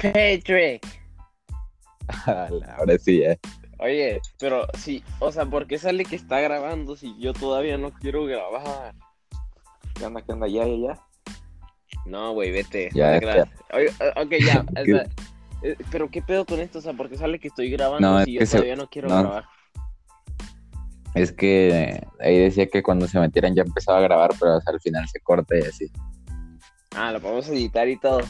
[0.00, 0.82] Patrick.
[2.26, 3.38] Ahora sí, eh.
[3.78, 7.92] Oye, pero sí, o sea, ¿por qué sale que está grabando si yo todavía no
[7.92, 8.94] quiero grabar?
[9.94, 10.22] ¿Qué onda?
[10.22, 10.48] ¿Qué onda?
[10.48, 11.00] ¿Ya, ya, ya?
[12.04, 12.90] No, güey, vete.
[12.92, 13.48] Ya, creas.
[13.72, 14.64] Oye, ok, ya.
[14.82, 15.06] o sea,
[15.62, 16.78] eh, pero ¿qué pedo con esto?
[16.78, 18.76] O sea, ¿por qué sale que estoy grabando No, es si yo que se- todavía
[18.76, 19.18] no quiero no.
[19.18, 19.44] grabar?
[21.14, 25.08] Es que ahí decía que cuando se metieran ya empezaba a grabar, pero al final
[25.08, 25.90] se corta y así.
[26.94, 28.20] Ah, lo podemos editar y todo.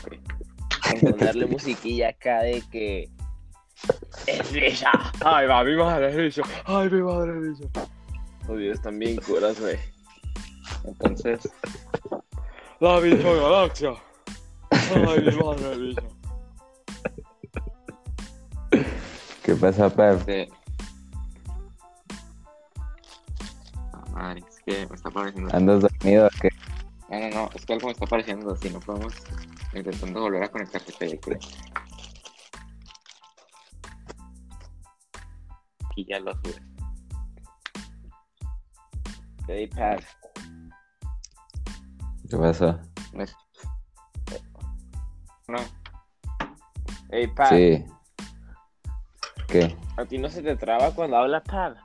[0.91, 3.11] Con ponerle musiquilla acá de que.
[4.27, 4.91] ¡Es Lisa!
[5.25, 6.43] ¡Ay, va, mi madre es Lisa!
[6.67, 7.89] ¡Ay, mi madre es Lisa!
[8.49, 9.79] Oh, Dios, también curas, güey.
[10.85, 11.49] Entonces,
[12.81, 13.95] ¡La bicha galaxia!
[14.71, 16.03] ¡Ay, mi madre es Lisa!
[19.43, 20.51] ¿Qué pasa, Pep?
[23.93, 25.57] Ah, madre, es que me está apareciendo.
[25.57, 26.49] ¿Andas dormido o qué?
[27.11, 28.57] No, no, no, es que algo me está apareciendo.
[28.57, 29.15] Si no podemos
[29.75, 31.31] intentando volver a conectarte, estoy aquí.
[35.91, 36.61] Aquí ya lo subes.
[39.47, 40.03] Hey, Pat.
[42.29, 42.79] ¿Qué pasó?
[45.49, 45.59] No.
[47.11, 47.49] Hey, Pat.
[47.49, 47.85] Sí.
[49.49, 49.77] ¿Qué?
[49.97, 51.77] ¿A ti no se te traba cuando hablas Pat?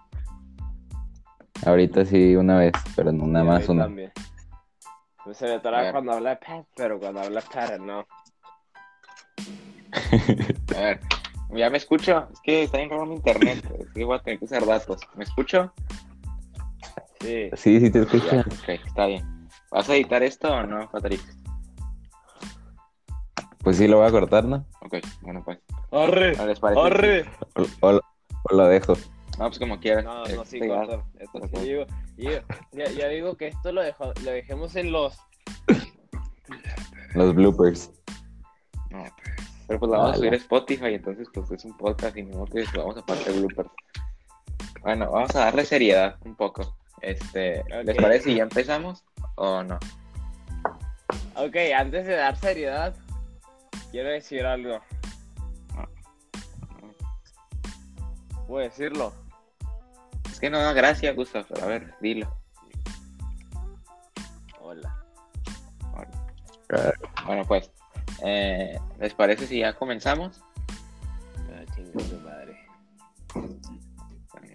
[1.65, 3.85] Ahorita sí una vez, pero no nada más una.
[3.85, 4.11] también.
[5.25, 5.91] No se me A traba ver.
[5.91, 8.05] cuando habla Pat, pero cuando habla Pat, no.
[10.75, 10.99] a ver.
[11.51, 12.27] Ya me escucho.
[12.33, 13.63] Es que está bien raro mi internet.
[13.79, 14.99] Es que voy a tener que usar datos.
[15.15, 15.71] ¿Me escucho?
[17.21, 17.49] Sí.
[17.55, 18.39] Sí, sí te Ya, escucho.
[18.39, 19.47] ok, está bien.
[19.71, 21.21] ¿Vas a editar esto o no, Patrick?
[23.63, 24.65] Pues sí lo voy a cortar, ¿no?
[24.81, 25.59] Ok, bueno, pues.
[25.91, 26.35] ¡Arre!
[26.35, 26.81] ¿No les parece?
[26.81, 27.25] ¡Arre!
[27.81, 28.01] O, o-
[28.49, 28.93] o lo dejo.
[29.37, 30.03] No, pues como quieras.
[30.05, 30.75] No, no, sí, Este, ya.
[30.75, 31.03] corta.
[31.19, 32.31] Esto sí, digo, digo,
[32.71, 35.17] ya, ya digo que esto lo, dejo, lo dejemos en los.
[37.13, 37.91] Los bloopers.
[38.89, 39.03] No,
[39.67, 42.45] pero pues la vamos a subir a Spotify, entonces pues es un podcast y no
[42.45, 43.69] que vamos a pasar bloopers.
[44.81, 46.77] Bueno, vamos a darle seriedad un poco.
[47.01, 49.03] Este, ¿les parece si ya empezamos
[49.35, 49.79] o no?
[51.35, 52.95] Ok, antes de dar seriedad,
[53.91, 54.79] quiero decir algo.
[58.47, 59.11] ¿Puedo decirlo?
[60.35, 62.27] Es que no da gracia, Gustav, pero a ver, dilo.
[64.59, 65.01] Hola.
[67.25, 67.71] Bueno, pues,
[68.21, 70.41] eh, ¿les parece si ya comenzamos?
[71.37, 72.57] Ah, chinga tu madre.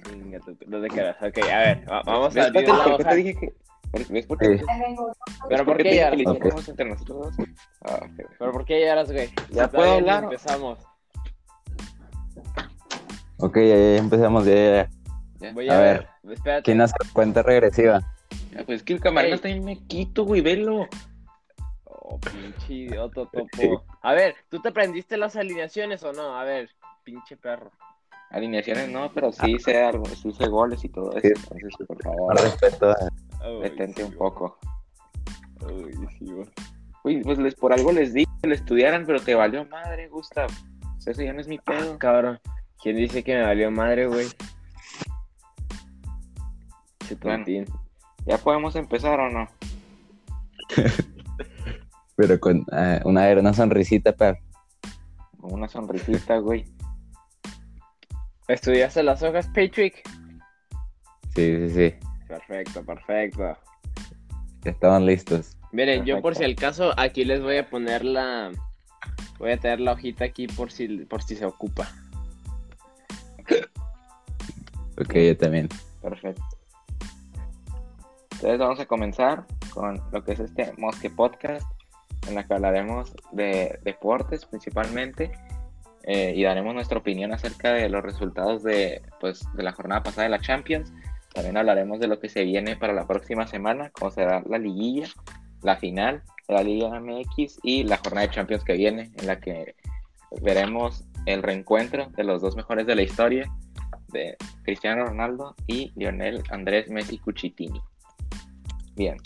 [0.06, 0.54] Chinga tu.
[0.66, 1.16] No te quedas.
[1.22, 3.54] Ok, a ver, va- vamos a ¿Ves, por qué te dije que...
[4.10, 4.58] ¿Ves por qué?
[4.58, 4.64] Sí.
[4.66, 4.66] ¿ves
[5.48, 6.10] Pero ¿por te qué dije ya?
[6.10, 6.36] que lo Ok.
[6.36, 7.46] hiciéramos entre nosotros dos?
[7.86, 8.30] Ah, ok.
[8.38, 9.30] ¿Pero por qué lloras, güey?
[9.48, 10.24] ¿Ya Si puedo hablar?
[10.24, 10.78] Empezamos.
[13.38, 14.44] Ok, ya, ya empezamos.
[14.44, 14.90] Ya, ya,
[15.40, 15.52] ya.
[15.52, 16.08] Voy A a, ver.
[16.22, 16.34] ver.
[16.34, 16.62] Espérate.
[16.62, 18.00] ¿Quién hace cuenta regresiva?
[18.52, 20.88] Ya, pues es que el camarón bien me quito, güey, velo.
[21.84, 23.84] Oh, pinche idiota, topo.
[24.02, 26.36] A ver, ¿tú te aprendiste las alineaciones o no?
[26.38, 26.70] A ver,
[27.04, 27.70] pinche perro.
[28.30, 31.20] Alineaciones no, pero sí sé algo, sí sé goles y todo eso.
[31.20, 31.28] Sí.
[31.34, 32.94] Entonces, por favor, respeto.
[33.44, 34.58] Uy, detente sí, un poco.
[35.62, 36.48] Uy, sí, güey.
[37.02, 40.48] Uy, pues les, por algo les di que lo estudiaran, pero te valió madre, Gustav.
[41.04, 41.98] Eso ya no es mi pedo.
[41.98, 42.38] Cabrón,
[42.82, 44.26] ¿quién dice que me valió madre, güey?
[47.16, 47.44] Bueno.
[48.26, 49.48] ¿Ya podemos empezar o no?
[52.16, 54.14] Pero con eh, una, una sonrisita.
[55.40, 56.66] Con una sonrisita, güey.
[58.46, 60.02] ¿Estudiaste las hojas, Patrick?
[61.34, 61.94] Sí, sí, sí.
[62.28, 63.56] Perfecto, perfecto.
[64.64, 65.56] Estaban listos.
[65.72, 68.50] Miren, yo por si al caso, aquí les voy a poner la...
[69.38, 71.88] Voy a tener la hojita aquí por si, por si se ocupa.
[75.00, 75.68] Ok, yo también.
[76.02, 76.59] Perfecto.
[78.40, 81.70] Entonces vamos a comenzar con lo que es este Mosque Podcast,
[82.26, 85.30] en la que hablaremos de deportes principalmente
[86.04, 90.22] eh, y daremos nuestra opinión acerca de los resultados de, pues, de la jornada pasada
[90.22, 90.90] de la Champions.
[91.34, 95.08] También hablaremos de lo que se viene para la próxima semana, cómo será la liguilla,
[95.60, 99.38] la final de la Liga MX y la jornada de Champions que viene, en la
[99.38, 99.74] que
[100.40, 103.52] veremos el reencuentro de los dos mejores de la historia,
[104.08, 107.82] de Cristiano Ronaldo y Lionel Andrés Messi Cuchitini.
[108.94, 109.16] Bien,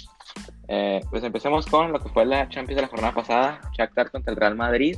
[0.68, 4.32] eh, pues empecemos con lo que fue la Champions de la jornada pasada, Shakhtar contra
[4.32, 4.96] el Real Madrid,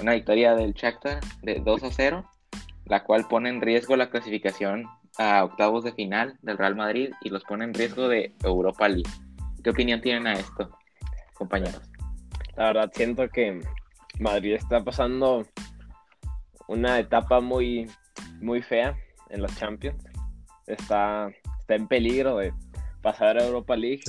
[0.00, 2.24] una victoria del Shakhtar de 2 a 0,
[2.86, 4.86] la cual pone en riesgo la clasificación
[5.18, 9.10] a octavos de final del Real Madrid y los pone en riesgo de Europa League.
[9.62, 10.70] ¿Qué opinión tienen a esto,
[11.34, 11.82] compañeros?
[12.56, 13.60] La verdad siento que
[14.18, 15.46] Madrid está pasando
[16.66, 17.90] una etapa muy,
[18.40, 18.96] muy fea
[19.30, 20.04] en los Champions.
[20.66, 21.30] Está,
[21.60, 22.52] está en peligro de
[23.02, 24.02] pasar a Europa League.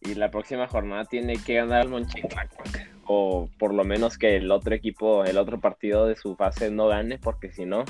[0.00, 2.88] Y la próxima jornada tiene que ganar el Mönchengladbach.
[3.06, 6.88] o por lo menos que el otro equipo, el otro partido de su fase no
[6.88, 7.84] gane, porque si no,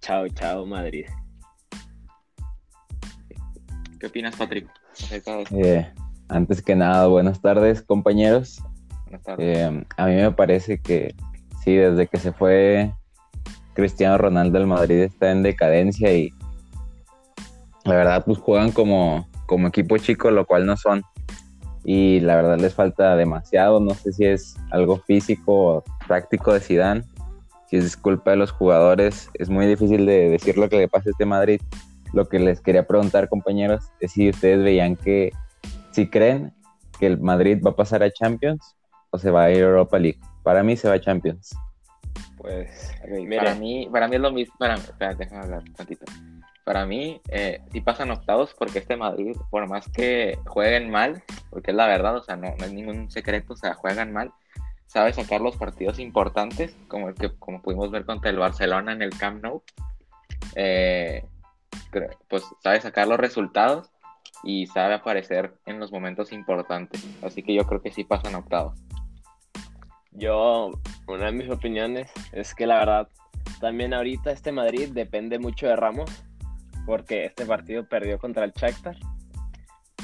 [0.00, 1.06] chao, chao Madrid.
[3.98, 4.68] ¿Qué opinas, Patrick?
[5.50, 5.90] Eh,
[6.28, 8.62] antes que nada, buenas tardes, compañeros.
[9.04, 9.58] Buenas tardes.
[9.58, 11.14] Eh, a mí me parece que
[11.62, 12.92] sí, desde que se fue
[13.74, 16.30] Cristiano Ronaldo el Madrid está en decadencia y
[17.86, 21.02] la verdad pues juegan como, como equipo chico, lo cual no son.
[21.84, 26.60] Y la verdad les falta demasiado, no sé si es algo físico o práctico de
[26.60, 27.04] Zidane,
[27.68, 31.10] si es culpa de los jugadores, es muy difícil de decir lo que le pasa
[31.10, 31.60] a este Madrid.
[32.12, 35.32] Lo que les quería preguntar, compañeros, es si ustedes veían que,
[35.90, 36.52] si creen
[36.98, 38.76] que el Madrid va a pasar a Champions
[39.10, 40.20] o se va a ir a Europa League.
[40.44, 41.56] Para mí se va a Champions.
[42.38, 44.54] Pues, para mí, para mí es lo mismo.
[44.58, 44.78] Para,
[45.14, 46.04] déjame hablar un tantito.
[46.66, 51.70] Para mí, eh, sí pasan octavos porque este Madrid, por más que jueguen mal, porque
[51.70, 54.32] es la verdad, o sea, no, es ningún secreto, o sea, juegan mal,
[54.88, 59.02] sabe sacar los partidos importantes, como el que como pudimos ver contra el Barcelona en
[59.02, 59.62] el Camp Nou.
[60.56, 61.24] Eh,
[62.26, 63.88] pues sabe sacar los resultados
[64.42, 67.06] y sabe aparecer en los momentos importantes.
[67.22, 68.76] Así que yo creo que sí pasan octavos.
[70.10, 70.72] Yo,
[71.06, 73.08] una de mis opiniones es que la verdad,
[73.60, 76.10] también ahorita este Madrid depende mucho de Ramos,
[76.86, 78.96] porque este partido perdió contra el Shakhtar.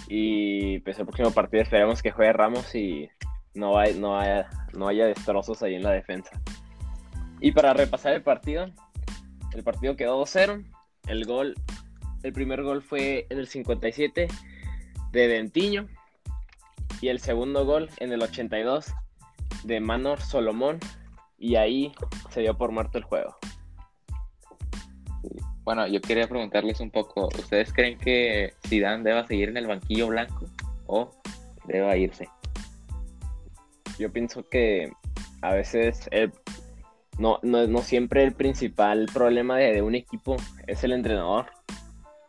[0.08, 3.08] Y pues el próximo partido esperemos que juegue Ramos y
[3.55, 6.31] no, no haya destrozos ahí en la defensa.
[7.40, 8.67] Y para repasar el partido,
[9.55, 10.64] el partido quedó 2-0.
[11.06, 11.55] El gol,
[12.23, 14.28] el primer gol fue en el 57
[15.12, 15.88] de Dentiño.
[17.00, 18.93] Y el segundo gol en el 82
[19.64, 20.78] de Manor Solomón
[21.38, 21.93] y ahí
[22.31, 23.37] se dio por muerto el juego.
[25.64, 30.09] Bueno, yo quería preguntarles un poco, ¿ustedes creen que Zidane deba seguir en el banquillo
[30.09, 30.47] blanco
[30.87, 31.11] o
[31.67, 32.29] deba irse?
[33.99, 34.93] Yo pienso que
[35.41, 36.09] a veces
[37.19, 40.37] no, no, siempre el principal problema de, de un equipo
[40.67, 41.47] es el entrenador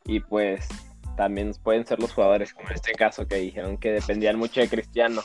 [0.05, 0.67] y pues
[1.15, 4.67] también pueden ser los jugadores, como en este caso que dijeron que dependían mucho de
[4.67, 5.21] Cristiano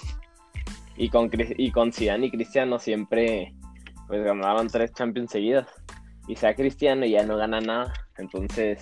[0.97, 3.55] y con, y con y Cristiano siempre
[4.07, 5.69] pues ganaban tres Champions seguidas.
[6.29, 7.93] Y sea Cristiano y ya no gana nada.
[8.19, 8.81] Entonces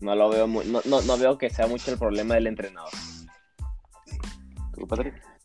[0.00, 2.90] no lo veo muy, no, no, veo que sea mucho el problema del entrenador.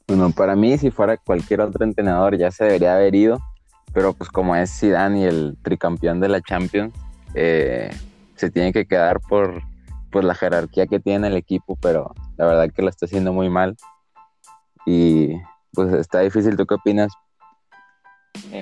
[0.07, 3.39] Bueno, para mí si fuera cualquier otro entrenador ya se debería haber ido.
[3.93, 6.93] Pero pues como es Zidane y el tricampeón de la Champions,
[7.33, 7.89] eh,
[8.35, 9.61] se tiene que quedar por,
[10.11, 13.49] por la jerarquía que tiene el equipo, pero la verdad que lo está haciendo muy
[13.49, 13.75] mal.
[14.85, 15.35] Y
[15.73, 16.57] pues está difícil.
[16.57, 17.11] ¿Tú qué opinas?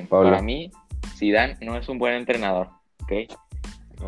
[0.10, 0.72] Para mí,
[1.16, 2.70] Zidane no es un buen entrenador,
[3.04, 3.12] ¿ok?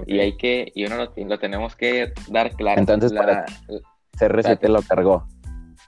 [0.07, 2.80] Y hay que, y uno lo, tenemos que dar claro.
[2.80, 3.45] Entonces, la,
[4.18, 5.27] CR7 lo cargó.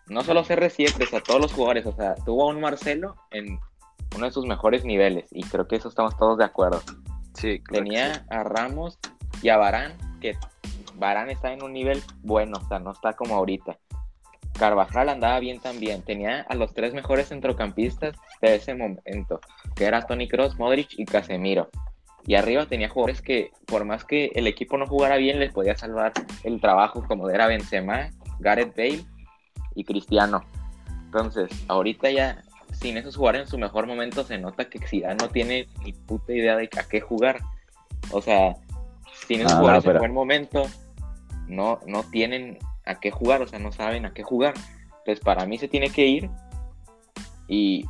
[0.08, 3.60] No solo CR7, o sea, todos los jugadores, o sea, tuvo a un Marcelo en
[4.16, 6.82] uno de sus mejores niveles, y creo que eso estamos todos de acuerdo.
[7.34, 8.98] Sí, Tenía a Ramos
[9.42, 10.38] y a Barán, que
[10.96, 13.78] Barán está en un nivel bueno, o sea, no está como ahorita.
[14.58, 16.02] Carvajal andaba bien también.
[16.02, 19.40] Tenía a los tres mejores centrocampistas de ese momento,
[19.76, 21.70] que era Tony Cross, Modric y Casemiro.
[22.26, 25.78] Y arriba tenía jugadores que, por más que el equipo no jugara bien, les podía
[25.78, 26.12] salvar
[26.44, 28.10] el trabajo, como era Benzema,
[28.40, 29.06] Gareth Bale
[29.76, 30.44] y Cristiano.
[31.06, 35.30] Entonces, ahorita ya, sin esos jugadores en su mejor momento, se nota que Zidane no
[35.30, 37.40] tiene ni puta idea de a qué jugar.
[38.12, 38.58] O sea,
[39.26, 40.64] sin esos ah, jugadores en buen momento,
[41.48, 44.54] no, no tienen a qué jugar, o sea, no saben a qué jugar.
[45.00, 46.30] Entonces, para mí se tiene que ir
[47.48, 47.86] y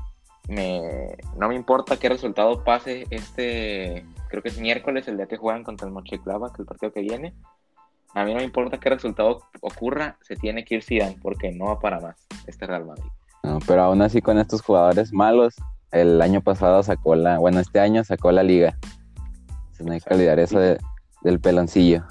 [0.48, 5.38] me, no me importa qué resultado pase este, creo que es miércoles, el día que
[5.38, 7.34] juegan contra el Mocheclava, que el partido que viene.
[8.14, 11.66] A mí no me importa qué resultado ocurra, se tiene que ir Zidane porque no
[11.66, 12.16] va para más
[12.48, 13.10] este Real Madrid.
[13.44, 15.56] No, pero aún así con estos jugadores malos,
[15.92, 18.78] el año pasado sacó la, bueno, este año sacó la liga.
[19.80, 22.04] no hay que olvidar eso del peloncillo.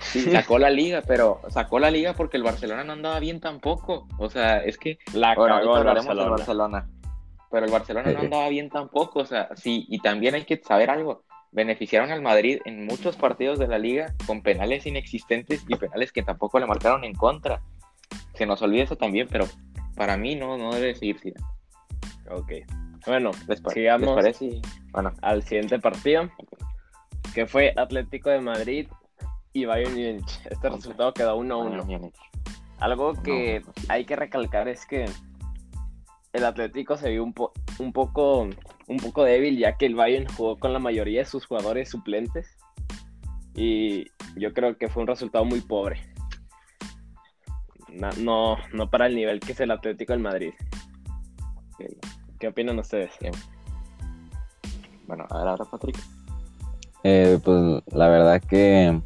[0.00, 4.08] Sí, sacó la liga, pero sacó la liga porque el Barcelona no andaba bien tampoco.
[4.18, 6.88] O sea, es que la cagó el Barcelona.
[7.50, 9.20] Pero el Barcelona no andaba bien tampoco.
[9.20, 11.24] O sea, sí, y también hay que saber algo.
[11.50, 16.22] Beneficiaron al Madrid en muchos partidos de la liga con penales inexistentes y penales que
[16.22, 17.62] tampoco le marcaron en contra.
[18.34, 19.46] Se nos olvida eso también, pero
[19.96, 21.46] para mí no, no debe seguir Zidane.
[22.30, 22.52] Ok.
[23.06, 24.14] Bueno, les sigamos
[24.92, 25.12] bueno.
[25.22, 26.28] al siguiente partido,
[27.34, 28.88] que fue Atlético de Madrid
[29.52, 30.40] y Bayern Múnich.
[30.50, 32.12] Este resultado quedó 1-1.
[32.78, 35.06] Algo que hay que recalcar es que
[36.32, 37.34] el Atlético se vio un,
[37.78, 41.46] un, poco, un poco débil ya que el Bayern jugó con la mayoría de sus
[41.46, 42.56] jugadores suplentes
[43.54, 44.04] y
[44.36, 46.00] yo creo que fue un resultado muy pobre.
[48.18, 50.52] No, no, para el nivel que es el Atlético del Madrid.
[52.38, 53.10] ¿Qué opinan ustedes?
[55.08, 55.98] Bueno, a ver ahora, Patrick.
[57.02, 59.00] Eh, pues la verdad que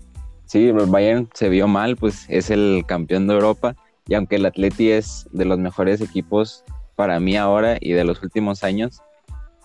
[0.52, 3.74] sí, el Bayern se vio mal, pues es el campeón de Europa
[4.06, 6.62] y aunque el Atleti es de los mejores equipos
[6.94, 9.00] para mí ahora y de los últimos años,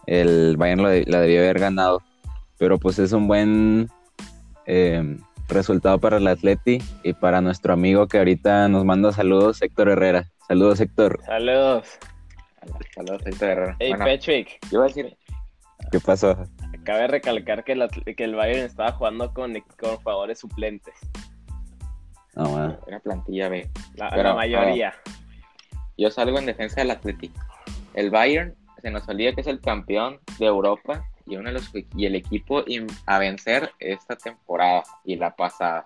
[0.05, 2.01] el Bayern lo, la debió haber ganado,
[2.57, 3.89] pero pues es un buen
[4.65, 5.17] eh,
[5.49, 10.31] resultado para el Atleti y para nuestro amigo que ahorita nos manda saludos, Héctor Herrera.
[10.47, 11.19] Saludos, Héctor.
[11.25, 11.99] Saludos.
[12.95, 13.75] Saludos, Héctor Herrera.
[13.79, 15.17] Hey, Bueno, Patrick, yo a decir,
[15.91, 16.47] ¿Qué pasó?
[16.87, 20.95] Cabe recalcar que el, Atl- que el Bayern estaba jugando con, con jugadores suplentes.
[22.33, 22.79] No, bueno.
[22.87, 23.69] era plantilla B.
[23.95, 24.93] La, Pero, la mayoría.
[25.97, 27.29] Yo salgo en defensa del Atleti.
[27.93, 31.69] El Bayern se nos olvida que es el campeón de Europa y uno de los
[31.75, 32.63] y el equipo
[33.05, 35.83] a vencer esta temporada y la pasada.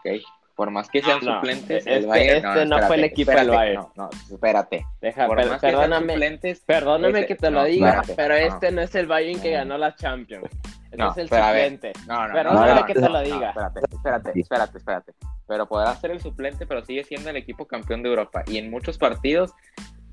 [0.00, 0.20] ¿ok?
[0.58, 3.30] Por más que sean No, suplentes, este- el Bayern este no fue el espérate, equipo
[3.30, 3.74] del Bayern.
[3.80, 4.86] No, no, espérate.
[5.00, 7.88] Deja, Por per- más que sean perdóname, suplentes, perdóname este- que te lo no, diga,
[7.90, 8.40] espérate, pero no.
[8.54, 9.56] este no es el Bayern que No.
[9.58, 10.50] ganó la Champions.
[10.86, 11.92] Este No, es el suplente.
[12.08, 13.48] No, no, Perdóname no, no, que no, te lo no, diga.
[13.50, 15.12] espérate, espérate, espérate, espérate.
[15.46, 18.42] Pero podrá ser el suplente, pero sigue siendo el equipo campeón de Europa.
[18.48, 19.52] Y en muchos partidos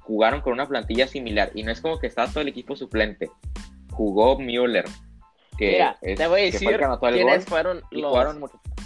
[0.02, 1.50] jugaron con una plantilla similar.
[1.56, 3.32] Y no es como que estaba todo el equipo suplente.
[3.94, 4.86] Jugó Müller.
[5.58, 8.12] Que Mira, es- te voy a que fue decir que el quiénes gol, fueron los...
[8.12, 8.42] jugaron.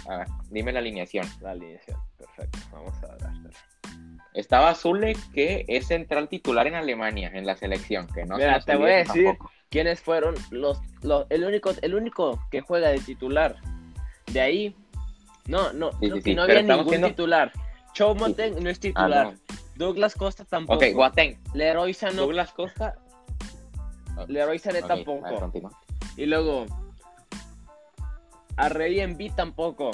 [0.08, 1.26] A ver, dime la alineación.
[1.40, 2.58] La alineación, perfecto.
[2.72, 3.52] Vamos a ver.
[4.34, 8.06] Estaba Zule, que es central titular en Alemania, en la selección.
[8.08, 9.50] Que no Mira, te voy a decir tampoco.
[9.68, 13.56] quiénes fueron los, los el único el único que juega de titular.
[14.32, 14.76] De ahí
[15.48, 17.52] no, no, Sí, creo sí, que sí, no había ningún viendo- titular.
[17.94, 19.26] Choupo-Moting no es Ah, titular.
[19.32, 19.34] no.
[19.74, 20.78] Douglas Costa tampoco.
[20.78, 21.38] Ok, Guateng.
[21.54, 22.96] Leroy Sané, Douglas Costa.
[24.28, 25.40] Leroy Sané Ok, a ver, tampoco.
[25.40, 25.80] continúa.
[28.50, 29.90] Y luego Arrey B tampoco.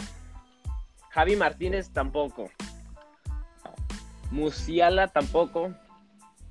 [1.10, 2.50] Javi Martínez tampoco.
[4.30, 5.72] Musiala tampoco.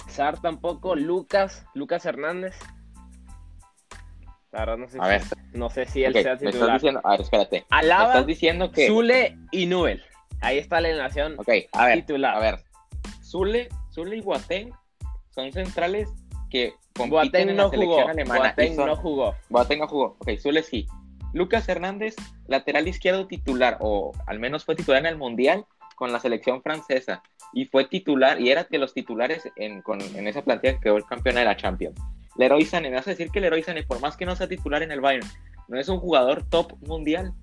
[0.08, 0.96] Sar tampoco.
[0.96, 2.56] Lucas, Lucas Hernández.
[4.52, 5.22] La verdad no sé, A si, ver,
[5.54, 6.74] no sé si él ok, sea me estás titular.
[6.76, 7.02] diciendo.
[7.04, 7.60] A ver, espérate.
[7.60, 8.88] Me Alaba, estás diciendo que.
[8.88, 10.02] Zule y Nubel.
[10.42, 12.36] Ahí está la alineación Ok, a ver, titular.
[12.36, 12.64] a ver.
[13.24, 14.72] Zule, Zule y Boateng
[15.32, 16.08] son centrales
[16.50, 18.10] que compiten Boateng en no la selección jugó.
[18.10, 18.40] alemana.
[18.42, 19.36] Boateng son- no jugó.
[19.50, 20.06] Boateng no jugó.
[20.20, 20.88] Ok, Zule sí.
[21.36, 22.16] Lucas Hernández,
[22.48, 25.66] lateral izquierdo titular, o al menos fue titular en el Mundial
[25.96, 27.22] con la selección francesa.
[27.52, 30.96] Y fue titular, y era de los titulares en, con- en esa plantilla que quedó
[30.96, 32.00] el campeón de la Champions.
[32.38, 34.82] Leroy Sané, me vas a decir que Leroy Sané, por más que no sea titular
[34.82, 35.28] en el Bayern,
[35.68, 37.34] no es un jugador top mundial.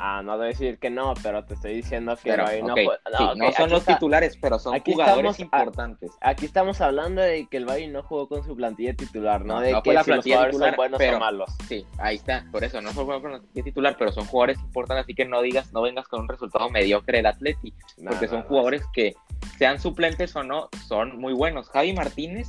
[0.00, 2.84] Ah, no debo decir que no, pero te estoy diciendo que Pero, Leroy no fue-
[2.84, 3.94] sí, no, no son aquí los está.
[3.94, 6.10] titulares, pero son aquí jugadores estamos- ah, importantes.
[6.20, 9.60] Aquí estamos hablando de que el Bayern no jugó con su plantilla titular, no, No,
[9.60, 11.50] de no que la si los jugadores titular, son buenos pero- o malos.
[11.68, 12.44] Sí, ahí está.
[12.52, 15.24] Por eso no fue bueno con la plantilla titular, pero son jugadores importantes, así que
[15.24, 18.46] no digas, no vengas con un resultado mediocre del Atleti, No, porque no, son no.
[18.46, 19.16] jugadores que
[19.58, 21.70] sean suplentes o no, son muy buenos.
[21.70, 22.48] Javi Martínez,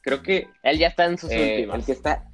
[0.00, 1.76] creo que Él ya está en sus eh, últimas.
[1.80, 2.24] el que está,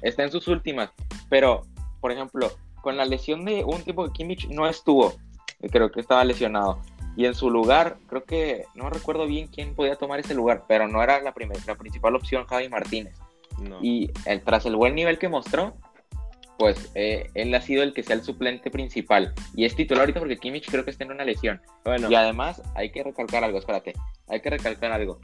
[0.00, 0.90] está en sus últimas,
[1.28, 1.66] pero,
[2.00, 2.50] por ejemplo,
[2.84, 5.14] con la lesión de un tipo que Kimmich no estuvo,
[5.60, 6.78] eh, creo que estaba lesionado.
[7.16, 10.86] Y en su lugar, creo que no recuerdo bien quién podía tomar ese lugar, pero
[10.86, 13.14] no era la, primer, la principal opción Javi Martínez.
[13.58, 13.78] No.
[13.82, 15.74] Y el- tras el buen nivel que mostró,
[16.58, 19.32] pues eh, él ha sido el que sea el suplente principal.
[19.54, 21.60] Y es titular ahorita porque Kimmich creo que está en una lesión.
[21.84, 23.94] bueno, Y además hay que recalcar algo, espérate,
[24.28, 25.18] hay que recalcar algo.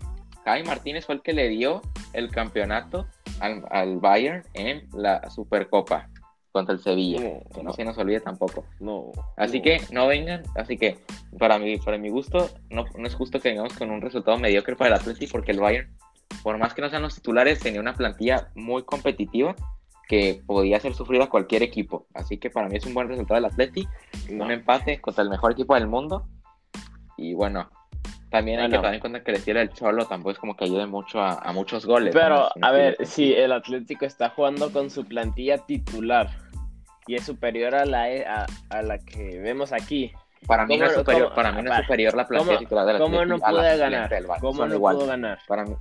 [0.45, 1.83] Javi Martínez fue el que le dio
[2.14, 3.07] el campeonato
[3.40, 6.09] al, al Bayern en la Supercopa
[6.52, 7.21] contra el Sevilla.
[7.21, 7.73] No, que no, no.
[7.73, 8.64] se nos olvide tampoco.
[8.80, 9.12] no.
[9.37, 9.64] Así no.
[9.64, 10.99] que no vengan, así que
[11.38, 14.76] para mi, para mi gusto, no, no es justo que vengamos con un resultado mediocre
[14.76, 15.88] para el Atleti porque el Bayern,
[16.42, 19.54] por más que no sean los titulares, tenía una plantilla muy competitiva
[20.09, 22.07] que podía hacer sufrir a cualquier equipo.
[22.14, 23.87] Así que para mí es un buen resultado del Atleti,
[24.28, 26.26] un empate contra el mejor equipo del mundo.
[27.16, 27.71] Y bueno,
[28.31, 28.79] también hay Bueno.
[28.83, 31.21] que tener en cuenta que el estilo del Cholo tampoco es como que ayude mucho
[31.21, 32.15] a, a muchos goles.
[32.15, 36.31] Pero, a ver, si el Atlético está jugando con su plantilla titular
[37.07, 40.13] y es superior a la, a, a la que vemos aquí,
[40.47, 42.59] Para mí no es ¿Cómo- superior, cómo- para mí no es superior la plantilla ¿cómo-
[42.67, 44.11] titular del ¿cómo Atleti no puede ganar?
[44.41, 44.97] ¿Cómo no igual.
[44.97, 45.39] pudo ganar?
[45.47, 45.75] Para mí.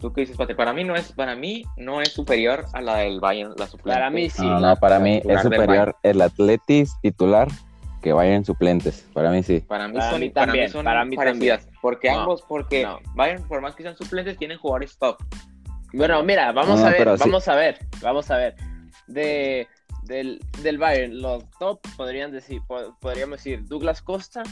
[0.00, 0.54] ¿Tú qué dices, Pate?
[0.54, 3.98] Para mí no es, para mí no es superior a la del Bayern, la suplente.
[3.98, 4.46] Para mí sí.
[4.46, 7.48] No, no, para mí es superior el Atletis titular
[8.06, 9.04] que vayan suplentes.
[9.12, 9.58] Para mí sí.
[9.66, 11.68] Para mí Para son, mí para mí también, son para mí parecidas.
[11.82, 13.00] Porque No, ambos, porque no.
[13.16, 15.16] Bayern, por más que sean suplentes, tienen jugadores top.
[15.92, 17.24] Bueno, mira, vamos No, a ver, sí.
[17.24, 18.54] vamos a ver, vamos a ver.
[19.08, 19.66] De,
[20.04, 24.44] del, del Bayern, los top podrían decir, po- podríamos decir Douglas Costa,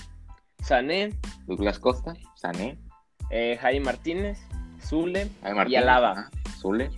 [0.60, 1.10] Sané,
[1.46, 2.76] Douglas Costa, Sané,
[3.30, 4.40] eh, Jaime Martínez,
[4.82, 5.28] Zule
[5.68, 6.10] y Alaba.
[6.10, 6.90] ajá, Zule,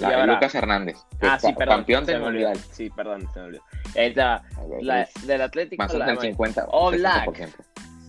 [0.00, 1.76] Lucas Hernández, Ah, sí, perdón.
[1.76, 2.48] campeón se me olvidó.
[2.48, 2.66] Mundial.
[2.72, 3.62] Sí, perdón, se me olvidó.
[3.94, 4.42] Está,
[4.80, 7.26] la, del Atlético, Más o la- menos 50 Oblak.
[7.26, 7.54] 60%.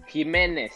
[0.08, 0.72] Jiménez,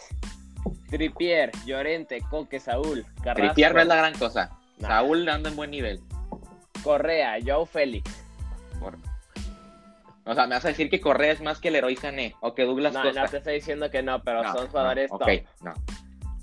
[0.90, 3.54] Tripier, Llorente, Coque, Saúl, Carrasco.
[3.54, 4.50] Tripier no es la gran cosa.
[4.80, 6.00] Saúl anda en buen nivel.
[6.82, 8.24] Correa, Joe Félix.
[10.24, 12.54] O sea, me vas a decir que Correa es más que el héroe Sané o
[12.54, 13.22] que Douglas no, Costa.
[13.22, 15.18] No, te estoy diciendo que no, pero son jugadores no,
[15.62, 15.74] no.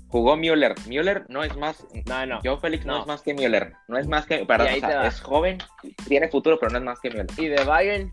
[0.08, 0.74] Jugó Müller.
[0.86, 1.84] Müller no es más.
[2.06, 2.40] No, no.
[2.44, 3.72] Joe Félix no, es más que Müller.
[3.88, 4.46] No es más que.
[4.46, 5.58] Perdón, o sea, es joven,
[6.08, 7.26] tiene futuro, pero no es más que Müller.
[7.36, 8.12] Y de Bayern,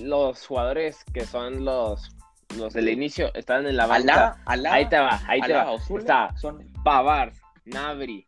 [0.00, 2.16] los jugadores que son los
[2.56, 4.38] los del inicio están en la banca.
[4.46, 5.74] ahí te va, ahí te va.
[5.74, 6.72] Está son...
[6.84, 7.32] Pavard,
[7.64, 8.26] Nabri.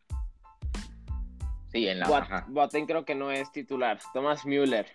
[1.72, 3.98] Sí, en la Boateng creo que no es titular.
[4.12, 4.86] Thomas Müller.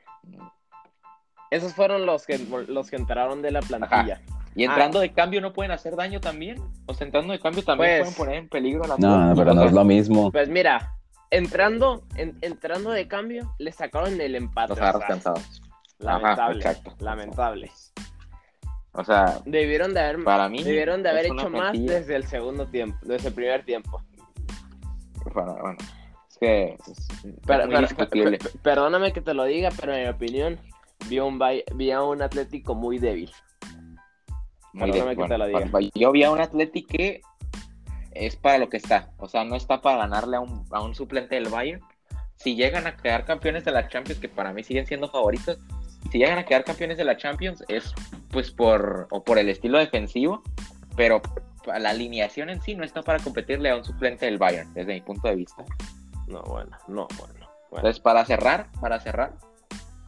[1.51, 4.21] Esos fueron los que los que entraron de la plantilla.
[4.55, 6.61] Y entrando de cambio no pueden hacer daño también.
[6.85, 9.63] O sea, entrando de cambio también pues, pueden poner en peligro la No, pero no
[9.63, 10.31] es lo mismo.
[10.31, 10.93] Pues mira,
[11.31, 14.75] entrando, entrando de cambio, le sacaron el empate.
[14.79, 15.61] Los cansados.
[15.99, 16.63] Lamentable.
[16.99, 17.71] lamentable.
[18.91, 22.67] O sea, debieron de haber, para mí debieron de haber hecho más desde el segundo
[22.67, 24.01] tiempo, desde el primer tiempo.
[25.33, 25.77] Bueno, bueno.
[26.29, 26.77] Es que
[28.61, 30.59] perdóname que te lo diga, pero en mi opinión,
[31.09, 31.39] vi un,
[31.75, 33.31] vi a un Atlético muy débil.
[34.73, 35.17] Muy débil.
[35.17, 35.69] Que te lo diga.
[35.95, 37.21] Yo vi a un Atlético que
[38.11, 39.11] es para lo que está.
[39.17, 41.81] O sea, no está para ganarle a un, a un suplente del Bayern.
[42.35, 45.59] Si llegan a quedar campeones de la Champions, que para mí siguen siendo favoritos,
[46.11, 47.93] si llegan a quedar campeones de la Champions es
[48.29, 50.43] pues por, o por el estilo defensivo,
[50.95, 51.21] pero
[51.65, 55.01] la alineación en sí no está para competirle a un suplente del Bayern, desde mi
[55.01, 55.63] punto de vista.
[56.27, 57.49] No, bueno, no, bueno.
[57.71, 59.33] Entonces, para cerrar, para cerrar,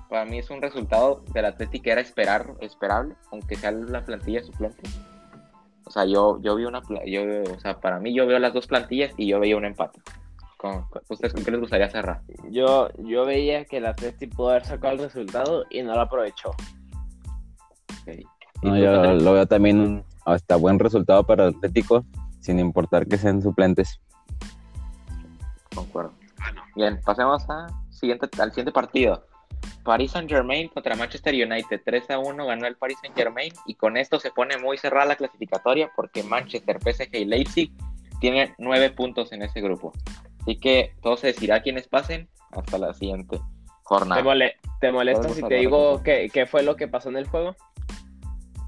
[0.09, 4.43] para mí es un resultado del Atlético que era esperar, esperable, aunque sea la plantilla
[4.43, 4.83] suplente.
[5.85, 7.21] O sea, yo, yo vi una, yo,
[7.53, 10.01] o sea, para mí yo veo las dos plantillas y yo veía un empate.
[11.09, 12.21] ¿Ustedes con qué les gustaría cerrar?
[12.49, 16.51] Yo, yo veía que el Atlético pudo haber sacado el resultado y no lo aprovechó.
[18.63, 22.03] No, yo lo veo también hasta buen resultado para el Atlético,
[22.39, 24.01] sin importar que sean suplentes.
[25.75, 26.13] Concuerdo.
[26.75, 29.23] Bien, pasemos a siguiente, al siguiente partido.
[29.83, 31.81] Paris Saint Germain contra Manchester United.
[31.85, 35.05] 3 a 1 ganó el Paris Saint Germain y con esto se pone muy cerrada
[35.05, 37.71] la clasificatoria porque Manchester, PSG y Leipzig
[38.19, 39.93] tienen 9 puntos en ese grupo.
[40.41, 43.39] Así que todo se decidirá quiénes pasen hasta la siguiente
[43.83, 44.21] jornada.
[44.79, 47.55] ¿Te, molesta si te digo qué, qué, fue lo que pasó en el juego?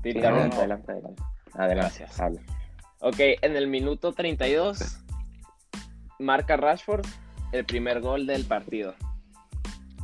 [0.04, 0.92] adelante, adelante,
[1.54, 2.06] adelante.
[2.06, 2.22] Gracias.
[3.00, 5.00] Ok, en el minuto 32
[6.20, 7.06] marca Rashford
[7.52, 8.96] el primer gol del partido.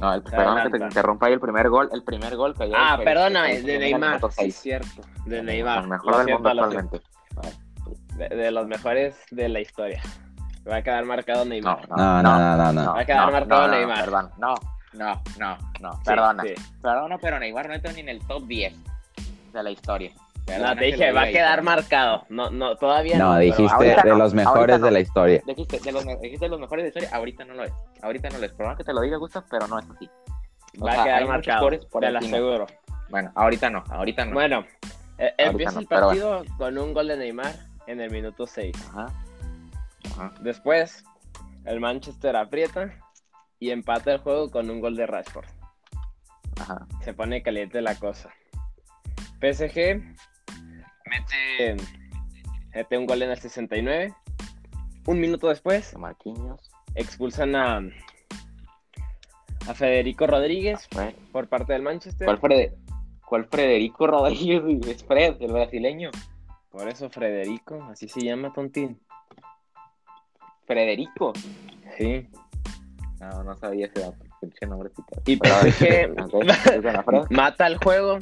[0.04, 3.00] No, el, perdón que te interrumpa ahí el primer gol, el primer gol que Ah,
[3.02, 5.84] perdóname, de Neymar, sí, cierto, de Neymar.
[5.84, 7.02] El mejor del mundo actualmente.
[8.18, 10.02] de, los mejores de la historia.
[10.70, 11.88] Va a quedar marcado Neymar.
[11.88, 12.94] No, no, no, no.
[12.94, 14.00] Va a quedar marcado Neymar.
[14.04, 14.56] Perdón, no,
[14.92, 16.00] no, no, no.
[16.04, 16.44] Perdona.
[16.82, 18.74] Perdona, pero Neymar no entra ni en el top 10
[19.54, 20.12] de la historia.
[20.48, 22.26] No, te dije, va a quedar marcado.
[22.30, 23.34] No, no, todavía no.
[23.34, 25.42] No, dijiste de los mejores de la historia.
[25.46, 27.74] Dijiste de, los, dijiste de los mejores de la historia, ahorita no lo es.
[28.02, 28.52] Ahorita no lo es.
[28.52, 30.10] Perdona que te lo diga, Gustav, pero no es así.
[30.84, 32.68] va a quedar marcado, por te lo aseguro.
[33.10, 34.34] Bueno, ahorita no, ahorita no.
[34.34, 34.66] Bueno,
[35.18, 37.54] eh, empieza el partido con un gol de Neymar
[37.88, 38.76] en el minuto 6.
[38.90, 39.14] Ajá.
[40.42, 41.04] Después,
[41.66, 43.00] el Manchester aprieta
[43.60, 45.46] y empata el juego con un gol de Rashford.
[47.02, 48.30] Se pone caliente la cosa.
[49.42, 50.16] PSG
[51.14, 51.84] mete,
[52.74, 54.14] mete un gol en el 69.
[55.06, 55.94] Un minuto después,
[56.96, 57.82] expulsan a,
[59.68, 60.88] a Federico Rodríguez
[61.32, 62.40] por parte del Manchester.
[63.26, 64.64] ¿Cuál, Federico Rodríguez?
[64.88, 66.12] Es Fred, el brasileño.
[66.70, 69.00] Por eso Federico, así se llama Tontín.
[70.66, 71.34] Federico.
[71.98, 72.28] Sí.
[73.20, 74.18] No, no sabía ese dato.
[74.68, 74.90] nombre
[75.26, 78.20] y PSG mata el juego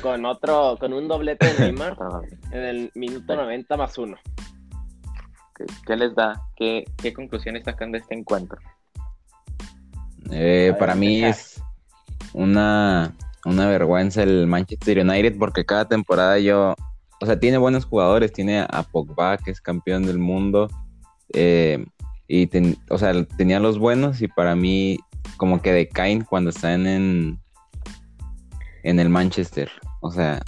[0.00, 1.96] con otro, con un doblete de Neymar
[2.52, 4.16] en el minuto 90 más uno.
[5.86, 6.40] ¿Qué les da?
[6.56, 8.58] ¿Qué, qué conclusiones sacan de este encuentro?
[10.30, 11.62] Eh, para mí es
[12.32, 13.14] una,
[13.44, 16.74] una vergüenza el Manchester United porque cada temporada yo,
[17.20, 20.68] o sea, tiene buenos jugadores, tiene a Pogba que es campeón del mundo,
[21.34, 21.84] eh,
[22.28, 22.48] y,
[22.88, 24.98] o sea, tenía los buenos y para mí
[25.36, 27.41] como que decaen cuando están en,
[28.82, 29.70] en el Manchester.
[30.00, 30.40] O sea,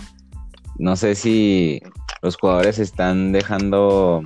[0.78, 1.82] no sé si
[2.22, 4.22] los jugadores están dejando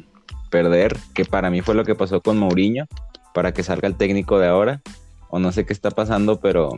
[0.51, 2.87] perder, que para mí fue lo que pasó con Mourinho,
[3.35, 4.81] para que salga el técnico de ahora,
[5.31, 6.71] o no sé qué está pasando, pero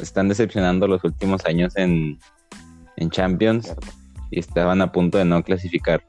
[0.00, 2.18] están decepcionando los últimos años en,
[2.96, 3.74] en Champions
[4.30, 6.02] y estaban a punto de no clasificar.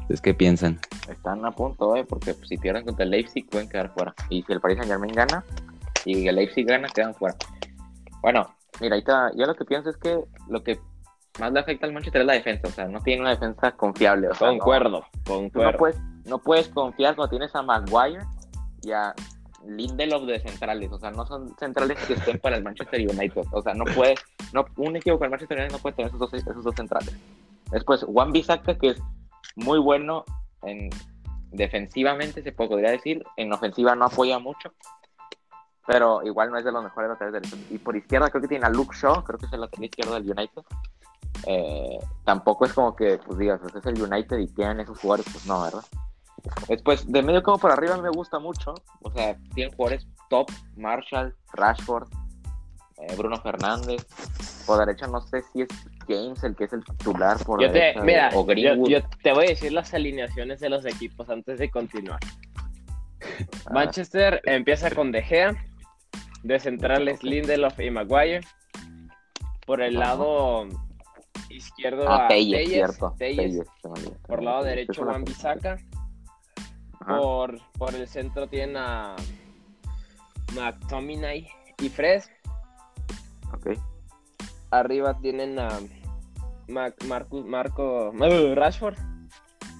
[0.00, 0.80] ¿Ustedes qué piensan?
[1.08, 2.04] Están a punto, ¿eh?
[2.04, 4.14] porque si pierden contra el Leipzig pueden quedar fuera.
[4.28, 5.44] Y si el Paris Saint Germain gana
[6.04, 7.36] y el Leipzig gana, quedan fuera.
[8.22, 8.48] Bueno,
[8.80, 10.78] mira, ahorita yo lo que pienso es que lo que
[11.38, 12.68] más le afecta al Manchester es la defensa.
[12.68, 14.28] O sea, no tiene una defensa confiable.
[14.28, 15.72] O sea, concuerdo, no, concuerdo.
[15.72, 18.24] No puedes, no puedes confiar cuando tienes a Maguire
[18.82, 19.14] y a
[19.66, 20.90] Lindelof de centrales.
[20.92, 23.44] O sea, no son centrales que estén para el Manchester United.
[23.52, 24.18] O sea, no puedes,
[24.52, 27.14] no, un equipo con el Manchester United no puede tener esos dos, esos dos centrales.
[27.70, 29.02] Después, Juan Bisaca, que es
[29.54, 30.24] muy bueno
[30.62, 30.90] en
[31.52, 33.24] defensivamente, se podría decir.
[33.36, 34.72] En ofensiva no apoya mucho.
[35.86, 38.66] Pero igual no es de los mejores laterales del Y por izquierda creo que tiene
[38.66, 40.62] a Luke Shaw, creo que es el lateral izquierdo del United.
[41.46, 45.26] Eh, tampoco es como que, pues digas, pues es el United y tienen esos jugadores,
[45.32, 45.84] pues no, ¿verdad?
[46.68, 48.74] Después, de medio como por arriba me gusta mucho.
[49.02, 52.08] O sea, tienen jugadores top, Marshall, Rashford,
[52.98, 54.06] eh, Bruno Fernández.
[54.66, 55.68] Por derecha no sé si es
[56.06, 59.72] James el que es el titular por yo te, mira, yo, te voy a decir
[59.72, 62.20] las alineaciones de los equipos antes de continuar.
[63.66, 63.72] Ah.
[63.72, 65.54] Manchester empieza con De Gea,
[66.42, 68.40] de centrales Lindelof y Maguire.
[69.66, 70.66] Por el lado
[71.48, 72.28] izquierdo ah, a
[74.26, 75.78] Por el lado derecho Juan Bisaca.
[77.06, 79.16] Por, por el centro tienen a
[80.54, 81.48] McTominay
[81.80, 82.22] y Fred.
[83.54, 83.78] Ok.
[84.70, 85.68] Arriba tienen a
[86.68, 88.12] Marco, Marco
[88.54, 88.96] Rashford,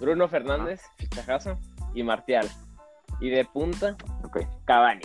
[0.01, 1.59] Bruno Fernández, fichajazo,
[1.95, 2.49] y Martial.
[3.21, 4.47] Y de punta, okay.
[4.65, 5.03] Cavani.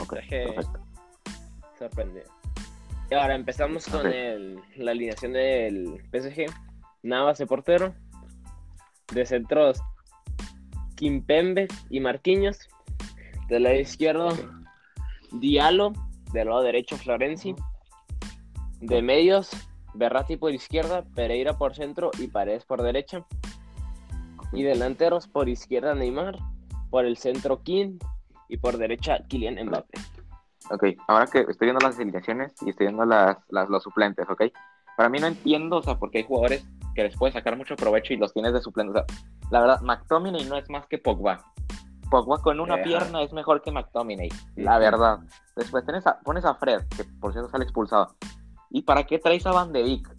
[0.00, 0.16] Ok,
[1.78, 2.30] Sorprendido.
[3.10, 6.46] Y ahora empezamos con el, la alineación del PSG.
[7.02, 7.94] Navas de portero.
[9.12, 9.82] De centros,
[10.94, 12.58] Kimpembe y Marquinhos.
[13.48, 14.28] Del lado izquierdo,
[15.32, 15.92] Diallo.
[16.32, 17.54] Del lado derecho, Florenzi.
[18.80, 19.50] De medios,
[19.94, 23.26] Berratti por izquierda, Pereira por centro y Paredes por derecha.
[24.52, 26.38] Y delanteros por izquierda, Neymar.
[26.88, 27.98] Por el centro, King.
[28.52, 29.98] Y por derecha, Kylian Mbappé.
[30.70, 34.42] Ok, ahora que estoy viendo las alineaciones y estoy viendo las, las, los suplentes, ¿ok?
[34.94, 36.62] Para mí no entiendo, o sea, porque hay jugadores
[36.94, 38.90] que les puedes sacar mucho provecho y los tienes de suplente.
[38.90, 39.16] O sea,
[39.50, 41.42] la verdad, McTominay no es más que Pogba.
[42.10, 45.20] Pogba con una pierna es mejor que McTominay, la verdad.
[45.56, 45.82] Después
[46.22, 48.14] pones a Fred, que por cierto sale expulsado.
[48.68, 50.14] ¿Y para qué traes a Van de Beek?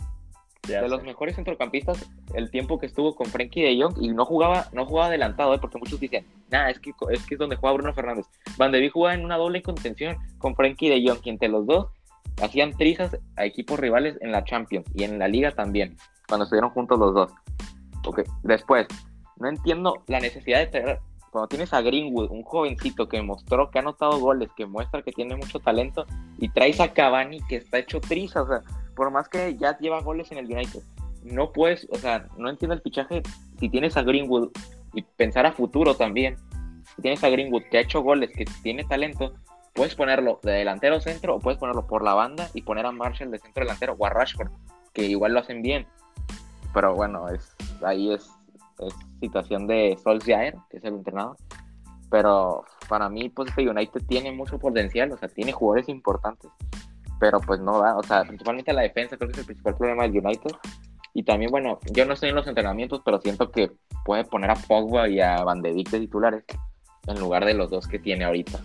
[0.68, 4.68] De los mejores centrocampistas el tiempo que estuvo con Frankie de Jong y no jugaba
[4.72, 5.58] no jugaba adelantado ¿eh?
[5.60, 8.26] porque muchos dicen nada es que es que es donde juega Bruno Fernández
[8.58, 11.66] Van de Beek jugaba en una doble contención con Frankie de Jong y entre los
[11.66, 11.88] dos
[12.42, 15.98] hacían trizas a equipos rivales en la Champions y en la Liga también
[16.30, 17.32] cuando estuvieron juntos los dos
[18.06, 18.24] okay.
[18.44, 18.88] después
[19.38, 21.00] no entiendo la necesidad de traer
[21.30, 25.12] cuando tienes a Greenwood, un jovencito que mostró que ha anotado goles, que muestra que
[25.12, 26.06] tiene mucho talento,
[26.38, 28.62] y traes a Cavani que está hecho trizas, o sea,
[28.96, 30.82] por más que ya lleva goles en el United,
[31.24, 33.24] no puedes, o sea, no entiendo el fichaje
[33.60, 34.50] si tienes a Greenwood
[34.94, 36.36] y pensar a futuro también.
[36.96, 39.34] Si tienes a Greenwood que ha hecho goles, que tiene talento,
[39.74, 43.32] puedes ponerlo de delantero centro o puedes ponerlo por la banda y poner a Marshall
[43.32, 44.52] de centro delantero o a Rashford,
[44.94, 45.88] que igual lo hacen bien.
[46.74, 48.30] Pero bueno, es ahí es,
[48.80, 51.38] es situación de Solskjaer, que es el entrenador.
[52.12, 56.52] Pero para mí, pues este United tiene mucho potencial, o sea, tiene jugadores importantes
[57.24, 60.04] pero pues no da, o sea, principalmente la defensa creo que es el principal problema
[60.04, 60.52] del United.
[61.14, 63.72] Y también, bueno, yo no estoy en los entrenamientos, pero siento que
[64.04, 66.44] puede poner a Pogba y a Van de Beek de titulares
[67.08, 68.60] en lugar de los dos que tiene ahorita.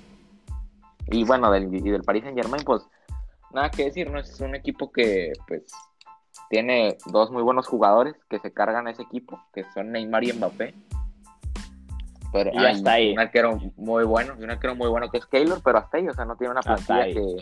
[1.07, 2.83] Y bueno, del, y del Paris Saint Germain, pues
[3.55, 4.19] nada que decir, ¿no?
[4.19, 5.63] Es un equipo que pues
[6.51, 10.33] tiene dos muy buenos jugadores que se cargan a ese equipo, que son Neymar y
[10.33, 10.75] Mbappé.
[12.33, 13.13] Pero y hasta ahí.
[13.13, 16.09] Un arquero muy bueno, y un arquero muy bueno que es Keylor, pero hasta ahí,
[16.09, 17.37] o sea, no tiene una plantilla que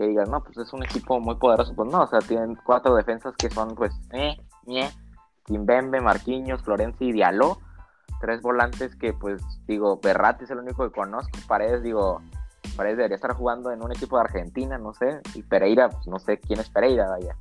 [0.00, 1.74] que digas, no, pues es un equipo muy poderoso.
[1.74, 4.34] Pues no, o sea, tienen cuatro defensas que son, pues, eh,
[4.64, 4.90] ñe,
[5.44, 7.58] Kimbembe, Marquinhos, Florencia y Diallo.
[8.18, 11.38] Tres volantes que, pues, digo, Berratti es el único que conozco.
[11.46, 12.22] Paredes, digo,
[12.76, 15.20] Paredes debería estar jugando en un equipo de Argentina, no sé.
[15.34, 17.36] Y Pereira, pues no sé quién es Pereira, vaya.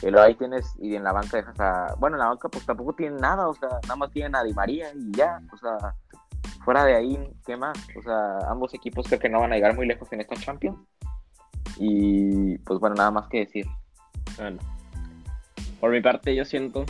[0.00, 1.94] Y luego ahí tienes, y en la banca dejas a.
[1.98, 4.54] Bueno, en la banca, pues tampoco tienen nada, o sea, nada más tienen a Di
[4.54, 5.94] María y ya, o sea,
[6.64, 7.76] fuera de ahí, ¿qué más?
[7.98, 10.78] O sea, ambos equipos creo que no van a llegar muy lejos en esta Champions.
[11.78, 13.66] Y pues bueno, nada más que decir.
[14.36, 14.58] Bueno,
[15.80, 16.84] por mi parte yo siento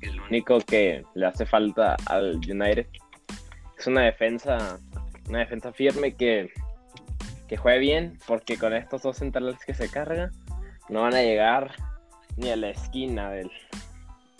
[0.00, 2.86] que lo único que le hace falta al United
[3.78, 4.78] es una defensa,
[5.28, 6.50] una defensa firme que,
[7.48, 10.30] que juegue bien, porque con estos dos centrales que se carga
[10.88, 11.72] no van a llegar
[12.36, 13.50] ni a la esquina del...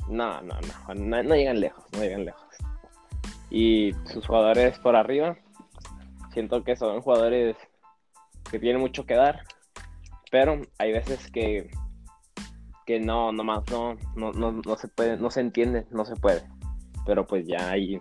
[0.08, 2.42] No, no, no, no, no llegan lejos, no llegan lejos.
[3.50, 5.36] Y sus jugadores por arriba,
[6.32, 7.56] siento que son jugadores
[8.50, 9.42] que tienen mucho que dar
[10.30, 11.70] pero hay veces que,
[12.84, 16.42] que no, nomás no, no, no, no se puede, no se entiende, no se puede.
[17.04, 18.00] Pero pues ya ahí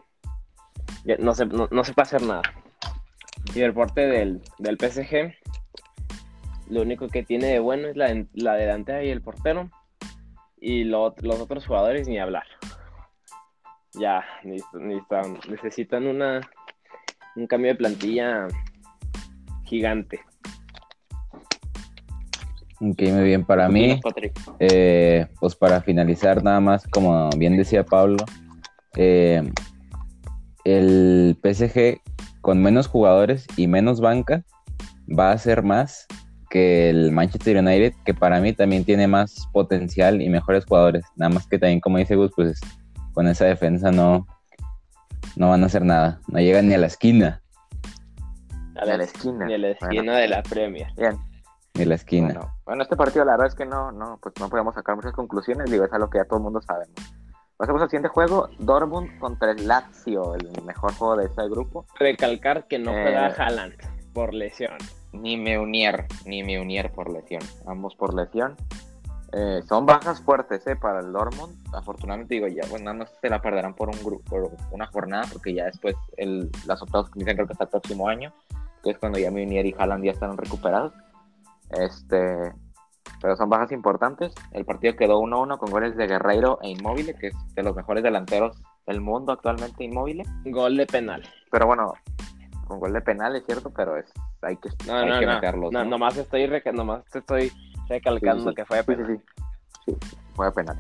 [1.20, 2.42] no, se, no, se puede hacer nada.
[3.54, 5.34] Y el porte del, del PSG,
[6.70, 9.70] lo único que tiene de bueno es la, la delantera y el portero.
[10.60, 12.46] y los otros jugadores ni hablar.
[13.94, 16.42] Ya, necesitan, necesitan una,
[17.36, 18.48] un cambio de plantilla
[19.66, 20.22] gigante.
[22.92, 23.44] Ok, muy bien.
[23.44, 24.00] Para mí,
[24.60, 28.24] eh, pues para finalizar nada más, como bien decía Pablo,
[28.96, 29.42] eh,
[30.66, 32.00] el PSG
[32.42, 34.44] con menos jugadores y menos banca
[35.08, 36.06] va a ser más
[36.52, 41.06] que el Manchester United, que para mí también tiene más potencial y mejores jugadores.
[41.16, 42.60] Nada más que también, como dice Gus, pues
[43.14, 44.28] con esa defensa no,
[45.36, 46.20] no van a hacer nada.
[46.28, 47.42] No llegan ni a la esquina.
[48.76, 49.46] A la, esquina.
[49.46, 50.88] Ni a la esquina de la Premier.
[50.98, 51.18] Bien.
[51.76, 52.40] A la esquina.
[52.66, 55.70] Bueno, este partido la verdad es que no, no, pues no podemos sacar muchas conclusiones.
[55.70, 56.86] Digo, es algo que ya todo el mundo sabe.
[57.58, 61.86] Pasemos al siguiente juego, Dortmund contra el Lazio, el mejor juego de este grupo.
[61.98, 63.76] Recalcar que no juega eh, Haaland
[64.14, 64.78] por lesión.
[65.14, 67.42] Ni Meunier, ni Meunier por lesión.
[67.66, 68.56] Ambos por lesión.
[69.32, 71.56] Eh, son bajas fuertes eh, para el Dortmund.
[71.74, 75.54] Afortunadamente, digo, ya, bueno, no se la perderán por un grupo, por una jornada, porque
[75.54, 76.82] ya después el, las
[77.14, 78.34] dicen creo que hasta el próximo año,
[78.84, 80.94] que es cuando ya Meunier y Haaland ya están recuperados.
[81.70, 82.54] Este,
[83.22, 84.34] pero son bajas importantes.
[84.52, 88.04] El partido quedó 1-1 con goles de Guerreiro e Inmóvil, que es de los mejores
[88.04, 90.24] delanteros del mundo actualmente Inmóvil.
[90.46, 91.24] Gol de penal.
[91.52, 91.94] Pero bueno,
[92.68, 95.72] con gol de penal es cierto, pero es hay que, no, hay que meterlos.
[95.72, 97.52] No, nomás estoy, nomás estoy
[97.90, 99.22] recalcando que fue de penal.
[99.86, 99.98] Sí,
[100.36, 100.78] fue de penal.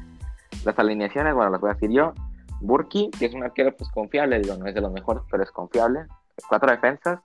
[0.63, 2.13] Las alineaciones, bueno, las voy a decir yo.
[2.61, 5.51] Burki, que es un arquero pues confiable, digo, no es de los mejores, pero es
[5.51, 6.05] confiable.
[6.47, 7.19] Cuatro defensas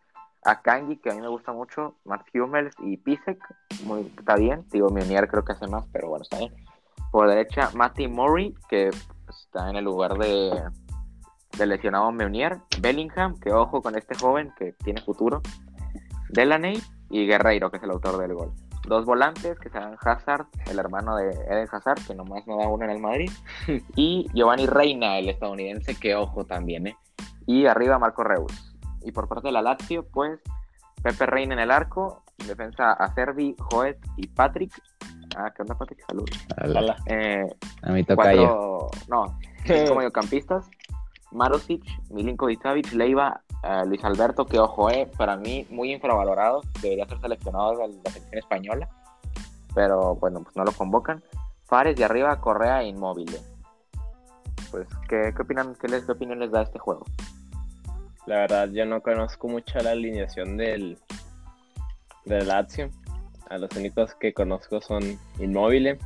[0.45, 3.39] a Kangi, que a mí me gusta mucho, Matt Hummels y Pisek,
[3.85, 6.53] muy, está bien, digo, Meunier creo que hace más, pero bueno, está bien.
[7.11, 8.91] Por derecha, Matty Murray, que
[9.29, 10.63] está en el lugar de,
[11.59, 15.43] de lesionado Meunier, Bellingham, que ojo con este joven que tiene futuro,
[16.31, 18.53] Delaney y Guerreiro, que es el autor del gol.
[18.89, 22.85] Dos volantes, que serán Hazard, el hermano de Eden Hazard, que nomás no da uno
[22.85, 23.31] en el Madrid,
[23.97, 26.97] y Giovanni Reina, el estadounidense, que ojo también, ¿eh?
[27.47, 28.70] Y arriba Marco Reus.
[29.03, 30.41] Y por parte de la Lazio, pues
[31.03, 34.73] Pepe Reina en el arco, defensa a Servi, Joet y Patrick.
[35.37, 36.05] Ah, ¿qué onda, Patrick?
[36.07, 36.29] Salud.
[37.07, 37.47] Eh,
[37.83, 40.69] a mí toca cuatro, No, cinco mediocampistas.
[41.33, 47.07] Marosic, Milinko Savic, Leiva, eh, Luis Alberto, que ojo, eh, para mí muy infravalorado, debería
[47.07, 48.89] ser seleccionado de la selección española,
[49.75, 51.23] pero bueno, pues no lo convocan.
[51.67, 53.31] Fares de arriba, Correa e Inmóvil.
[54.73, 57.05] Pues, ¿qué, qué opinan, qué, les, qué opinión les da este juego?
[58.27, 60.99] La verdad, yo no conozco mucho la alineación del,
[62.25, 62.91] del Lazio.
[63.49, 65.99] A los únicos que conozco son Inmóvil,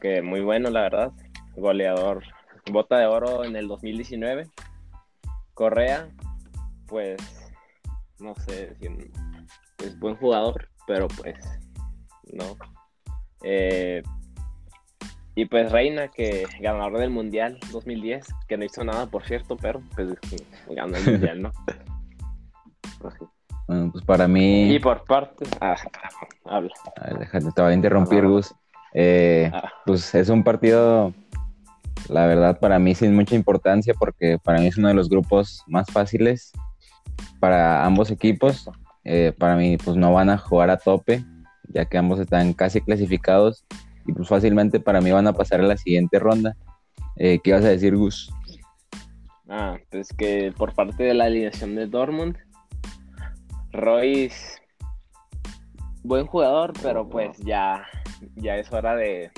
[0.00, 1.12] que muy bueno, la verdad.
[1.56, 2.22] Goleador,
[2.70, 4.48] bota de oro en el 2019.
[5.54, 6.08] Correa,
[6.86, 7.16] pues,
[8.18, 8.76] no sé
[9.84, 11.36] es buen jugador, pero pues,
[12.32, 12.56] no.
[13.42, 14.02] Eh,
[15.36, 19.82] y pues Reina, que ganador del Mundial 2010, que no hizo nada, por cierto, pero
[19.94, 20.08] pues
[20.68, 21.52] ganó el Mundial, ¿no?
[23.00, 23.14] Pues
[23.66, 24.74] bueno, pues para mí...
[24.74, 25.44] Y por parte...
[25.60, 25.76] Ah,
[26.44, 26.72] habla.
[26.96, 28.54] A ver, déjate, te voy a interrumpir, Gus.
[28.94, 29.70] Eh, ah.
[29.84, 31.12] Pues es un partido,
[32.08, 35.62] la verdad, para mí sin mucha importancia, porque para mí es uno de los grupos
[35.66, 36.52] más fáciles
[37.40, 38.70] para ambos equipos.
[39.04, 41.24] Eh, para mí, pues no van a jugar a tope,
[41.68, 43.64] ya que ambos están casi clasificados
[44.06, 46.56] y pues fácilmente para mí van a pasar a la siguiente ronda.
[47.16, 48.32] Eh, ¿Qué vas a decir, Gus?
[49.48, 52.36] Ah, pues que por parte de la alineación de Dortmund,
[53.72, 54.60] Royce,
[56.02, 57.86] buen jugador, pero pues ya,
[58.36, 59.30] ya es hora de,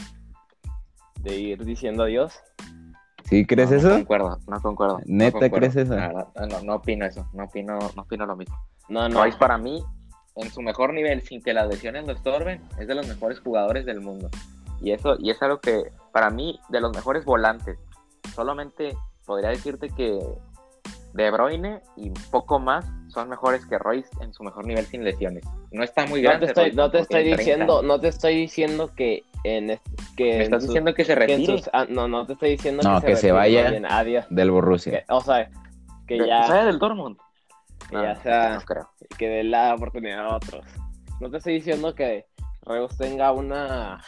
[1.23, 2.39] de ir diciendo adiós.
[3.25, 3.89] ¿Sí crees eso?
[3.89, 5.01] No concuerdo, no concuerdo.
[5.07, 5.97] ¿Neta crees eso?
[5.97, 8.57] No, no, opino eso, no opino, no opino lo mismo.
[8.89, 9.23] No, no.
[9.23, 9.83] Royce para mí,
[10.37, 13.87] en su mejor nivel, sin que las lesiones lo estorben, es de los mejores jugadores
[13.87, 14.29] del mundo.
[14.81, 17.79] Y eso, y es algo que para mí, de los mejores volantes,
[18.35, 20.21] solamente podría decirte que
[21.15, 25.43] De Bruyne y poco más son mejores que Royce en su mejor nivel sin lesiones.
[25.71, 26.47] No está muy grande.
[26.75, 29.81] No te estoy, diciendo, no te estoy diciendo que en
[30.17, 31.63] que me estás diciendo que se retire.
[31.73, 33.71] Ah, no, no te estoy diciendo que, se, vaya
[34.29, 35.05] del Borussia.
[35.09, 35.49] o sea,
[36.07, 37.17] que ya que del Dortmund.
[37.89, 38.59] Que ya sea
[39.17, 40.65] que dé la oportunidad a otros.
[41.21, 42.27] No te estoy diciendo que
[42.63, 44.01] Reus tenga una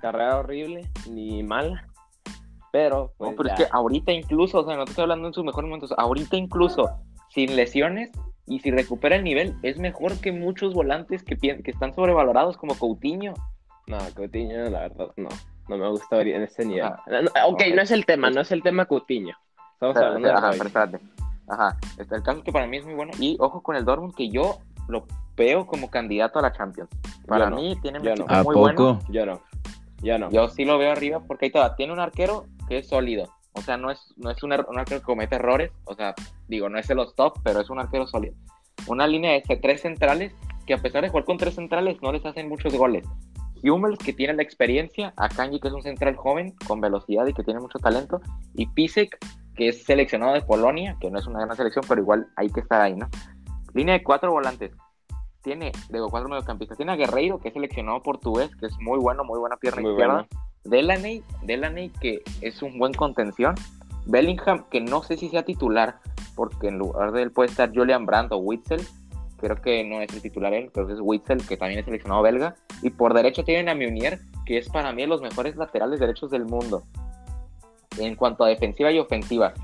[0.00, 1.86] carrera horrible ni mala.
[2.70, 5.44] Pero, pues, pero es que ahorita incluso, o sea, no te estoy hablando en sus
[5.44, 6.90] mejores momentos, ahorita incluso
[7.30, 8.10] sin lesiones
[8.46, 12.78] y si recupera el nivel, es mejor que muchos volantes que, que están sobrevalorados como
[12.78, 13.34] Coutinho.
[13.86, 15.28] No, Coutinho, la verdad, no.
[15.68, 16.90] No me gusta en ese nivel.
[17.46, 19.36] ok, no es el tema, no es el tema Coutinho.
[19.74, 20.98] Estamos hablando ajá, espérate.
[21.48, 23.12] Ajá, el caso que para mí es muy bueno.
[23.18, 24.58] Y ojo con el Dortmund, que yo
[24.88, 25.06] lo
[25.36, 26.90] veo como candidato a la Champions.
[27.26, 29.00] Para mí tiene un muy bueno.
[29.08, 29.40] Yo no.
[30.02, 30.30] Yo no.
[30.30, 31.74] Yo sí lo veo arriba porque ahí está.
[31.76, 33.28] Tiene un arquero que es sólido.
[33.52, 35.72] O sea, no es, no es un, arquero que comete errores.
[35.84, 36.14] O sea,
[36.48, 38.34] digo, no es de los top, pero es un arquero sólido.
[38.86, 40.32] Una línea de tres centrales
[40.66, 43.04] que a pesar de jugar con tres centrales no les hacen muchos goles.
[43.64, 47.42] Hummels, que tiene la experiencia, Akanji, que es un central joven con velocidad y que
[47.42, 48.20] tiene mucho talento,
[48.54, 49.18] y Pisek,
[49.58, 52.60] que es seleccionado de Polonia, que no es una gran selección, pero igual hay que
[52.60, 53.08] estar ahí, ¿no?
[53.74, 54.70] Línea de cuatro volantes.
[55.42, 56.76] Tiene, digo, cuatro mediocampistas.
[56.76, 60.26] Tiene a Guerreiro, que es seleccionado portugués, que es muy bueno, muy buena pierna izquierda.
[60.62, 63.56] Delaney, Delaney, que es un buen contención.
[64.06, 65.98] Bellingham, que no sé si sea titular,
[66.36, 68.80] porque en lugar de él puede estar Julian Brandt o Witzel.
[69.38, 72.22] Creo que no es el titular él, creo que es Witzel, que también es seleccionado
[72.22, 72.54] belga.
[72.80, 76.30] Y por derecho tienen a Meunier, que es para mí de los mejores laterales derechos
[76.30, 76.84] del mundo.
[77.98, 79.54] En cuanto a defensiva y ofensiva.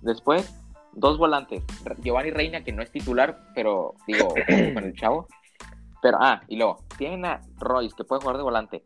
[0.00, 0.54] Después,
[0.92, 1.62] dos volantes.
[2.02, 4.28] Giovanni Reina, que no es titular, pero digo,
[4.74, 5.26] con el chavo.
[6.02, 8.82] Pero, ah, y luego, tienen a Royce, que puede jugar de volante.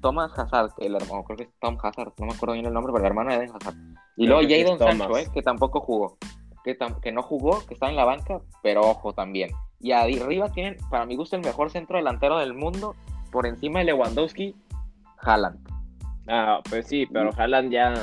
[0.00, 2.92] Thomas Hazard, el hermano, creo que es Tom Hazard, no me acuerdo bien el nombre,
[2.92, 3.74] pero el hermano de Hazard.
[4.16, 6.18] Y luego Jadon Sancho, eh, que tampoco jugó.
[6.62, 9.50] Que, que no jugó, que está en la banca, pero ojo también.
[9.80, 12.94] Y arriba tienen, para mi gusto, el mejor centro delantero del mundo,
[13.32, 14.54] por encima de Lewandowski,
[15.18, 15.71] Haaland.
[16.28, 17.94] Ah, pues sí, pero Haaland ya,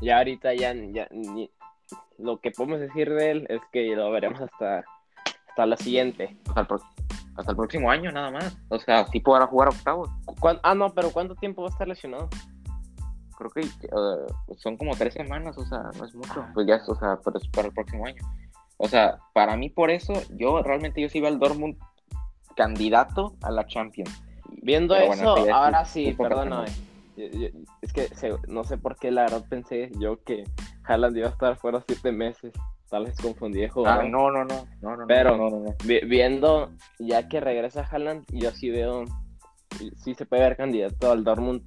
[0.00, 1.08] ya ahorita ya, ya
[2.18, 4.84] lo que podemos decir de él es que lo veremos hasta,
[5.48, 6.36] hasta la siguiente.
[6.54, 8.56] Hasta el, próximo año nada más.
[8.68, 10.08] O sea, sí podrá jugar octavos.
[10.62, 12.28] Ah, no, pero ¿cuánto tiempo va a estar lesionado?
[13.36, 16.46] Creo que uh, son como tres semanas, o sea, no es mucho.
[16.54, 18.22] Pues ya, o sea, pero es para el próximo año.
[18.76, 21.76] O sea, para mí por eso, yo realmente yo sí iba al Dortmund
[22.56, 24.22] candidato a la Champions.
[24.62, 26.14] Viendo eso, ahora sí,
[27.16, 28.08] es que
[28.48, 30.44] no sé por qué la verdad pensé yo que
[30.84, 32.52] Haaland iba a estar fuera siete meses.
[32.90, 34.04] Tal vez confundí de jugador.
[34.04, 35.06] Ah, no, no, no, no, no.
[35.06, 39.04] Pero no, viendo ya que regresa Haaland, yo sí veo,
[39.96, 41.62] sí se puede ver candidato al Dortmund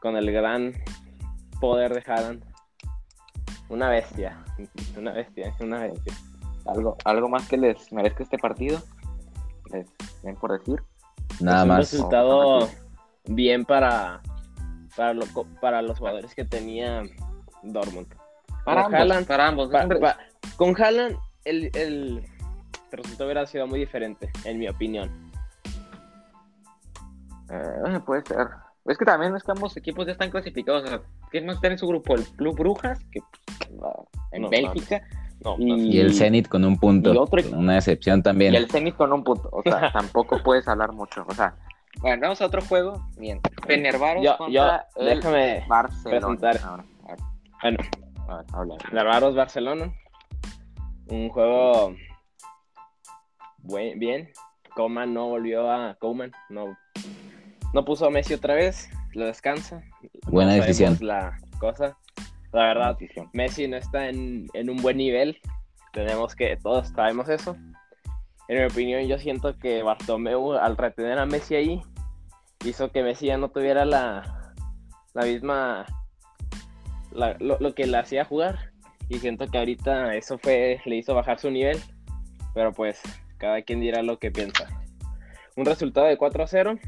[0.00, 0.72] con el gran
[1.60, 2.44] poder de Haaland.
[3.68, 4.42] Una bestia,
[4.96, 6.14] una bestia, una bestia.
[6.66, 8.80] ¿Algo, algo más que les merezca este partido?
[9.70, 9.86] ¿Les
[10.22, 10.82] ven por decir?
[11.40, 11.92] Nada más.
[11.92, 12.68] Un resultado
[13.26, 14.22] bien para,
[14.96, 15.14] para,
[15.60, 17.02] para los jugadores que tenía
[17.62, 18.08] Dortmund.
[18.64, 19.70] Para ambos, para ambos.
[20.56, 22.24] con Haaland el, el
[22.90, 25.10] resultado hubiera sido muy diferente, en mi opinión.
[27.50, 28.48] Eh, puede ser.
[28.84, 30.84] Es que también es que ambos equipos ya están clasificados.
[30.84, 32.14] O sea, ¿Quién más está en su grupo?
[32.14, 33.20] El Club Brujas, que
[34.32, 35.02] en Bélgica.
[35.58, 37.26] y, el Zenit con un punto.
[37.52, 38.54] una excepción también.
[38.54, 39.48] Y el Zenit con un punto.
[39.52, 41.24] O sea, tampoco puedes hablar mucho.
[41.28, 41.54] O sea,
[42.00, 43.04] bueno, vamos a otro juego.
[43.16, 43.40] Bien.
[43.66, 46.36] Fenerbaros contra el déjame Barcelona.
[46.36, 46.84] Presentar.
[47.62, 47.78] Bueno,
[48.88, 49.92] Fenerbaros Barcelona.
[51.08, 51.94] Un juego
[53.58, 54.30] buen, bien.
[54.74, 56.76] Coman no volvió a Coman, no,
[57.74, 59.82] no puso a Messi otra vez, lo descansa.
[60.28, 60.96] Buena decisión.
[61.00, 61.96] La cosa.
[62.52, 62.96] La verdad,
[63.32, 65.40] Messi no está en, en un buen nivel.
[65.92, 67.56] Tenemos que, todos sabemos eso
[68.48, 71.82] en mi opinión, yo siento que Bartomeu, al retener a Messi ahí,
[72.64, 74.54] hizo que Messi ya no tuviera la,
[75.12, 75.86] la misma.
[77.12, 78.72] lo, que le hacía jugar.
[79.10, 81.78] Y siento que ahorita eso fue le hizo bajar su nivel.
[82.54, 83.00] Pero pues,
[83.36, 84.66] cada quien dirá lo que piensa.
[85.56, 86.78] Un resultado de 4 a 0.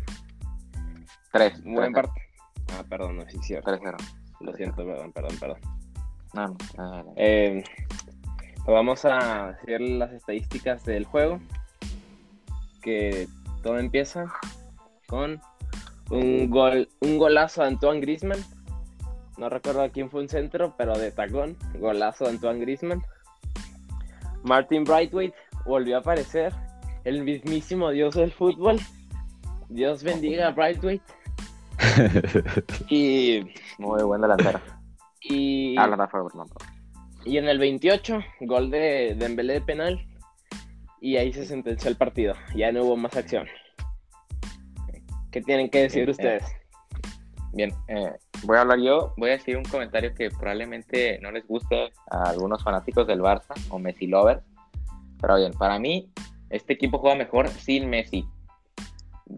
[1.33, 1.65] 3.
[1.65, 2.27] Buen partido.
[2.73, 3.71] Ah, perdón, no, sí, cierto.
[3.71, 3.97] 3 0.
[4.41, 5.61] Lo siento, perdón, perdón, perdón.
[6.33, 7.13] No, no, no, no.
[7.17, 7.63] Eh,
[8.71, 11.41] Vamos a hacer las estadísticas del juego.
[12.83, 13.27] Que
[13.63, 14.33] todo empieza
[15.09, 15.41] con
[16.11, 18.39] un gol, un golazo de Antoine Grisman.
[19.39, 21.57] No recuerdo a quién fue un centro, pero de tacón.
[21.81, 23.03] Golazo de Antoine Grisman.
[24.45, 25.35] Martin Brightwaite
[25.67, 26.55] volvió a aparecer.
[27.05, 28.79] El mismísimo dios del fútbol.
[29.69, 31.05] Dios bendiga a Brightwaite.
[32.89, 33.53] y.
[33.79, 34.61] Muy buen delantero.
[35.23, 35.77] Y.
[35.77, 35.87] Ah,
[37.25, 40.07] y en el 28, gol de Dembélé de penal.
[41.01, 42.35] Y ahí se sentenció el partido.
[42.55, 43.47] Ya no hubo más acción.
[45.31, 46.45] ¿Qué tienen que decir ustedes?
[47.53, 48.13] Bien, eh,
[48.43, 49.15] voy a hablar yo.
[49.17, 53.55] Voy a decir un comentario que probablemente no les guste a algunos fanáticos del Barça
[53.71, 54.43] o Messi lovers.
[55.21, 56.11] Pero bien, para mí,
[56.51, 58.27] este equipo juega mejor sin Messi.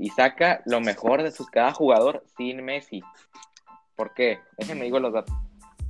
[0.00, 3.02] Y saca lo mejor de sus cada jugador sin Messi.
[3.94, 4.38] ¿Por qué?
[4.58, 5.34] Déjenme digo los datos.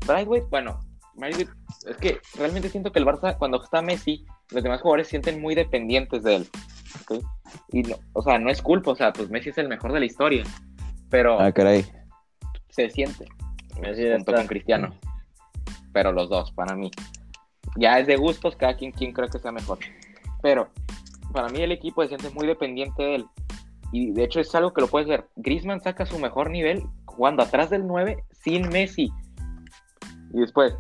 [0.07, 0.81] Brightway, bueno,
[1.21, 5.41] es que realmente siento que el Barça, cuando está Messi, los demás jugadores se sienten
[5.41, 6.49] muy dependientes de él.
[7.71, 10.01] Y no, o sea, no es culpa, o sea, pues Messi es el mejor de
[10.01, 10.45] la historia.
[11.11, 11.41] Pero.
[11.41, 11.85] Ah, caray.
[12.71, 13.27] Se siente.
[13.81, 14.95] Messi junto con Cristiano.
[15.93, 16.91] Pero los dos, para mí.
[17.77, 19.79] Ya es de gustos, cada quien, quien cree que sea mejor.
[20.43, 20.69] Pero,
[21.33, 23.27] para mí el equipo se siente muy dependiente de él.
[23.93, 25.29] y de hecho es algo que lo puedes ver.
[25.37, 29.11] Griezmann saca su mejor nivel jugando atrás del 9 sin Messi.
[30.33, 30.75] Y después,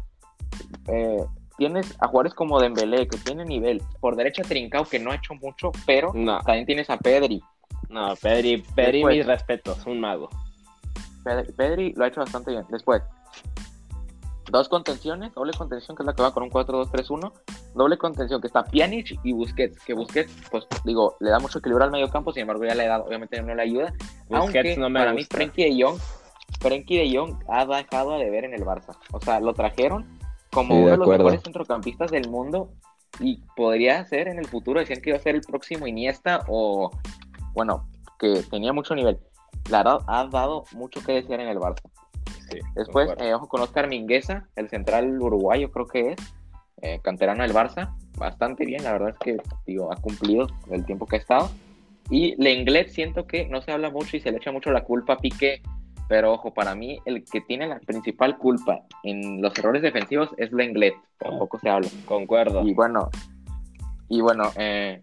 [0.89, 1.25] eh,
[1.57, 3.83] tienes a jugadores como Dembélé, que tiene nivel.
[4.01, 7.43] Por derecha Trincao, que no ha hecho mucho, pero también tienes a Pedri.
[7.89, 10.29] No, Pedri, Pedri mis respetos, un mago.
[11.57, 12.65] Pedri, lo ha hecho bastante bien.
[12.71, 13.03] Después,
[14.51, 17.33] dos contenciones, doble contención, que es la que va con un 4-2-3-1.
[17.75, 19.85] Doble contención, que está Pjanic y Busquets.
[19.85, 22.87] Que Busquets, pues digo, le da mucho equilibrio al medio campo, sin embargo, ya le
[22.87, 23.93] da, obviamente no le ayuda.
[24.29, 25.99] Busquets no me para mí, Frenkie de Jong,
[26.61, 28.97] Frenkie de Jong ha dejado de ver en el Barça.
[29.13, 30.22] O sea, lo trajeron
[30.53, 32.73] como uno de los mejores centrocampistas del mundo
[33.21, 36.91] y podría ser en el futuro, decían que iba a ser el próximo Iniesta o,
[37.55, 37.89] bueno,
[38.19, 39.19] que tenía mucho nivel.
[39.71, 41.83] La verdad, ha dado mucho que decir en el Barça.
[42.75, 46.35] Después, eh, ojo con Oscar Mingueza, el central uruguayo creo que es,
[46.83, 49.37] eh, canterano del Barça, bastante bien, la verdad es que
[49.67, 51.51] digo, ha cumplido el tiempo que ha estado.
[52.11, 55.15] Y Lenglet siento que no se habla mucho y se le echa mucho la culpa
[55.15, 55.63] a Piqué
[56.09, 60.53] pero ojo, para mí el que tiene la principal culpa en los errores defensivos es
[60.53, 60.95] Lenglet.
[61.19, 61.89] Tampoco se habla.
[62.07, 62.63] Concuerdo.
[62.63, 63.11] Y bueno,
[64.09, 65.03] y bueno, eh,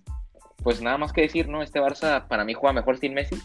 [0.64, 1.62] pues nada más que decir, ¿no?
[1.62, 3.38] Este Barça para mí juega mejor sin Messi.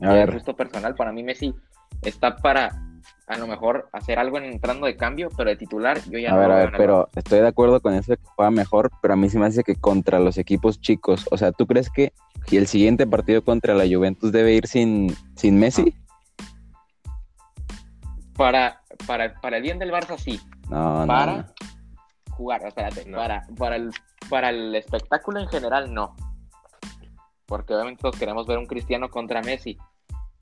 [0.00, 0.32] A ver.
[0.32, 1.54] Gusto personal, para mí Messi
[2.02, 2.70] está para
[3.26, 6.50] a lo mejor hacer algo entrando de cambio, pero de titular yo ya a Ver,
[6.50, 9.30] a ver, pero estoy de acuerdo con eso de que juega mejor, pero a mí
[9.30, 12.12] se me hace que contra los equipos chicos, o sea, ¿tú crees que
[12.50, 15.94] el siguiente partido contra la Juventus debe ir sin, sin Messi?
[18.40, 20.40] Para, para, para el bien del Barça, sí.
[20.70, 21.52] No, para
[22.30, 23.90] jugar, espérate, para, para, el,
[24.30, 26.16] para el espectáculo en general, no.
[27.44, 29.76] Porque obviamente todos queremos ver un Cristiano contra Messi.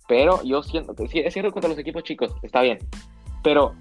[0.07, 2.79] Pero yo siento que sí, es cierto contra los equipos chicos, está bien.
[3.43, 3.75] Pero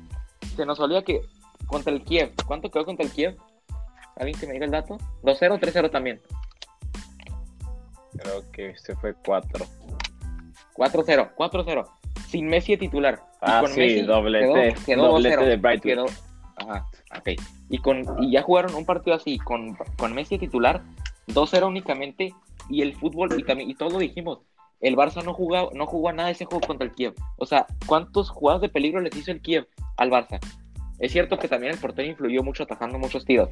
[0.56, 1.22] se nos olvida que
[1.68, 3.38] contra el Kiev, ¿cuánto quedó contra el Kiev?
[4.16, 4.98] ¿Alguien que me diga el dato?
[5.22, 6.20] ¿2-0 o 3-0 también?
[8.18, 9.64] Creo que se fue 4.
[10.74, 11.97] 4-0, 4-0
[12.28, 13.22] sin Messi de titular.
[13.42, 16.06] Ah, y con sí, doblete, quedó, doblete de Brighton.
[16.56, 16.88] ajá,
[17.18, 17.30] ok.
[17.70, 20.82] Y, con, y ya jugaron un partido así, con, con Messi de titular,
[21.28, 22.34] 2-0 únicamente,
[22.70, 24.40] y el fútbol, y también, y todo lo dijimos,
[24.80, 27.14] el Barça no jugó, no jugó nada ese juego contra el Kiev.
[27.38, 30.40] O sea, ¿cuántos jugados de peligro les hizo el Kiev al Barça?
[31.00, 33.50] Es cierto que también el portero influyó mucho atajando muchos tiros.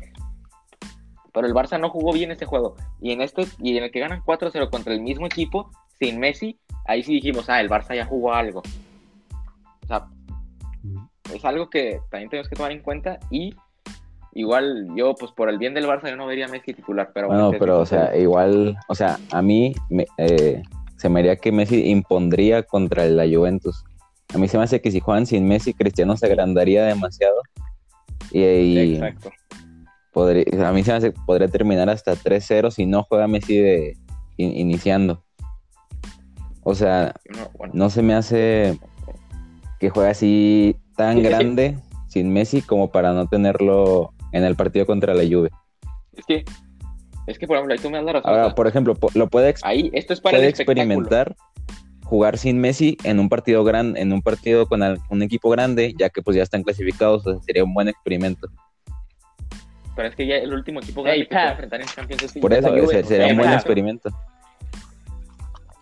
[1.34, 2.76] Pero el Barça no jugó bien ese juego.
[3.02, 6.60] Y en este, y en el que ganan 4-0 contra el mismo equipo, sin Messi,
[6.86, 8.62] ahí sí dijimos, ah, el Barça ya jugó algo.
[9.84, 10.08] O sea,
[11.34, 13.56] es algo que también tenemos que tomar en cuenta y
[14.34, 17.28] igual yo, pues por el bien del Barça, yo no vería a Messi titular, pero...
[17.28, 19.74] Bueno, pero o sea, igual, o sea, a mí
[20.18, 20.62] eh,
[20.98, 23.84] se me haría que Messi impondría contra la Juventus.
[24.34, 27.42] A mí se me hace que si juegan sin Messi, Cristiano se agrandaría demasiado.
[28.32, 29.32] Y, Exacto.
[30.12, 33.58] Podría, a mí se me hace que podría terminar hasta 3-0 si no juega Messi
[33.58, 33.98] de,
[34.38, 35.25] iniciando.
[36.68, 37.14] O sea,
[37.74, 38.80] no, se me hace
[39.80, 45.14] que juegue así tan grande sin Messi como para no tenerlo en el partido contra
[45.14, 45.52] la Juve.
[46.18, 46.44] Es que,
[47.28, 48.32] es que por ejemplo, ahí tú me das la razón.
[48.32, 51.36] Ahora, por ejemplo, lo puede, ahí, esto es para experimentar
[52.04, 56.10] jugar sin Messi en un partido gran, en un partido con un equipo grande, ya
[56.10, 58.48] que pues ya están clasificados, o sea, sería un buen experimento.
[59.96, 62.70] Pero es que ya el último equipo grande que enfrentar en Champions es Por eso,
[63.04, 64.10] sería un buen experimento.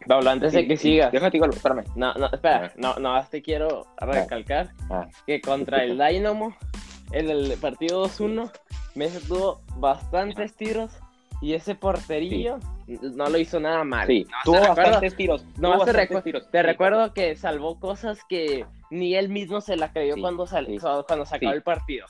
[0.07, 1.11] Pablo, antes de que sigas.
[1.11, 1.83] Déjate igual, espérame.
[1.95, 2.71] No, no, espera.
[2.77, 5.07] No, no, te quiero recalcar ah.
[5.25, 6.55] que contra el Dynamo,
[7.11, 8.51] en el partido 2-1,
[8.95, 10.91] Messi tuvo bastantes tiros
[11.41, 14.07] y ese porterillo no lo hizo nada mal.
[14.07, 15.45] Sí, tuvo bastantes tiros.
[15.57, 16.49] No, te, tiros.
[16.51, 21.25] te recuerdo que salvó cosas que ni él mismo se la creyó cuando, salió, cuando
[21.25, 22.07] sacó el partido.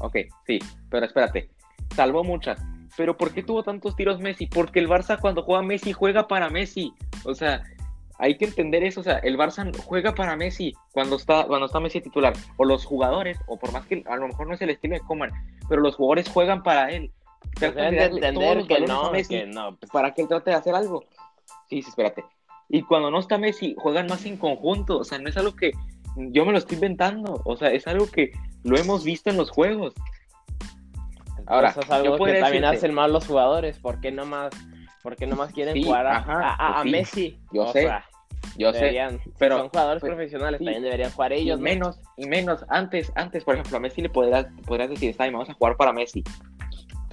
[0.00, 0.16] Ok,
[0.46, 0.58] sí,
[0.90, 1.50] pero espérate.
[1.94, 2.58] Salvó muchas
[2.96, 4.46] pero ¿por qué tuvo tantos tiros Messi?
[4.46, 6.92] Porque el Barça cuando juega Messi juega para Messi.
[7.24, 7.62] O sea,
[8.18, 9.00] hay que entender eso.
[9.00, 12.34] O sea, el Barça juega para Messi cuando está, cuando está Messi titular.
[12.56, 15.00] O los jugadores, o por más que a lo mejor no es el estilo de
[15.00, 15.32] Coman,
[15.68, 17.10] pero los jugadores juegan para él.
[17.58, 19.76] Pues de entender que no, que no.
[19.76, 19.90] Pues.
[19.92, 21.04] Para que él trate de hacer algo.
[21.68, 22.24] Sí, sí, espérate.
[22.68, 24.98] Y cuando no está Messi, juegan más en conjunto.
[24.98, 25.72] O sea, no es algo que
[26.16, 27.42] yo me lo estoy inventando.
[27.44, 28.32] O sea, es algo que
[28.62, 29.94] lo hemos visto en los juegos.
[31.46, 33.78] Ahora, eso es algo que también hacen mal los jugadores.
[33.78, 34.52] ¿Por qué no más,
[35.36, 37.38] más quieren jugar a, pues Messi?
[37.52, 37.90] Yo sé.
[38.56, 41.58] yo sé, pero son jugadores pues, profesionales, también deberían jugar ellos.
[41.58, 45.24] Y menos, y menos, antes, antes, por ejemplo, a Messi le podrías, podrías decir, está
[45.24, 46.22] vamos a jugar para Messi.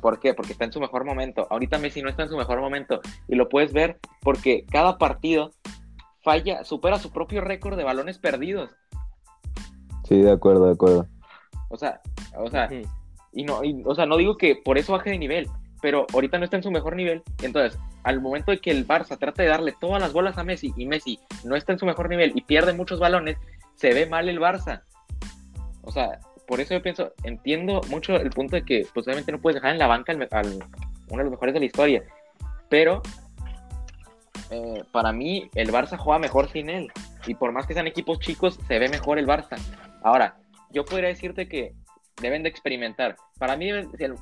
[0.02, 0.34] ¿Por qué?
[0.34, 1.48] Porque está en su mejor momento.
[1.50, 3.02] Ahorita Messi no está en su mejor momento.
[3.28, 5.52] Y lo puedes ver porque cada partido
[6.24, 8.72] falla, supera su propio récord de balones perdidos.
[10.08, 11.08] Sí, de acuerdo, de acuerdo.
[11.70, 12.02] O sea,
[12.36, 12.68] o sea,
[13.34, 15.48] y no, o sea, no digo que por eso baje de nivel,
[15.82, 17.24] pero ahorita no está en su mejor nivel.
[17.42, 20.74] Entonces, al momento de que el Barça trata de darle todas las bolas a Messi
[20.76, 23.38] y Messi no está en su mejor nivel y pierde muchos balones,
[23.76, 24.84] se ve mal el Barça.
[25.84, 29.40] O sea, por eso yo pienso, entiendo mucho el punto de que pues obviamente no
[29.40, 30.64] puedes dejar en la banca al,
[31.10, 32.04] uno de los mejores de la historia,
[32.70, 33.02] pero
[34.50, 36.92] eh, para mí el Barça juega mejor sin él
[37.26, 39.58] y por más que sean equipos chicos, se ve mejor el Barça.
[40.04, 40.38] Ahora,
[40.72, 41.74] yo podría decirte que
[42.22, 43.16] deben de experimentar.
[43.38, 43.70] Para mí,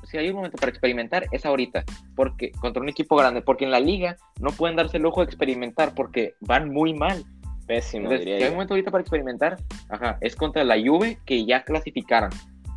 [0.04, 1.84] si hay un momento para experimentar, es ahorita,
[2.16, 5.26] porque contra un equipo grande, porque en la liga no pueden darse el lujo de
[5.26, 7.24] experimentar porque van muy mal.
[7.66, 8.10] Pésimo.
[8.10, 9.56] si hay un momento ahorita para experimentar,
[9.88, 12.30] ajá, es contra la Juve que ya clasificaron.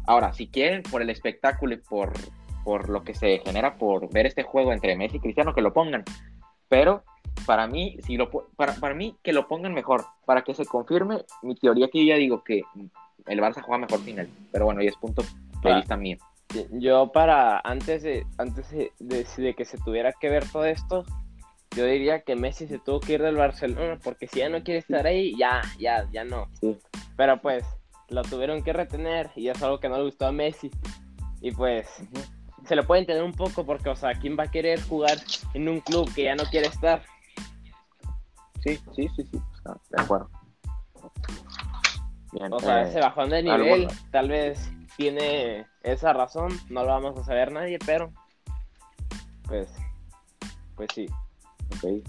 [0.06, 2.14] Ahora, si quieren, por el espectáculo y por,
[2.64, 5.74] por lo que se genera por ver este juego entre Messi y Cristiano, que lo
[5.74, 6.04] pongan.
[6.70, 7.04] Pero
[7.48, 11.24] para mí, si lo, para, para mí, que lo pongan mejor, para que se confirme
[11.42, 12.62] mi teoría que yo ya digo que
[13.28, 14.28] el Barça juega mejor final.
[14.52, 15.24] Pero bueno, y es punto
[15.64, 16.18] de vista mío.
[16.72, 21.04] Yo para, antes de, antes de, que se tuviera que ver todo esto,
[21.76, 24.80] yo diría que Messi se tuvo que ir del Barcelona, porque si ya no quiere
[24.80, 26.48] estar ahí, ya, ya, ya no.
[27.18, 27.66] Pero pues,
[28.10, 30.70] lo tuvieron que retener y es algo que no le gustó a Messi.
[31.42, 31.88] Y pues,
[32.66, 35.18] se lo puede entender un poco porque, o sea, ¿quién va a querer jugar
[35.56, 37.02] en un club que ya no quiere estar?
[38.64, 39.42] Sí, sí, sí, sí,
[39.90, 40.30] de acuerdo
[42.52, 47.24] o sea, ese bajón de nivel tal vez tiene esa razón, no lo vamos a
[47.24, 48.12] saber nadie, pero
[49.48, 49.70] pues,
[50.76, 51.08] pues sí.
[51.76, 52.08] Ok.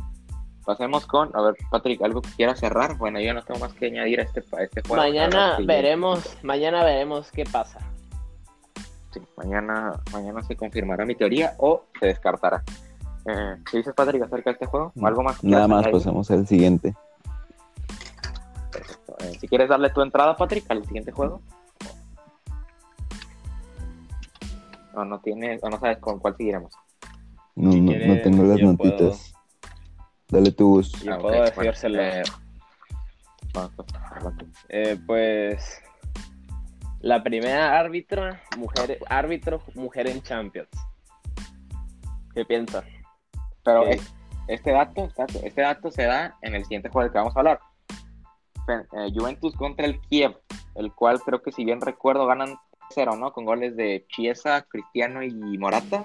[0.65, 2.97] Pasemos con, a ver, Patrick, algo que quiera cerrar.
[2.97, 4.97] Bueno, yo no tengo más que añadir a este, este juego.
[4.97, 7.81] Mañana veremos, mañana veremos qué pasa.
[9.13, 12.63] Sí, mañana, mañana se confirmará mi teoría o se descartará.
[13.27, 14.93] Eh, ¿Qué dices, Patrick, acerca de este juego?
[15.03, 15.45] ¿Algo más?
[15.45, 16.95] Nada más, pasemos al siguiente.
[19.21, 21.41] Eh, si quieres darle tu entrada, Patrick, al siguiente juego.
[24.95, 26.73] No, no tienes, o no sabes con cuál seguiremos.
[27.57, 29.35] No, no, tengo las notitas.
[30.29, 30.93] Dale tu bus.
[31.03, 32.01] Yo ah, puedo decírselo.
[32.01, 32.23] Eh,
[34.69, 35.81] eh, pues
[37.01, 40.71] la primera árbitra, mujer, árbitro, mujer en Champions.
[42.35, 42.85] ¿Qué piensas?
[43.63, 43.85] Pero
[44.49, 45.09] este dato,
[45.43, 47.61] este dato se da en el siguiente juego del que vamos a hablar.
[48.69, 50.39] Eh, Juventus contra el Kiev,
[50.75, 52.57] el cual creo que si bien recuerdo ganan
[52.91, 53.33] 0, ¿no?
[53.33, 56.05] Con goles de Chiesa, Cristiano y Morata.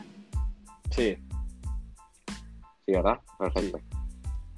[0.91, 1.17] Sí.
[2.85, 3.19] Sí, ¿verdad?
[3.37, 3.79] Perfecto.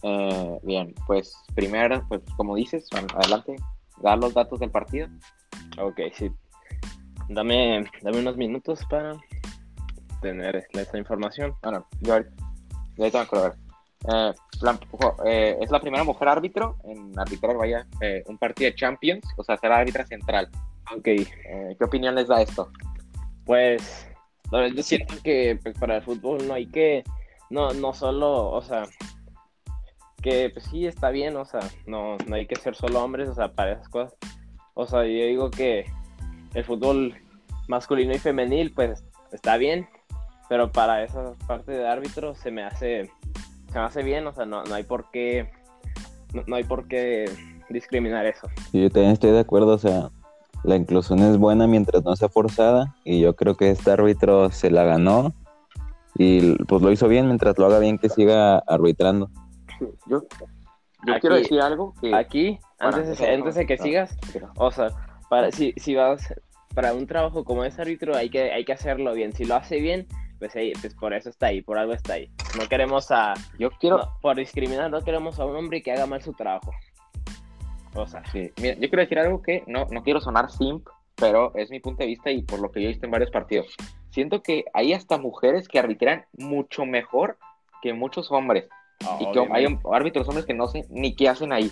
[0.03, 3.55] Eh, bien, pues primero, pues como dices, adelante,
[4.01, 5.07] dar los datos del partido.
[5.79, 6.31] Ok, sí.
[7.29, 9.17] Dame, dame unos minutos para
[10.21, 11.55] tener esta información.
[11.61, 12.31] Bueno, yo ahorita,
[12.97, 13.53] yo tengo
[14.09, 14.33] Eh,
[15.25, 19.43] eh, es la primera mujer árbitro en arbitrar, vaya, eh, un partido de Champions, o
[19.43, 20.49] sea, ser árbitra central.
[20.95, 21.03] Ok.
[21.03, 22.69] ¿Qué opinión les da esto?
[23.45, 24.07] Pues,
[24.51, 27.03] yo siento que pues, para el fútbol no hay que,
[27.49, 28.83] no, no solo, o sea,
[30.21, 33.35] que pues sí está bien, o sea, no, no hay que ser solo hombres, o
[33.35, 34.15] sea, para esas cosas.
[34.73, 35.85] O sea, yo digo que
[36.53, 37.15] el fútbol
[37.67, 39.87] masculino y femenil, pues está bien,
[40.49, 43.09] pero para esa parte de árbitro se me hace
[43.71, 45.49] se me hace bien, o sea, no, no hay por qué,
[46.45, 47.29] no, hay por qué
[47.69, 48.47] discriminar eso.
[48.73, 50.09] yo también estoy de acuerdo, o sea,
[50.63, 54.69] la inclusión es buena mientras no sea forzada y yo creo que este árbitro se
[54.69, 55.33] la ganó
[56.15, 59.29] y pues lo hizo bien, mientras lo haga bien que siga arbitrando.
[60.05, 60.23] Yo,
[61.21, 62.13] quiero decir algo que...
[62.13, 64.17] Aquí, antes, de, antes de que sigas,
[64.55, 64.89] o sea,
[65.29, 66.33] para, si, si vas
[66.75, 69.79] para un trabajo como ese árbitro hay que, hay que hacerlo bien, si lo hace
[69.79, 70.07] bien,
[70.41, 72.31] pues, pues, por eso está ahí, por algo está ahí.
[72.57, 76.23] No queremos a, yo quiero, por discriminar, no queremos a un hombre que haga mal
[76.23, 76.71] su trabajo.
[77.93, 78.51] O sea, sí.
[78.59, 82.01] Mira, yo quiero decir algo que no, no quiero sonar simp, pero es mi punto
[82.01, 83.75] de vista y por lo que yo he visto en varios partidos.
[84.09, 87.37] Siento que hay hasta mujeres que arbitran mucho mejor
[87.83, 88.67] que muchos hombres.
[89.05, 91.69] Ah, y que hay árbitros hombres que no sé ni qué hacen ahí.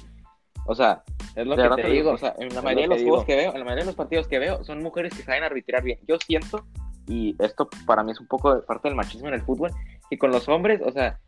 [0.68, 1.02] O sea,
[1.36, 2.12] es lo que te digo.
[2.12, 3.96] O sea, en la mayoría de los juegos que veo, en la mayoría de los
[3.96, 5.98] partidos que veo, son mujeres que saben arbitrar bien.
[6.08, 6.68] Yo siento
[7.10, 9.72] y esto para mí es un poco parte del machismo en el fútbol,
[10.10, 11.20] y con los hombres, o sea,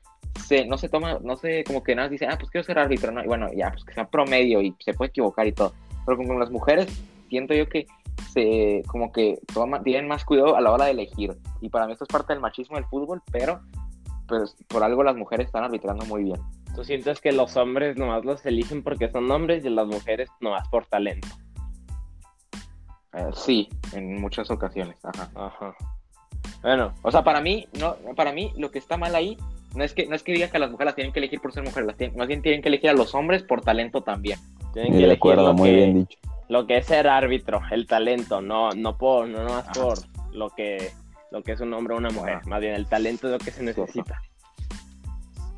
[0.45, 3.11] se, no se toma, no sé, como que nada dice, ah, pues quiero ser árbitro,
[3.11, 3.23] ¿no?
[3.23, 5.73] Y bueno, ya, pues que sea promedio y se puede equivocar y todo.
[6.05, 6.88] Pero con las mujeres,
[7.29, 7.88] siento yo que
[8.32, 11.36] se, como que toma, tienen más cuidado a la hora de elegir.
[11.59, 13.61] Y para mí esto es parte del machismo del fútbol, pero
[14.27, 16.39] pues por algo las mujeres están arbitrando muy bien.
[16.75, 20.67] ¿Tú sientes que los hombres nomás los eligen porque son hombres y las mujeres nomás
[20.69, 21.27] por talento?
[23.14, 24.97] Eh, sí, en muchas ocasiones.
[25.03, 25.30] Ajá.
[25.36, 25.76] Ajá.
[26.62, 29.38] Bueno, o sea, para mí, no, para mí lo que está mal ahí
[29.76, 31.53] no es que no es que diga que las mujeres las tienen que elegir por
[31.53, 34.39] ser mujeres, las más bien tienen que elegir a los hombres por talento también.
[34.74, 36.20] Tienen que lo muy que, bien dicho.
[36.49, 39.97] Lo que es ser árbitro, el talento, no no por no más por
[40.34, 40.91] lo que
[41.32, 43.51] lo que es un hombre o una mujer, más bien el talento es lo que
[43.51, 44.22] se necesita.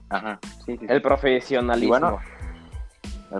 [0.09, 0.85] Ajá, sí, sí.
[0.87, 1.89] El profesionalismo.
[1.89, 2.21] Bueno,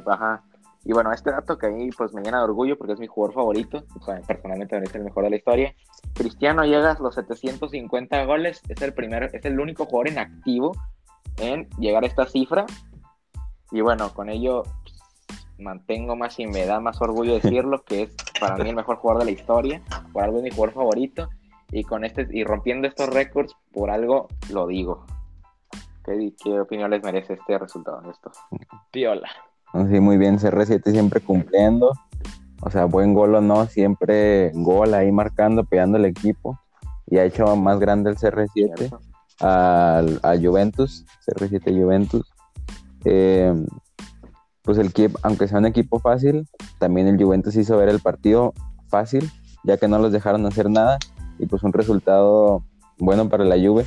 [0.08, 0.42] ajá.
[0.86, 3.08] Y bueno, este dato que a mí pues me llena de orgullo porque es mi
[3.08, 5.76] jugador favorito, o sea, personalmente me el mejor de la historia.
[6.14, 10.74] Cristiano llega a los 750 goles, es el primer, es el único jugador en activo
[11.38, 12.66] en llegar a esta cifra.
[13.72, 15.00] Y bueno, con ello pues,
[15.58, 19.24] mantengo más y me da más orgullo decirlo que es para mí el mejor jugador
[19.24, 19.82] de la historia,
[20.12, 21.30] por algo es mi jugador favorito
[21.72, 25.06] y con este y rompiendo estos récords por algo lo digo.
[26.06, 28.32] ¿Qué, qué opinión les merece este resultado esto?
[28.92, 29.30] Piola.
[29.74, 31.94] Sí, muy bien, CR7 siempre cumpliendo.
[32.62, 36.60] O sea, buen gol o no, siempre gol ahí marcando, pegando el equipo.
[37.08, 38.96] Y ha hecho más grande el CR7
[39.42, 42.32] a, Juventus, CR7 Juventus.
[43.04, 43.54] Eh,
[44.62, 46.48] pues el equipo, aunque sea un equipo fácil,
[46.78, 48.54] también el Juventus hizo ver el partido
[48.88, 49.30] fácil,
[49.64, 51.00] ya que no los dejaron hacer nada.
[51.40, 52.64] Y pues un resultado
[53.00, 53.86] bueno para la Juve,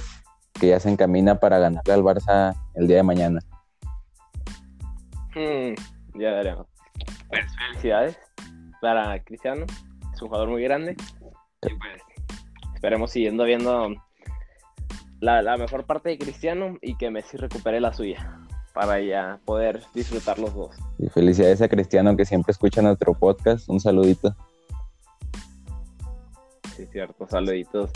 [0.53, 3.41] que ya se encamina para ganarle al Barça el día de mañana.
[5.37, 5.75] Mm,
[6.19, 6.67] ya daremos.
[7.29, 8.19] Pues, felicidades
[8.81, 9.67] para Cristiano.
[10.15, 10.97] Es un jugador muy grande.
[11.63, 12.03] Y pues
[12.75, 13.95] esperemos siguiendo viendo
[15.21, 18.41] la, mejor parte de Cristiano y que Messi recupere la suya
[18.73, 20.75] para ya poder disfrutar los dos.
[20.99, 23.69] Y felicidades a Cristiano que siempre escucha nuestro podcast.
[23.69, 24.35] Un saludito.
[26.75, 27.91] Sí, cierto, saluditos.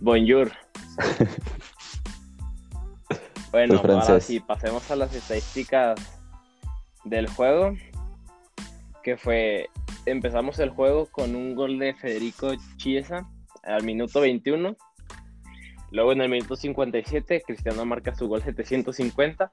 [0.00, 0.52] Bonjour.
[3.50, 6.15] bueno, ahora sí, pasemos a las estadísticas
[7.06, 7.74] del juego,
[9.02, 9.68] que fue,
[10.04, 13.28] empezamos el juego con un gol de Federico Chiesa
[13.62, 14.76] al minuto 21.
[15.92, 19.50] Luego en el minuto 57, Cristiano marca su gol 750.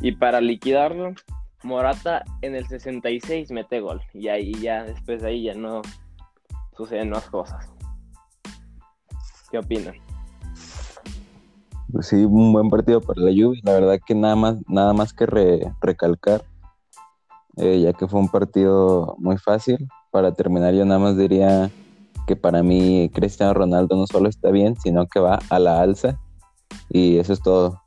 [0.00, 1.14] Y para liquidarlo,
[1.62, 4.00] Morata en el 66 mete gol.
[4.14, 5.82] Y ahí ya, después de ahí ya no
[6.76, 7.68] suceden más cosas.
[9.50, 10.05] ¿Qué opinan?
[11.92, 13.60] Pues sí, un buen partido para la Juve.
[13.62, 15.26] La verdad que nada más, nada más que
[15.80, 16.44] recalcar,
[17.56, 19.88] eh, ya que fue un partido muy fácil.
[20.10, 21.70] Para terminar, yo nada más diría
[22.26, 26.18] que para mí Cristiano Ronaldo no solo está bien, sino que va a la alza.
[26.88, 27.82] Y eso es todo.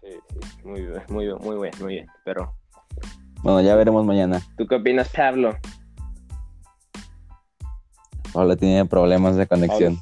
[0.00, 2.06] Sí, sí, muy bien, muy bien, muy bien, muy bien.
[2.24, 2.52] Pero.
[3.42, 4.40] Bueno, ya veremos mañana.
[4.56, 5.56] ¿Tú qué opinas, Pablo?
[8.32, 9.98] Pablo tiene problemas de conexión.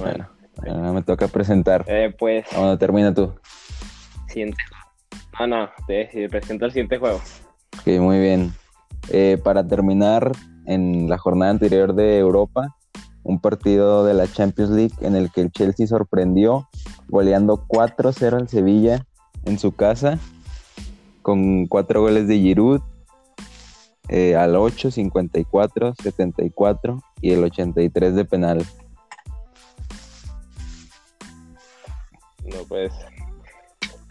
[0.00, 1.84] Bueno, me toca presentar.
[1.86, 2.46] Eh, pues.
[2.52, 3.32] Cuando termina tú.
[4.28, 4.58] Siguiente.
[5.38, 7.20] No, no, te, presento el siguiente juego.
[7.78, 8.52] Ok, muy bien.
[9.10, 10.32] Eh, para terminar,
[10.66, 12.76] en la jornada anterior de Europa,
[13.22, 16.68] un partido de la Champions League en el que el Chelsea sorprendió
[17.08, 19.06] goleando 4-0 al Sevilla
[19.44, 20.18] en su casa,
[21.22, 22.80] con cuatro goles de Giroud,
[24.08, 28.64] eh, al 8, 54, 74 y el 83 de penal.
[32.52, 32.92] No, pues.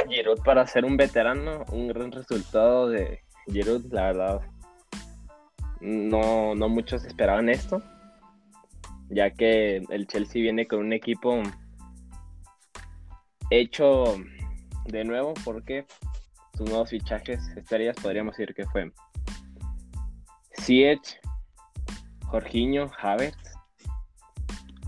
[0.07, 4.41] Giroud para ser un veterano, un gran resultado de Giroud, la verdad.
[5.81, 7.81] No, no muchos esperaban esto.
[9.09, 11.41] Ya que el Chelsea viene con un equipo
[13.49, 14.15] hecho
[14.85, 15.85] de nuevo porque
[16.55, 18.91] sus nuevos fichajes estrellas podríamos decir que fue
[20.53, 21.19] Siech,
[22.25, 23.53] Jorginho, Havertz,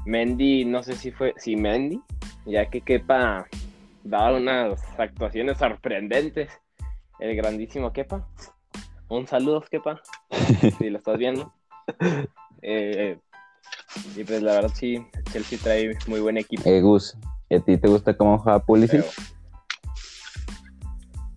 [0.06, 2.02] Mendy, no sé si fue, si Mendy,
[2.46, 3.48] ya que Kepa
[4.04, 6.50] daba unas actuaciones sorprendentes.
[7.20, 8.28] El grandísimo Kepa.
[9.10, 10.02] Un saludo, Kepa,
[10.78, 11.54] si lo estás viendo.
[12.62, 13.18] Eh,
[14.16, 16.64] y pues la verdad sí, Chelsea trae muy buen equipo.
[16.66, 17.18] Eh, Gus,
[17.50, 19.04] ¿y a ti te gusta cómo juega Pulisic?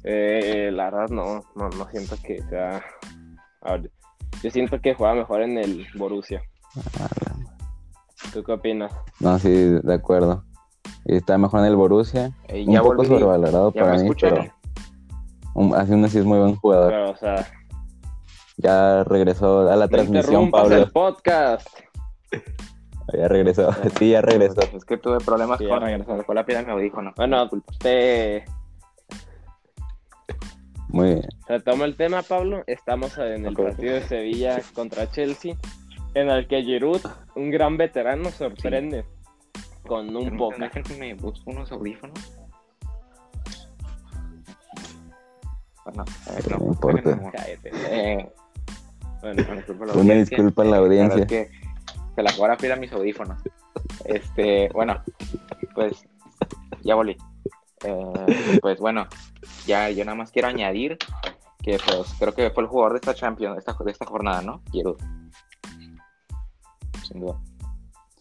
[0.05, 2.84] Eh, la verdad no, no, no siento que sea...
[4.42, 6.42] Yo siento que juega mejor en el Borussia.
[7.00, 7.09] Ah,
[8.32, 8.92] ¿Tú qué opinas?
[9.20, 10.44] No, sí, de acuerdo
[11.05, 12.32] está mejor en el Borussia.
[12.52, 14.40] un poco sobrevalorado para mí, pero
[15.76, 17.16] así aún así es muy buen jugador.
[18.57, 20.76] ya regresó a la transmisión, Pablo.
[20.76, 21.68] el podcast.
[23.12, 24.62] Ya regresó, sí, ya regresó.
[24.74, 26.24] Es que tuve problemas con, regresó.
[26.24, 27.12] con la piedra me dijo, no.
[27.14, 28.46] Bueno, te...
[30.88, 31.28] Muy bien.
[31.46, 32.64] Retomo el tema, Pablo.
[32.66, 35.55] Estamos en el partido de Sevilla contra Chelsea,
[36.14, 37.02] en el que Giroud,
[37.36, 39.05] un gran veterano, sorprende
[39.87, 40.57] con un poco.
[40.99, 42.18] me busco unos audífonos.
[45.85, 46.05] Bueno,
[46.51, 47.20] no, no importa.
[47.91, 48.32] Eh,
[49.20, 49.43] bueno,
[49.95, 51.22] Una disculpa a la audiencia.
[51.22, 51.51] Es que
[52.14, 53.43] se la jugará a mis audífonos.
[54.05, 55.03] Este, bueno,
[55.74, 56.07] pues
[56.82, 57.16] ya volví.
[57.85, 59.07] Eh, pues bueno,
[59.66, 60.97] ya yo nada más quiero añadir
[61.62, 64.43] que pues creo que fue el jugador de esta Champions, de esta, de esta jornada,
[64.43, 64.62] ¿no?
[64.70, 64.97] Quiero.
[67.03, 67.41] Sin duda.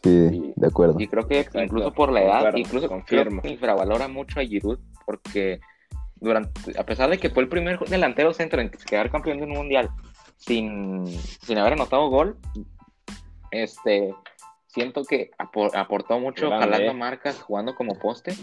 [0.03, 0.99] Sí, de acuerdo.
[0.99, 3.41] Y creo que incluso por la edad, incluso confirmo.
[3.45, 5.59] infravalora mucho a Giroud porque
[6.15, 9.51] durante, a pesar de que fue el primer delantero centro en quedar campeón de un
[9.51, 9.89] mundial
[10.37, 12.37] sin, sin haber anotado gol,
[13.51, 14.13] este
[14.67, 18.33] siento que aportó mucho jalando marcas, jugando como poste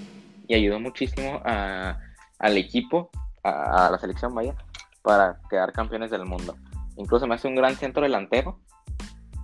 [0.47, 3.11] y ayudó muchísimo al equipo,
[3.43, 4.55] a, la selección, vaya,
[5.03, 6.57] para quedar campeones del mundo.
[6.97, 8.61] Incluso me hace un gran centro delantero,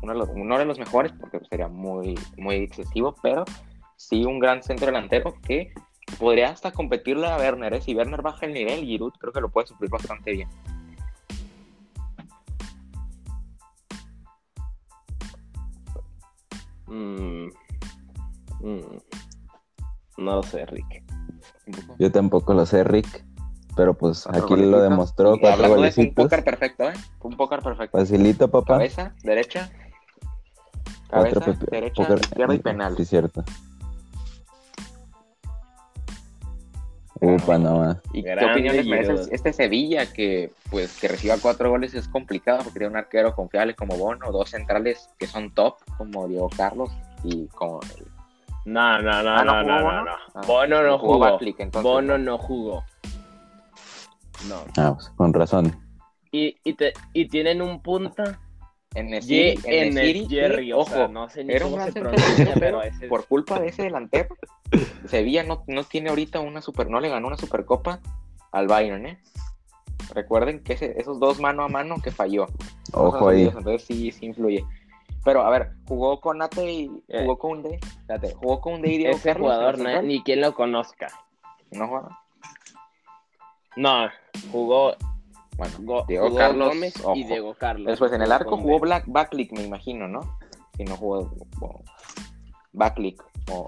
[0.06, 3.44] uno de los, uno de los mejores, porque sería muy, muy excesivo, pero
[3.96, 5.72] sí un gran centro delantero que
[6.18, 7.74] podría hasta competirle a Werner.
[7.74, 7.80] ¿eh?
[7.82, 10.48] Si Werner baja el nivel, Giroud creo que lo puede suplir bastante bien.
[16.86, 17.48] Mm,
[18.60, 18.98] mm,
[20.18, 21.02] no lo sé, Rick.
[21.98, 23.24] Yo tampoco lo sé, Rick.
[23.74, 25.36] Pero pues aquí lo demostró.
[25.38, 26.94] Cuatro un póker perfecto, ¿eh?
[27.20, 27.98] Un póker perfecto.
[27.98, 28.74] Facilito, papá.
[28.74, 29.70] Cabeza, derecha.
[31.08, 31.40] Cabeza,
[31.70, 32.96] derecha, izquierda y penal.
[32.96, 33.44] Sí, cierto.
[37.18, 42.08] Upa, no ¿Y qué opiniones merece este Sevilla que pues que reciba cuatro goles es
[42.08, 46.50] complicado porque tiene un arquero confiable como Bono, dos centrales que son top como Diego
[46.54, 46.90] Carlos
[47.24, 47.80] y como
[48.66, 51.38] no, no, no, ah, no, no, no, no, ah, Bono no jugó.
[51.82, 52.84] Bono no jugó.
[54.48, 54.56] No.
[54.76, 55.80] Ah, pues, con razón.
[56.32, 58.40] Y, y, te, y tienen un punta
[58.96, 59.24] en el,
[59.64, 63.08] en el, Jerry, ojo, no sé ni era cómo se pronuncia, pero ese...
[63.08, 64.36] por culpa de ese delantero,
[65.06, 68.00] Sevilla no, no tiene ahorita una super, no le ganó una supercopa
[68.52, 69.18] al Bayern, ¿eh?
[70.14, 72.46] Recuerden que esos dos mano a mano que falló.
[72.92, 73.42] Ojo ahí.
[73.42, 74.64] Entonces sí, sí influye.
[75.24, 77.22] Pero a ver, jugó con Nate y eh.
[77.22, 77.80] jugó con D.
[77.82, 81.08] Espérate, jugó con D y Diego Ese jugador no, ni quien lo conozca.
[81.72, 82.08] ¿No jugó?
[83.76, 84.08] No,
[84.52, 84.94] jugó
[85.56, 86.74] bueno, Diego Carlos
[87.14, 87.86] y Diego Carlos.
[87.86, 90.38] Después en el arco jugó Black Backlick, me imagino, ¿no?
[90.76, 91.30] Si no jugó
[92.72, 93.66] Backlick o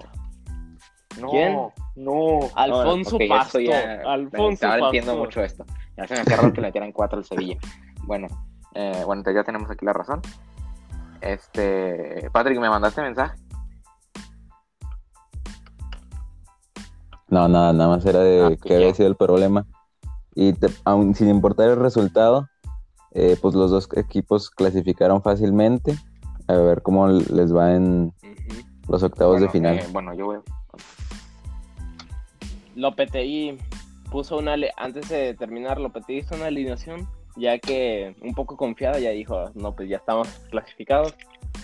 [1.19, 1.57] no, ¿Quién?
[1.95, 2.39] No.
[2.55, 3.59] Alfonso okay, Pasto.
[3.59, 4.85] Ya, Alfonso Pasto.
[4.85, 5.65] entiendo mucho esto.
[5.97, 7.57] Ya se me hacía raro que le metieran cuatro al Sevilla.
[8.03, 8.27] Bueno,
[8.73, 10.21] eh, bueno, entonces ya tenemos aquí la razón.
[11.21, 13.37] Este, Patrick, ¿me mandaste mensaje?
[17.27, 19.65] No, nada, nada más era de ah, que había sido el problema.
[20.35, 20.53] Y
[20.85, 22.47] aun sin importar el resultado,
[23.11, 25.95] eh, pues los dos equipos clasificaron fácilmente.
[26.47, 28.13] A ver cómo les va en
[28.87, 29.79] los octavos de final.
[29.79, 30.37] Eh, bueno, yo voy.
[32.75, 33.57] Lopetegui
[34.11, 34.55] puso una.
[34.77, 39.75] Antes de terminar, Lopetegui hizo una alineación, ya que un poco confiada, ya dijo: No,
[39.75, 41.15] pues ya estamos clasificados,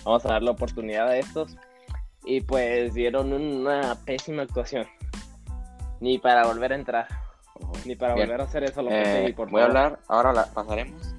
[0.04, 1.56] vamos a dar la oportunidad a estos.
[2.24, 4.84] Y pues dieron una pésima actuación.
[6.00, 7.25] Ni para volver a entrar.
[7.84, 11.16] Ni para volver a hacer eso lo eh, por Voy a hablar, ahora pasaremos a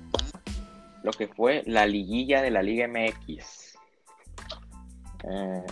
[1.03, 3.77] lo que fue la liguilla de la Liga MX.
[5.23, 5.63] Eh,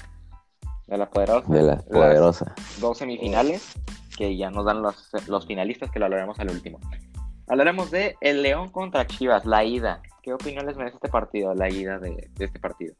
[0.87, 1.51] de la poderosa.
[1.51, 2.55] De la poderosa.
[2.79, 3.73] Dos semifinales
[4.17, 6.79] que ya nos dan los, los finalistas, que lo hablaremos al último.
[7.47, 10.01] Hablaremos de el León contra Chivas, la ida.
[10.23, 12.95] ¿Qué opinión les merece este partido, la ida de, de este partido?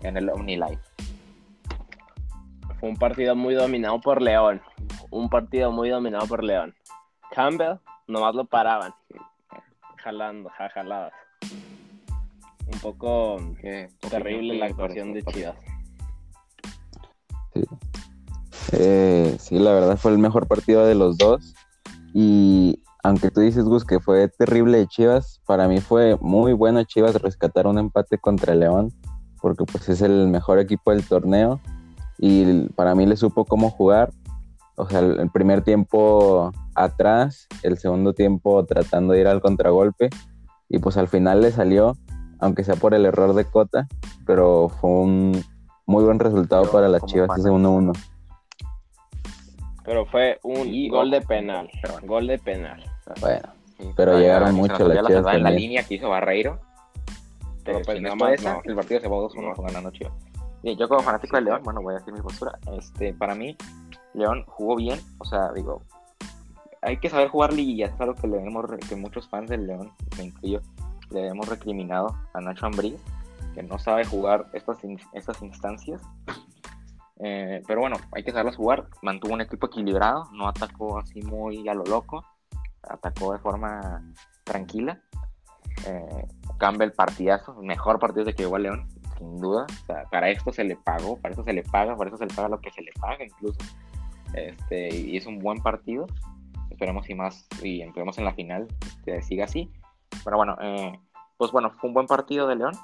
[0.00, 0.80] En el OmniLife.
[2.82, 4.60] Fue un partido muy dominado por León.
[5.12, 6.74] Un partido muy dominado por León.
[7.30, 7.76] Campbell,
[8.08, 8.92] nomás lo paraban.
[9.98, 11.12] Jalando, jaladas.
[12.66, 13.36] Un poco
[14.10, 15.54] terrible la actuación de Chivas.
[17.54, 17.62] Sí.
[18.72, 21.54] Eh, sí, la verdad fue el mejor partido de los dos.
[22.12, 26.82] Y aunque tú dices, Gus, que fue terrible de Chivas, para mí fue muy bueno
[26.82, 28.92] Chivas rescatar un empate contra León,
[29.40, 31.60] porque pues es el mejor equipo del torneo
[32.24, 34.12] y para mí le supo cómo jugar.
[34.76, 40.08] O sea, el, primer tiempo atrás, el segundo tiempo tratando de ir al contragolpe
[40.68, 41.96] y pues al final le salió,
[42.38, 43.88] aunque sea por el error de Cota,
[44.24, 45.44] pero fue un
[45.84, 47.92] muy buen resultado para las Chivas ese 1-1.
[49.84, 51.68] Pero fue un gol de penal,
[52.04, 52.84] gol de penal.
[53.20, 53.48] Bueno,
[53.96, 56.60] pero llegaron mucho las Chivas en la línea que hizo Barreiro.
[57.64, 60.31] Pero, pues, no el partido se va 2-1 ganando Chivas
[60.62, 62.58] yo como fanático de León, bueno, voy a decir mi postura.
[62.72, 63.56] Este, para mí,
[64.14, 65.82] León jugó bien, o sea, digo,
[66.82, 69.92] hay que saber jugar liguillas, es algo que le hemos, que muchos fans del León,
[70.18, 70.60] me incluyo,
[71.10, 73.00] le hemos recriminado a Nacho Ambriz,
[73.54, 74.78] que no sabe jugar estas,
[75.12, 76.00] estas instancias.
[77.18, 78.88] Eh, pero bueno, hay que saberlas jugar.
[79.02, 82.24] Mantuvo un equipo equilibrado, no atacó así muy a lo loco,
[82.82, 84.02] atacó de forma
[84.44, 85.00] tranquila.
[85.86, 86.26] Eh,
[86.58, 88.88] Campbell partidazo, mejor partido de que llegó a León
[89.22, 89.66] sin duda.
[90.10, 92.48] para esto se le pagó, para eso se le paga, para eso se le paga
[92.48, 93.58] lo que se le paga incluso.
[94.34, 96.06] Este, y es un buen partido.
[96.70, 98.68] Esperemos y más, y esperemos en la final
[99.04, 99.70] que siga así.
[100.24, 100.98] Pero bueno, eh,
[101.36, 102.74] pues bueno, fue un buen partido de León,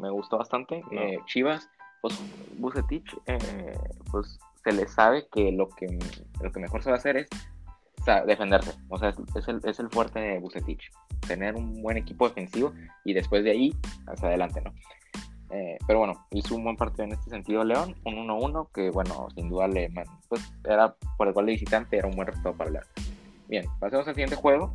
[0.00, 0.82] me gustó bastante.
[0.92, 1.68] Eh, Chivas
[2.00, 2.18] pues
[2.58, 3.76] Bucetich, eh,
[4.10, 5.98] pues se le sabe que lo que
[6.40, 7.28] lo que mejor se va a hacer es
[8.26, 8.72] defenderse.
[8.88, 10.90] O sea, es el, es el fuerte de Bucetich.
[11.26, 12.72] Tener un buen equipo defensivo
[13.04, 13.74] y después de ahí
[14.06, 14.72] hacia adelante, ¿no?
[15.50, 19.28] Eh, pero bueno, hizo un buen partido en este sentido León, un 1-1 que bueno,
[19.34, 19.90] sin duda le,
[20.28, 22.84] pues era por el gol de visitante, era un buen resultado para León.
[23.48, 24.74] Bien, pasemos al siguiente juego,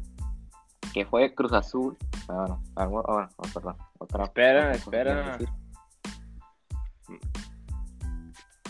[0.93, 1.95] que fue Cruz Azul.
[2.27, 2.57] Ah,
[2.87, 3.75] bueno, ah, oh, perdón.
[4.23, 5.37] espera, espera.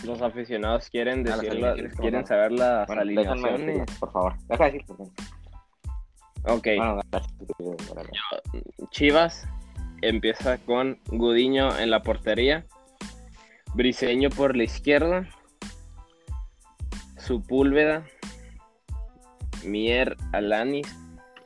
[0.04, 3.90] Los aficionados quieren ah, decir, quieren saber las alineaciones.
[3.98, 4.84] por favor, deja decir.
[6.46, 6.68] Ok.
[8.90, 9.48] Chivas
[10.08, 12.66] empieza con Gudiño en la portería,
[13.74, 15.28] Briseño por la izquierda,
[17.18, 18.04] Supúlveda,
[19.64, 20.86] Mier Alanis,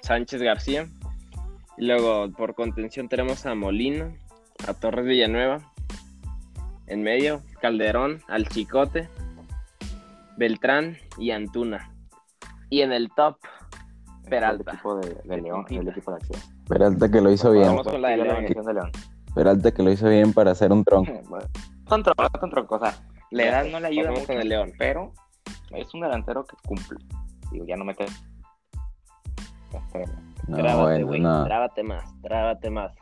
[0.03, 0.89] Sánchez García.
[1.77, 4.13] Y luego por contención tenemos a Molina,
[4.67, 5.73] a Torres Villanueva.
[6.87, 9.09] En medio, Calderón, al Chicote,
[10.37, 11.93] Beltrán y Antuna.
[12.71, 13.37] Y en el top,
[14.29, 14.73] Peralta.
[14.73, 16.58] El equipo de, León, el equipo de acción.
[16.69, 17.67] Peralta que lo hizo bien.
[17.67, 18.93] Vamos con la de León.
[19.35, 21.13] Peralta que lo hizo bien para hacer un tronco.
[21.89, 22.83] son troncos, son troncos.
[22.83, 22.95] O sea,
[23.31, 24.73] la edad no le ayuda mucho el León.
[24.79, 25.13] Pero
[25.71, 26.99] es un delantero que cumple.
[27.51, 28.07] Digo, ya no mete.
[30.49, 31.21] No, trábate, güey.
[31.21, 31.45] no.
[31.45, 32.93] Trábate más, trábate más.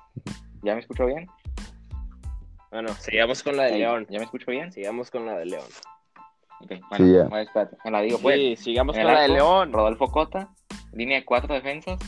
[0.63, 1.27] ¿Ya me escucho bien?
[2.71, 4.07] Bueno, sigamos con la de León.
[4.11, 4.73] ¿Ya me escucho bien?
[4.73, 5.65] Sigamos con la de León.
[6.61, 7.77] Ok, bueno, sí, espérate.
[7.85, 8.37] Me la digo, pues.
[8.37, 9.73] Sí, sigamos con la de León.
[9.73, 10.51] Rodolfo Cota,
[10.93, 11.99] línea de cuatro defensas,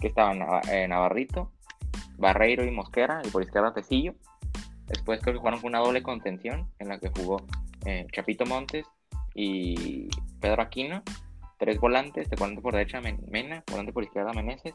[0.00, 1.52] que estaban eh, Navarrito,
[2.16, 4.14] Barreiro y Mosquera, y por izquierda Tecillo.
[4.86, 7.44] Después creo que jugaron con una doble contención en la que jugó
[7.84, 8.86] eh, Chapito Montes
[9.34, 10.08] y
[10.40, 11.02] Pedro Aquino.
[11.58, 14.74] Tres volantes, de volante por derecha Mena, volante por izquierda Meneses,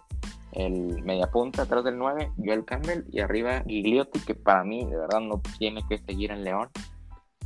[0.52, 5.22] el mediapunta atrás del 9, Joel Campbell y arriba Gigliotti, que para mí de verdad
[5.22, 6.70] no tiene que seguir en León.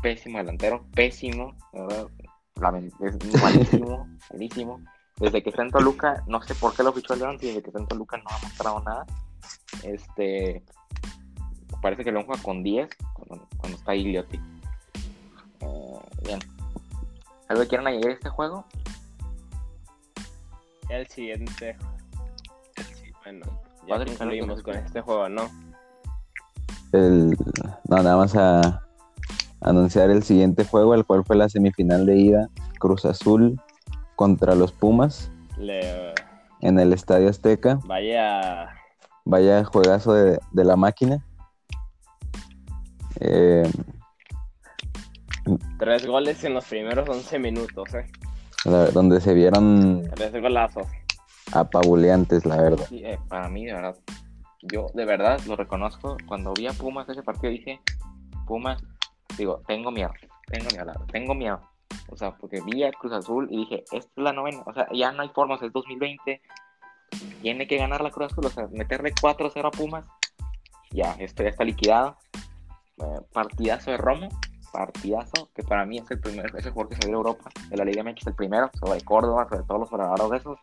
[0.02, 2.08] Pésimo delantero, pésimo, de verdad,
[3.02, 4.82] es malísimo, malísimo.
[5.20, 7.70] Desde que está en Toluca, no sé por qué lo fichó el León, desde que
[7.70, 9.06] está en Toluca no ha mostrado nada.
[9.84, 10.64] Este,
[11.82, 14.40] parece que León juega con 10 cuando, está Gigliotti.
[15.62, 16.40] Eh, bien.
[17.48, 18.66] ¿Algo que quieran añadir a este juego?
[20.90, 21.78] El siguiente.
[23.24, 23.46] bueno,
[23.88, 25.50] ya concluimos con este juego, ¿no?
[26.92, 27.36] El,
[27.90, 28.84] no, nada más a
[29.62, 32.50] anunciar el siguiente juego, el cual fue la semifinal de ida
[32.80, 33.60] Cruz Azul
[34.18, 35.32] contra los Pumas
[36.62, 37.80] en el Estadio Azteca.
[37.86, 38.74] Vaya.
[39.24, 41.24] Vaya juegazo de, la máquina.
[43.20, 43.70] Eh,
[45.78, 48.06] Tres goles en los primeros 11 minutos, ¿eh?
[48.94, 50.04] donde se vieron.
[50.16, 50.88] Tres golazos.
[51.54, 52.88] Apabuleantes, la verdad.
[52.92, 53.96] Eh, para mí, de verdad.
[54.64, 56.18] Yo, de verdad, lo reconozco.
[56.28, 57.80] Cuando vi a Pumas ese partido, dije:
[58.46, 58.84] Pumas,
[59.38, 60.12] digo, tengo miedo.
[60.48, 61.62] Tengo miedo, tengo miedo.
[62.10, 64.64] O sea, porque vi a Cruz Azul y dije, esta es la novena.
[64.66, 66.42] O sea, ya no hay formas, es 2020.
[67.42, 70.06] Tiene que ganar la Cruz Azul, o sea, meterle 4-0 a Pumas.
[70.92, 72.18] Ya, esto ya está liquidado.
[72.98, 74.30] Eh, partidazo de Romo,
[74.72, 77.86] partidazo, que para mí es el primer, ese jugador que salió de Europa, de la
[77.86, 80.60] Liga MX, el primero, sobre Córdoba, sobre todos los jugadores de esos.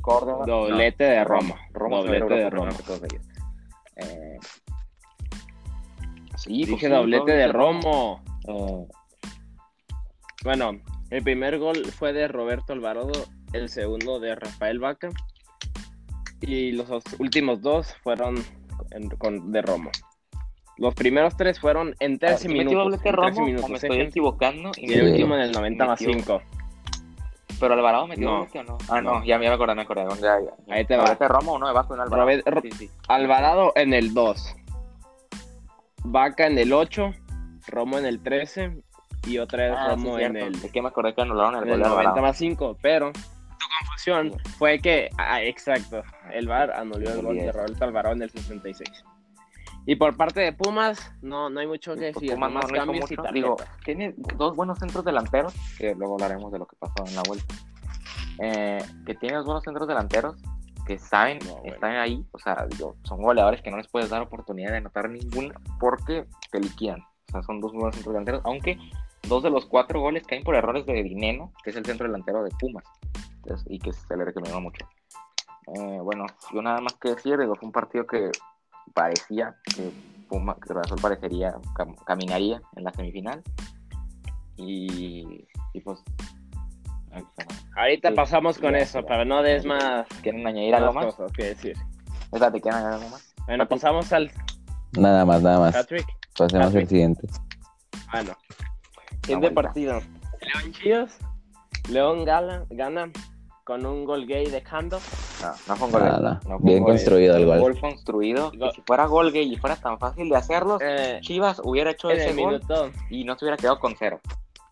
[0.00, 0.46] Córdoba.
[0.46, 1.56] Doblete de Roma.
[1.72, 2.70] Roma doblete de Roma.
[3.96, 4.38] Eh,
[6.36, 8.22] sí, Dije pues doblete de Romo.
[8.48, 8.86] Eh,
[10.44, 10.80] bueno,
[11.10, 13.12] el primer gol fue de Roberto Alvarado,
[13.52, 15.10] el segundo de Rafael Vaca
[16.40, 16.88] y los
[17.18, 18.36] últimos dos fueron
[19.18, 19.90] con, de Romo.
[20.78, 23.00] Los primeros tres fueron en 13 ah, minutos.
[23.04, 24.70] En Romo, minutos me estoy equivocando.
[24.76, 26.40] Y, el último en el 90 más 5.
[27.60, 28.40] Pero Alvarado metió no.
[28.40, 28.78] o no?
[28.88, 30.06] Ah, no, ya, me acordé, me acordé.
[30.22, 30.38] Ya,
[30.68, 31.14] Ahí te va.
[31.14, 32.42] Romo no de Vaca en Alvarado.
[33.08, 34.56] Alvarado en el 2.
[36.04, 37.12] Vaca en el 8.
[37.66, 38.82] Romo en el 13
[39.26, 40.54] y otra vez ah, en el.
[40.54, 44.78] Es que me acordé que anularon el, el 90 más 5, pero tu confusión fue
[44.78, 46.02] que, ah, exacto,
[46.32, 49.04] el VAR anuló el gol de Roberto Alvarado en el 66.
[49.86, 52.34] Y por parte de Pumas, no, no hay mucho que decir.
[52.34, 53.22] Pumas no, cambios mucho.
[53.32, 57.22] Digo, tiene dos buenos centros delanteros, que luego hablaremos de lo que pasó en la
[57.22, 57.54] vuelta.
[58.38, 60.36] Eh, que tiene dos buenos centros delanteros
[60.86, 62.66] que saben, están ahí, o sea,
[63.04, 67.00] son goleadores que no les puedes dar oportunidad de anotar ninguna porque te liquidan.
[67.00, 68.78] O sea, son dos buenos centros delanteros, aunque
[69.28, 72.42] dos de los cuatro goles caen por errores de Dineno, que es el centro delantero
[72.42, 72.84] de Pumas,
[73.66, 74.86] y que se le recomendó mucho.
[75.74, 78.30] Eh, bueno, yo nada más que decir, digo, fue un partido que
[78.94, 79.90] parecía que
[80.28, 81.54] Pumas, que Azul parecería,
[82.06, 83.42] caminaría en la semifinal.
[84.56, 85.46] Y,
[85.84, 86.02] pues.
[87.76, 90.06] Ahorita pasamos con eso, pero no des más.
[90.22, 91.06] ¿Quieren añadir algo más?
[91.06, 91.76] Cosas que decir.
[92.30, 93.34] ¿quieren añadir algo más?
[93.46, 94.30] Bueno, pasamos al.
[94.92, 95.86] Nada más, nada más.
[96.36, 97.26] Pasemos al siguiente.
[99.34, 100.00] Siguiente partido.
[100.40, 101.18] León Chivas.
[101.88, 103.10] León gana, gana
[103.64, 104.98] con un gol gay de Cando.
[105.42, 106.02] No, no fue un gol.
[106.02, 106.92] Nada, no fue un bien gol.
[106.92, 107.60] construido el gol.
[107.60, 108.50] gol construido.
[108.54, 112.10] Y si fuera gol gay y fuera tan fácil de hacerlo, Eh, Chivas hubiera hecho
[112.10, 112.90] ese gol minuto.
[113.10, 114.20] y no se hubiera quedado con cero.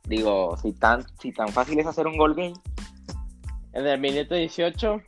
[0.05, 2.53] Digo, si tan, si tan fácil es hacer un gol gay,
[3.75, 5.01] En el minuto 18.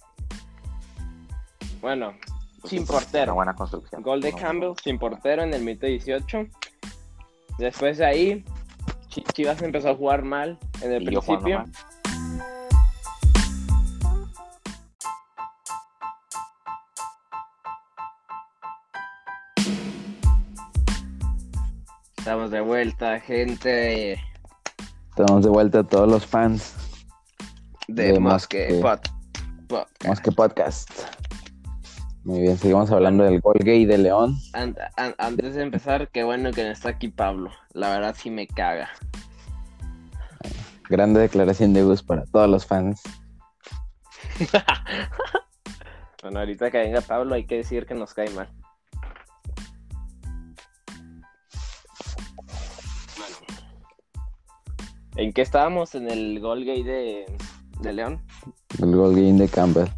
[1.81, 2.13] Bueno,
[2.61, 3.35] pues sin es Una portero.
[3.35, 4.03] buena construcción.
[4.03, 6.47] Gol de No, Campbell sin portero en el minuto 18.
[7.59, 8.45] Después de ahí,
[9.11, 11.65] Chivas empezó a jugar mal en el y principio.
[22.19, 24.21] Estamos de vuelta, gente
[25.11, 26.75] Estamos de vuelta a todos los fans
[27.89, 28.81] de, De Mosque Mosque.
[28.83, 29.11] Pod-
[29.69, 30.07] Podcast.
[30.07, 30.91] más que podcast.
[32.25, 34.37] Muy bien, seguimos hablando del gol gay de León.
[34.53, 37.51] An- an- antes de empezar, qué bueno que no está aquí Pablo.
[37.73, 38.91] La verdad sí me caga.
[40.89, 43.03] Grande declaración de Gus para todos los fans.
[46.23, 48.47] Bueno, ahorita que venga Pablo hay que decir que nos cae mal.
[53.17, 53.37] Bueno.
[55.17, 55.95] ¿En qué estábamos?
[55.95, 57.25] En el gol gay de,
[57.81, 58.21] de León.
[58.83, 59.89] El gol gay de Campbell.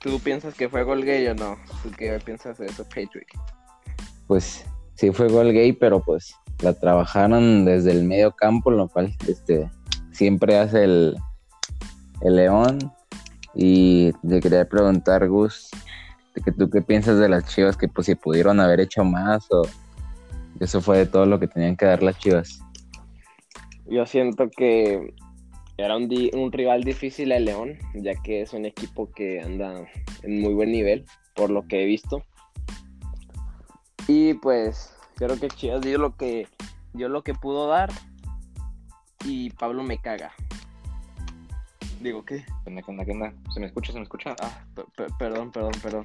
[0.00, 1.56] ¿Tú piensas que fue gol gay o no?
[1.82, 3.28] ¿Tú qué piensas de eso, Patrick?
[4.26, 9.14] Pues sí fue gol gay, pero pues la trabajaron desde el medio campo, lo cual
[9.28, 9.70] este
[10.12, 11.16] siempre hace el,
[12.22, 12.92] el León.
[13.54, 15.70] Y te quería preguntar, Gus,
[16.34, 19.46] de que tú qué piensas de las Chivas que pues si pudieron haber hecho más
[19.50, 19.62] o
[20.60, 22.60] eso fue de todo lo que tenían que dar las Chivas.
[23.86, 25.14] Yo siento que
[25.78, 29.86] era un, di- un rival difícil el León, ya que es un equipo que anda
[30.22, 31.04] en muy buen nivel,
[31.34, 32.22] por lo que he visto.
[34.08, 36.48] Y pues creo que Chivas dio lo que
[36.92, 37.90] dio lo que pudo dar
[39.24, 40.32] y Pablo me caga.
[42.00, 42.44] Digo, ¿qué?
[42.44, 43.32] ¿Qué onda, qué onda, qué onda?
[43.52, 43.92] ¿Se me escucha?
[43.92, 44.36] ¿Se me escucha?
[44.40, 46.04] Ah, pe- pe- perdón, perdón, perdón.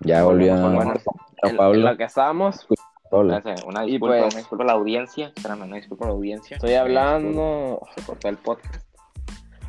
[0.00, 0.94] Ya volvió a.
[1.42, 1.90] En, en Pablo.
[1.90, 2.66] lo que estábamos,
[3.10, 3.28] Pablo.
[3.40, 5.32] Gracias, Una Y disculpa, pues- una disculpa a la audiencia.
[5.36, 6.56] Espérame, una disculpa a la audiencia.
[6.56, 7.80] estoy hablando.
[7.96, 8.84] Se cortó el podcast.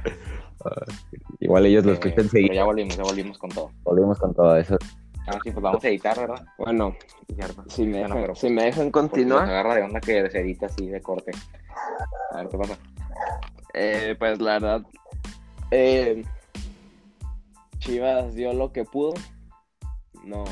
[1.39, 2.53] Igual ellos lo Eh, escuchan pero seguido.
[2.53, 3.71] ya volvimos, ya volvimos con todo.
[3.83, 4.77] Volvemos con todo eso.
[5.27, 6.43] Ah, sí, pues vamos a editar, ¿verdad?
[6.57, 6.95] Bueno,
[7.67, 10.65] si me Bueno, dejan, pero si me dejan continuar, agarra de onda que se edita
[10.65, 11.31] así de corte.
[12.31, 12.77] A ver, ¿qué pasa?
[13.75, 14.81] eh, pues la verdad,
[15.71, 16.23] eh,
[17.77, 19.13] Chivas dio lo que pudo.
[20.25, 20.43] No,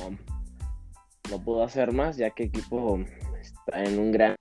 [1.30, 3.00] no pudo hacer más, ya que equipo
[3.40, 4.36] está en un gran.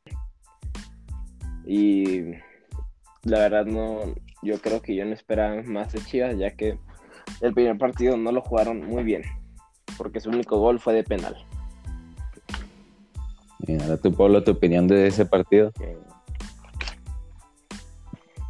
[1.67, 2.33] Y
[3.25, 4.01] la verdad no,
[4.43, 6.79] yo creo que yo no esperaba más de Chivas, ya que
[7.41, 9.23] el primer partido no lo jugaron muy bien,
[9.99, 11.37] porque su único gol fue de penal.
[13.61, 15.73] Y ahora tú, Pablo, tu opinión de ese partido.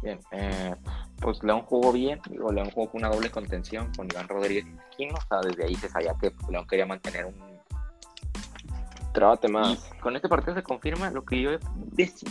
[0.03, 0.75] Bien, eh,
[1.19, 4.95] pues León jugó bien, digo, León jugó con una doble contención con Iván Rodríguez y
[4.95, 7.56] Quino, o sea, desde ahí se sabía que León quería mantener un...
[9.17, 9.89] Trábate más.
[9.95, 12.29] Y con este partido se confirma lo que yo decía.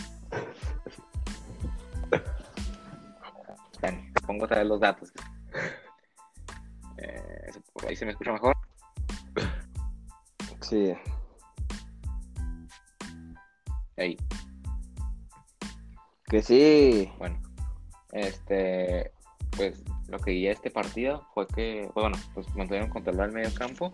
[3.73, 5.11] Esperen, pongo otra vez los datos.
[6.97, 8.55] Eh, por ahí se me escucha mejor.
[10.61, 10.93] Sí.
[13.97, 14.15] Ahí.
[16.23, 17.11] Que sí.
[17.17, 17.37] Bueno,
[18.13, 19.11] este,
[19.57, 23.33] pues lo que vi a este partido fue que, pues, bueno, pues mantuvieron controlado el
[23.33, 23.93] medio campo.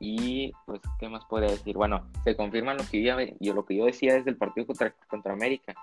[0.00, 1.76] Y, pues, ¿qué más podría decir?
[1.76, 4.92] Bueno, se confirma lo que yo, yo- lo que yo decía desde el partido contra,
[5.08, 5.74] contra América.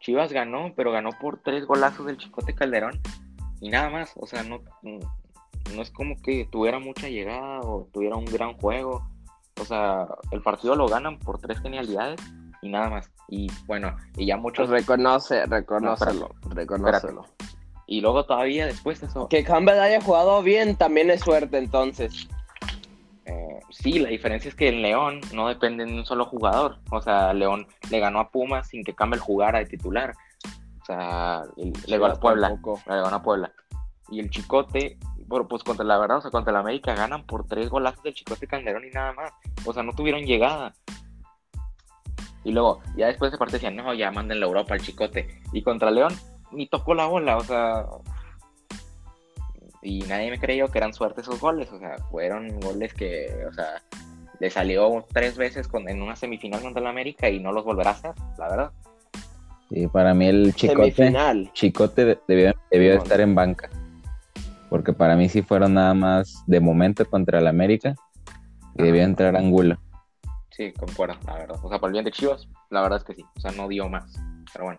[0.00, 3.00] Chivas ganó, pero ganó por tres golazos del Chicote Calderón
[3.60, 4.12] y nada más.
[4.16, 9.06] O sea, no, no es como que tuviera mucha llegada o tuviera un gran juego.
[9.60, 12.20] O sea, el partido lo ganan por tres genialidades
[12.62, 13.10] y nada más.
[13.28, 17.24] Y bueno, y ya muchos reconoce, reconócelo, reconócelo.
[17.86, 22.28] Y luego todavía después de eso, Que Campbell haya jugado bien también es suerte, entonces.
[23.26, 26.78] Eh, sí, la diferencia es que en León no depende de un solo jugador.
[26.90, 30.14] O sea, León le ganó a Pumas sin que Campbell jugara de titular.
[30.82, 32.48] O sea, le le ganó a Puebla.
[32.50, 33.52] Le ganó a Puebla.
[34.10, 37.46] Y el Chicote, bueno, pues contra la verdad, o sea, contra el América ganan por
[37.46, 39.32] tres golazos del Chicote Calderón y nada más.
[39.64, 40.74] O sea, no tuvieron llegada.
[42.44, 45.40] Y luego, ya después de parte decían, no, ya manden la Europa al Chicote.
[45.52, 46.12] Y contra León,
[46.52, 47.86] ni tocó la bola, o sea.
[49.84, 53.52] Y nadie me creyó que eran suerte esos goles, o sea, fueron goles que, o
[53.52, 53.82] sea,
[54.40, 57.90] le salió tres veces con, en una semifinal contra el América y no los volverá
[57.90, 58.72] a hacer, la verdad.
[59.68, 61.50] Y para mí el Chicote, Semifinal.
[61.52, 63.68] Chicote de- debió, debió estar en banca.
[64.70, 67.94] Porque para mí sí fueron nada más de momento contra el América
[68.76, 69.78] y debió entrar Angulo.
[70.50, 71.58] Sí, concuerdo, la verdad.
[71.62, 73.24] O sea, por el bien de Chivas, la verdad es que sí.
[73.36, 74.18] O sea, no dio más.
[74.52, 74.78] Pero bueno.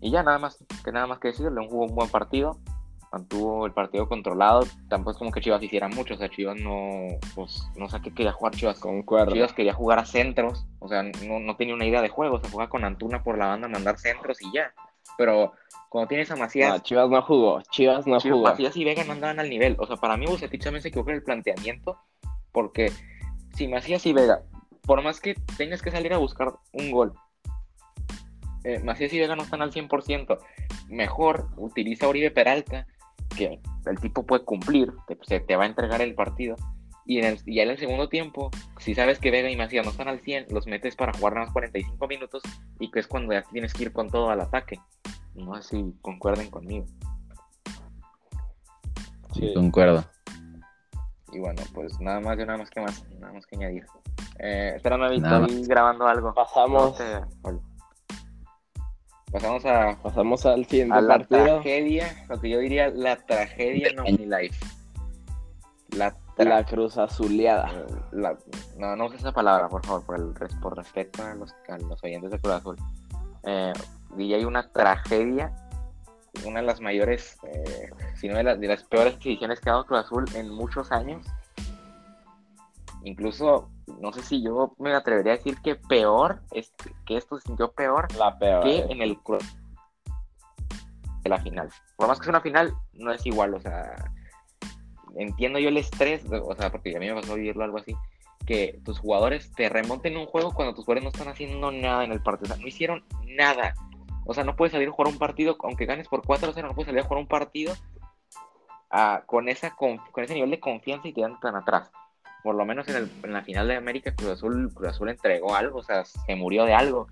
[0.00, 2.58] Y ya nada más, que nada más que decir, León jugó un buen partido,
[3.14, 7.06] mantuvo el partido controlado, tampoco es como que Chivas hiciera mucho, o sea, Chivas no,
[7.34, 8.80] pues, no sé qué quería jugar Chivas.
[8.80, 9.32] Concuerdo.
[9.32, 12.40] Chivas quería jugar a centros, o sea, no, no tenía una idea de juego, o
[12.40, 14.72] sea, juega con Antuna por la banda, mandar centros y ya.
[15.16, 15.52] Pero
[15.88, 18.50] cuando tienes a Macías, No, Chivas no jugó, Chivas no Chivas, jugó.
[18.50, 19.76] Macías y Vega no andaban al nivel.
[19.78, 21.98] O sea, para mí Bucetich también se equivocó en el planteamiento,
[22.50, 22.90] porque
[23.54, 24.42] si Macías y Vega,
[24.82, 27.12] por más que tengas que salir a buscar un gol,
[28.64, 30.38] eh, Macías y Vega no están al 100%,
[30.88, 32.86] mejor utiliza a Oribe Peralta,
[33.36, 36.56] que el tipo puede cumplir, te, se te va a entregar el partido.
[37.06, 39.84] Y, en el, y ya en el segundo tiempo, si sabes que Vega y Macías
[39.84, 42.42] no están al 100, los metes para jugar nada más 45 minutos
[42.80, 44.80] y que es cuando ya tienes que ir con todo al ataque.
[45.34, 46.86] No sé si concuerden conmigo.
[49.34, 50.04] Sí, concuerdo.
[51.32, 53.84] Y bueno, pues nada más, yo nada más que más, nada más que añadir.
[54.38, 56.32] Eh, espera, no estoy grabando algo.
[56.32, 57.58] Pasamos, No te- hola.
[59.34, 61.44] Pasamos a, pasamos al siguiente a la partido.
[61.44, 64.64] tragedia, lo que yo diría la tragedia en OmniLife.
[65.90, 67.84] La, tra- La Cruz Azuleada.
[68.12, 68.38] la-
[68.78, 72.02] no, no uses esa palabra, por favor, por, el, por respeto a los, a los
[72.04, 72.76] oyentes de Cruz Azul.
[73.42, 73.72] Eh,
[74.16, 75.52] y hay una tragedia,
[76.46, 79.72] una de las mayores, eh, si no de, las- de las peores decisiones que ha
[79.72, 81.26] dado Cruz Azul en muchos años.
[83.04, 86.72] Incluso, no sé si yo me atrevería a decir que peor, es,
[87.04, 88.64] que esto se sintió peor La peor.
[88.64, 88.86] que eh.
[88.88, 89.18] en el
[91.22, 91.68] de la final.
[91.96, 94.10] Por más que sea una final, no es igual, o sea,
[95.16, 97.94] entiendo yo el estrés, o sea, porque a mí me pasó vivirlo algo así,
[98.46, 102.12] que tus jugadores te remonten un juego cuando tus jugadores no están haciendo nada en
[102.12, 103.74] el partido, o sea, no hicieron nada.
[104.26, 106.86] O sea, no puedes salir a jugar un partido, aunque ganes por 4-0, no puedes
[106.86, 107.74] salir a jugar un partido
[108.90, 111.90] ah, con, esa, con, con ese nivel de confianza y te dan tan atrás.
[112.44, 115.78] Por lo menos en, el- la final de América, Cruz Azul, Cruz Azul entregó algo,
[115.80, 117.08] o sea, se murió de algo.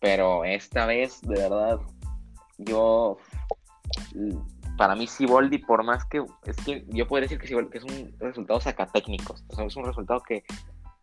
[0.00, 1.78] Pero esta vez, de verdad,
[2.58, 3.18] yo.
[4.76, 6.24] Para mí, Siboldi, por más que.
[6.46, 9.44] Es que yo podría decir que, Siboldi- es un resultado sacatécnicos.
[9.48, 10.42] O sea, es un resultado que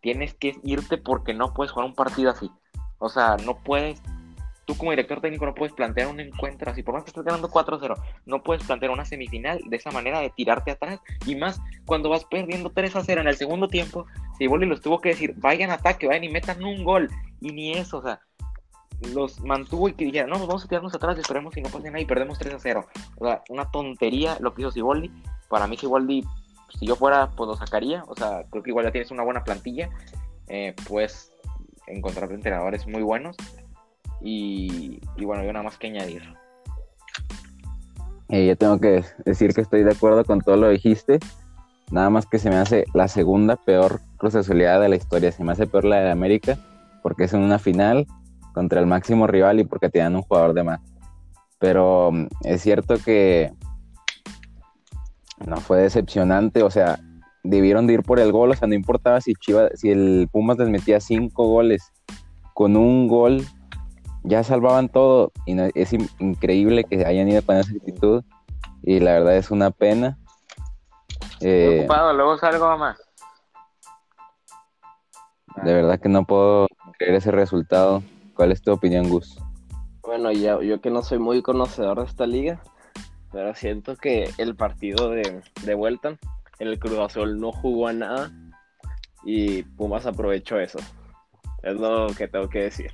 [0.00, 2.50] tienes que irte porque no puedes jugar un partido así.
[2.98, 4.02] O sea, no puedes.
[4.68, 6.82] Tú, como director técnico, no puedes plantear un encuentro así.
[6.82, 7.94] Por más que estés ganando 4-0,
[8.26, 11.00] no puedes plantear una semifinal de esa manera de tirarte atrás.
[11.24, 14.04] Y más cuando vas perdiendo 3-0 en el segundo tiempo.
[14.36, 17.08] Siboldi los tuvo que decir: vayan a ataque, vayan y metan un gol.
[17.40, 18.20] Y ni eso, o sea
[19.14, 22.00] los mantuvo y que dijeran, no, vamos a tirarnos atrás esperemos si no pasa nada
[22.00, 22.86] y perdemos 3 a 0.
[23.18, 25.10] O sea, una tontería lo que hizo Siboldi.
[25.48, 26.24] Para mí Siboldi,
[26.76, 28.02] si yo fuera, pues lo sacaría.
[28.08, 29.88] O sea, creo que igual ya tienes una buena plantilla.
[30.48, 31.32] Eh, pues
[31.86, 33.36] encontrar entrenadores muy buenos.
[34.20, 36.22] Y, y bueno, yo nada más que añadir.
[38.28, 41.18] Eh, yo tengo que decir que estoy de acuerdo con todo lo que dijiste.
[41.90, 45.32] Nada más que se me hace la segunda peor Cruz de la historia.
[45.32, 46.58] Se me hace peor la de América
[47.02, 48.06] porque es en una final
[48.52, 50.80] contra el máximo rival y porque tienen un jugador de más.
[51.58, 53.52] Pero mm, es cierto que
[55.46, 56.62] no fue decepcionante.
[56.62, 56.98] O sea,
[57.44, 58.50] debieron de ir por el gol.
[58.50, 61.92] O sea, no importaba si Chivas, si el Pumas les metía cinco goles.
[62.52, 63.46] Con un gol
[64.24, 65.32] ya salvaban todo.
[65.46, 68.22] Y no- es in- increíble que hayan ido con esa actitud.
[68.82, 70.18] Y la verdad es una pena.
[71.32, 72.96] Estoy Eh, ocupado, luego salgo, mamá.
[75.64, 76.68] de verdad que no puedo
[76.98, 78.02] creer ese resultado.
[78.34, 79.38] ¿Cuál es tu opinión, Gus?
[80.02, 82.62] Bueno, ya, yo que no soy muy conocedor de esta liga,
[83.32, 86.16] pero siento que el partido de, de vuelta,
[86.60, 88.30] el Cruz Azul no jugó a nada
[89.24, 90.78] y Pumas aprovechó eso.
[91.62, 92.92] Es lo que tengo que decir.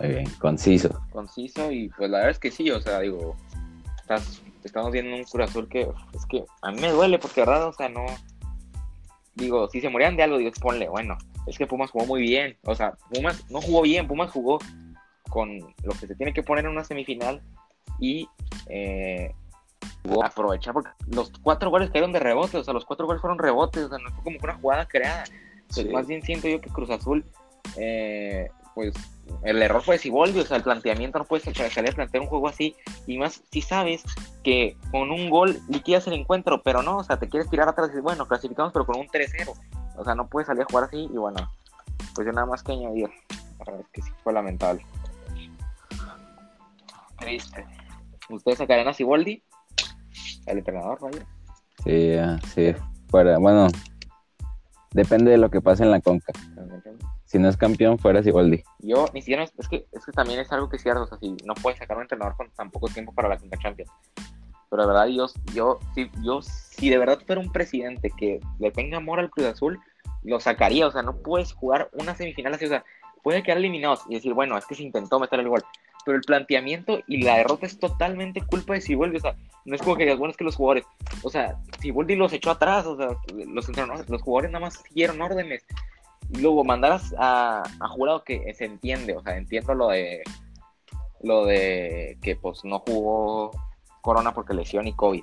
[0.00, 0.88] Muy bien, conciso.
[1.12, 3.36] conciso y pues la verdad es que sí, o sea, digo,
[4.00, 7.46] estás, estamos viendo un Cruz Azul que es que a mí me duele porque de
[7.46, 8.04] verdad, o sea, no,
[9.34, 11.16] digo, si se morían de algo, digo, ponle, bueno,
[11.46, 14.58] es que Pumas jugó muy bien, o sea, Pumas no jugó bien, Pumas jugó
[15.28, 17.40] con lo que se tiene que poner en una semifinal
[18.00, 18.28] y
[18.68, 19.32] eh,
[20.02, 23.38] jugó- aprovechar porque los cuatro goles cayeron de rebote, o sea, los cuatro goles fueron
[23.38, 25.24] rebotes, o sea, no fue como una jugada creada.
[25.68, 25.92] Pues Sí.
[25.92, 27.24] más bien siento yo que Cruz Azul,
[27.76, 28.94] eh, pues
[29.42, 32.28] el error fue de Siboldi, o sea, el planteamiento no puedes salir a plantear un
[32.28, 32.76] juego así,
[33.06, 34.02] y más si sabes
[34.42, 37.90] que con un gol liquidas el encuentro, pero no, o sea, te quieres tirar atrás
[37.96, 39.52] y bueno, clasificamos, pero con un 3-0,
[39.96, 41.50] o sea, no puedes salir a jugar así, y bueno,
[42.14, 43.10] pues yo nada más que añadir,
[43.58, 44.84] la verdad es que sí fue lamentable.
[47.18, 47.64] Triste.
[48.28, 49.42] ¿Ustedes sacarán a Siboldi?
[50.46, 51.26] El entrenador, vaya.
[51.84, 52.74] Sí, ah, sí,
[53.08, 53.38] fuera.
[53.38, 53.68] Bueno,
[54.92, 56.32] depende de lo que pase en la conca.
[57.34, 58.62] Si no es campeón, fuera Siboldi.
[58.78, 61.18] Yo ni siquiera, es que, es que también es algo que es cierto, o sea,
[61.18, 63.90] si no puedes sacar un entrenador con tan poco tiempo para la Conca Champions.
[64.70, 68.70] Pero de verdad, yo, yo, si, yo, si de verdad fuera un presidente que le
[68.70, 69.80] tenga amor al Cruz Azul,
[70.22, 72.84] lo sacaría, o sea, no puedes jugar una semifinal así, o sea,
[73.24, 75.64] puede quedar eliminados y decir, bueno, es que se intentó meter el gol,
[76.04, 79.34] pero el planteamiento y la derrota es totalmente culpa de Siboldi, o sea,
[79.64, 80.84] no es como que digas, bueno, es que los jugadores,
[81.24, 85.66] o sea, Siboldi los echó atrás, o sea, los, los jugadores nada más siguieron órdenes,
[86.30, 90.22] luego mandaras a, a jurado que se entiende, o sea, entiendo lo de
[91.24, 93.50] lo de que pues no jugó
[94.02, 95.22] Corona porque lesión y COVID.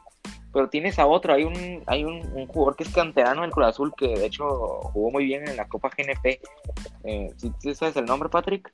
[0.52, 3.94] Pero tienes a otro, hay un, hay un, jugador que es canterano del Cruz Azul
[3.96, 4.46] que de hecho
[4.92, 6.42] jugó muy bien en la Copa GNP.
[7.04, 8.70] Eh, ¿sí, sabes el nombre, Patrick?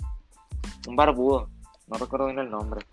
[0.87, 1.49] Un barbudo,
[1.87, 2.85] no recuerdo bien el nombre.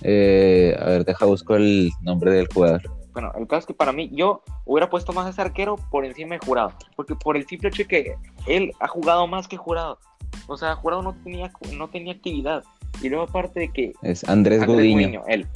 [0.00, 2.82] Eh, a ver, deja buscar el nombre del jugador.
[3.12, 6.04] Bueno, el caso es que para mí, yo hubiera puesto más a ese arquero por
[6.04, 6.72] encima de Jurado.
[6.96, 8.16] Porque por el simple hecho que
[8.46, 9.98] él ha jugado más que Jurado.
[10.46, 12.64] O sea, Jurado no tenía, no tenía actividad.
[13.02, 13.92] Y luego aparte de que...
[14.02, 15.46] Es Andrés, Andrés él.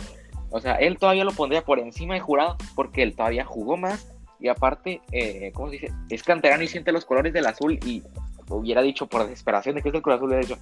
[0.51, 4.13] O sea, él todavía lo pondría por encima de Jurado porque él todavía jugó más.
[4.39, 5.93] Y aparte, eh, ¿cómo se dice?
[6.11, 8.03] Es canterano y siente los colores del azul y
[8.49, 10.59] hubiera dicho por desesperación de que es el color azul, de hecho,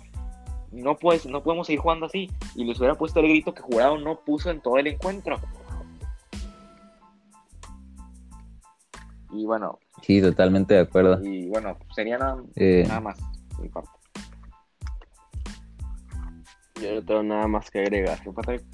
[0.70, 2.30] no, puedes, no podemos seguir jugando así.
[2.54, 5.40] Y les hubiera puesto el grito que Jurado no puso en todo el encuentro.
[9.35, 9.78] Y bueno.
[10.02, 11.23] Sí, totalmente de acuerdo.
[11.24, 13.19] Y bueno, sería nada, eh, nada más
[13.61, 13.90] mi parte.
[16.81, 18.19] Yo no tengo nada más que agregar.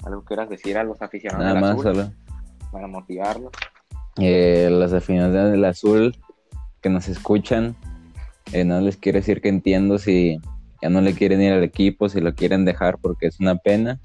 [0.05, 2.11] ¿Algo quieras decir a los aficionados nada más, Solo.
[2.71, 3.51] Para motivarlos.
[4.17, 6.15] Eh, los aficionados del azul
[6.81, 7.75] que nos escuchan,
[8.51, 10.39] eh, no les quiero decir que entiendo si
[10.81, 13.99] ya no le quieren ir al equipo, si lo quieren dejar porque es una pena.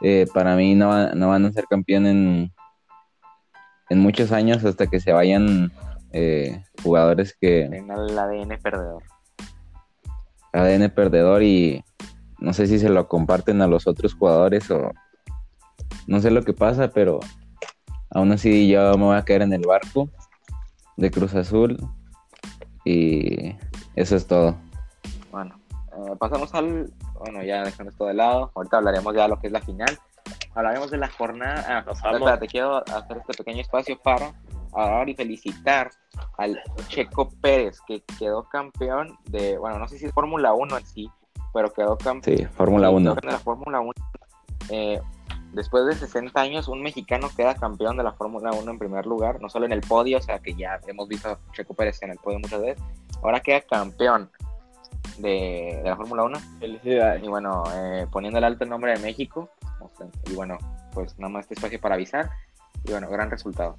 [0.00, 2.52] Eh, para mí no, no, van a ser campeón en,
[3.90, 5.72] en muchos años hasta que se vayan
[6.12, 7.68] eh, jugadores que...
[7.70, 9.02] Tengan el ADN perdedor.
[10.52, 11.84] ADN perdedor y
[12.38, 14.92] no sé si se lo comparten a los otros jugadores o
[16.06, 17.20] no sé lo que pasa, pero
[18.10, 20.08] aún así yo me voy a caer en el barco
[20.96, 21.76] de Cruz Azul
[22.84, 23.54] y
[23.94, 24.56] eso es todo.
[25.30, 25.60] Bueno,
[25.92, 29.48] eh, pasamos al, bueno ya dejando esto de lado, ahorita hablaremos ya de lo que
[29.48, 29.98] es la final,
[30.58, 34.34] hablaremos de la jornada, ah, te quiero hacer este pequeño espacio para
[34.72, 35.88] hablar y felicitar
[36.36, 40.86] al Checo Pérez que quedó campeón de, bueno, no sé si es Fórmula 1 en
[40.86, 41.10] sí,
[41.54, 42.38] pero quedó campeón.
[42.38, 43.14] Sí, Fórmula 1.
[43.14, 43.92] De la Fórmula 1.
[44.70, 45.00] Eh,
[45.52, 49.40] después de 60 años, un mexicano queda campeón de la Fórmula 1 en primer lugar,
[49.40, 52.10] no solo en el podio, o sea que ya hemos visto a Checo Pérez en
[52.10, 52.82] el podio muchas veces,
[53.22, 54.28] ahora queda campeón
[55.18, 56.38] de, la Fórmula 1.
[56.58, 57.22] Felicidades.
[57.22, 59.48] Y bueno, eh, poniendo el alto el nombre de México,
[60.26, 60.58] y bueno,
[60.92, 62.30] pues nada más este espacio para avisar,
[62.84, 63.76] y bueno, gran resultado.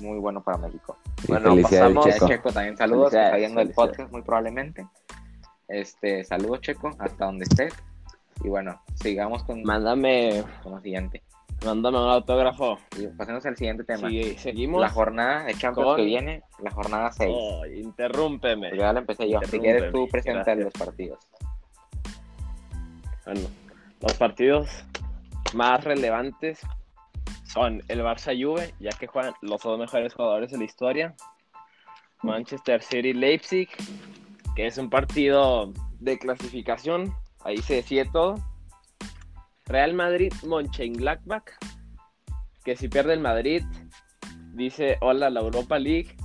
[0.00, 0.96] Muy bueno para México.
[1.26, 2.28] bueno, pasamos Checo.
[2.28, 2.52] Checo.
[2.52, 4.86] también saludos, está viendo el podcast muy probablemente.
[5.66, 7.74] Este, saludos, Checo, hasta donde estés.
[8.44, 10.44] Y bueno, sigamos con, Mándame.
[10.62, 11.22] con lo siguiente.
[11.64, 12.78] Mándame un autógrafo.
[12.96, 14.08] Y pasemos al siguiente tema.
[14.08, 14.80] Sí, seguimos.
[14.80, 17.30] La jornada de Champions que viene, la jornada 6.
[17.32, 18.76] Oh, interrúmpeme.
[18.76, 19.40] ya la empecé yo.
[19.42, 21.18] Si quieres tú presentar los partidos.
[23.24, 23.48] Bueno,
[24.00, 24.84] los partidos
[25.54, 26.60] más relevantes
[27.44, 31.14] son el Barça Juve, ya que juegan los dos mejores jugadores de la historia.
[32.22, 33.68] Manchester City Leipzig,
[34.54, 37.14] que es un partido de clasificación,
[37.44, 38.34] ahí se decide todo.
[39.66, 41.52] Real Madrid Mönchengladbach,
[42.64, 43.62] que si pierde el Madrid
[44.54, 46.16] dice hola la Europa League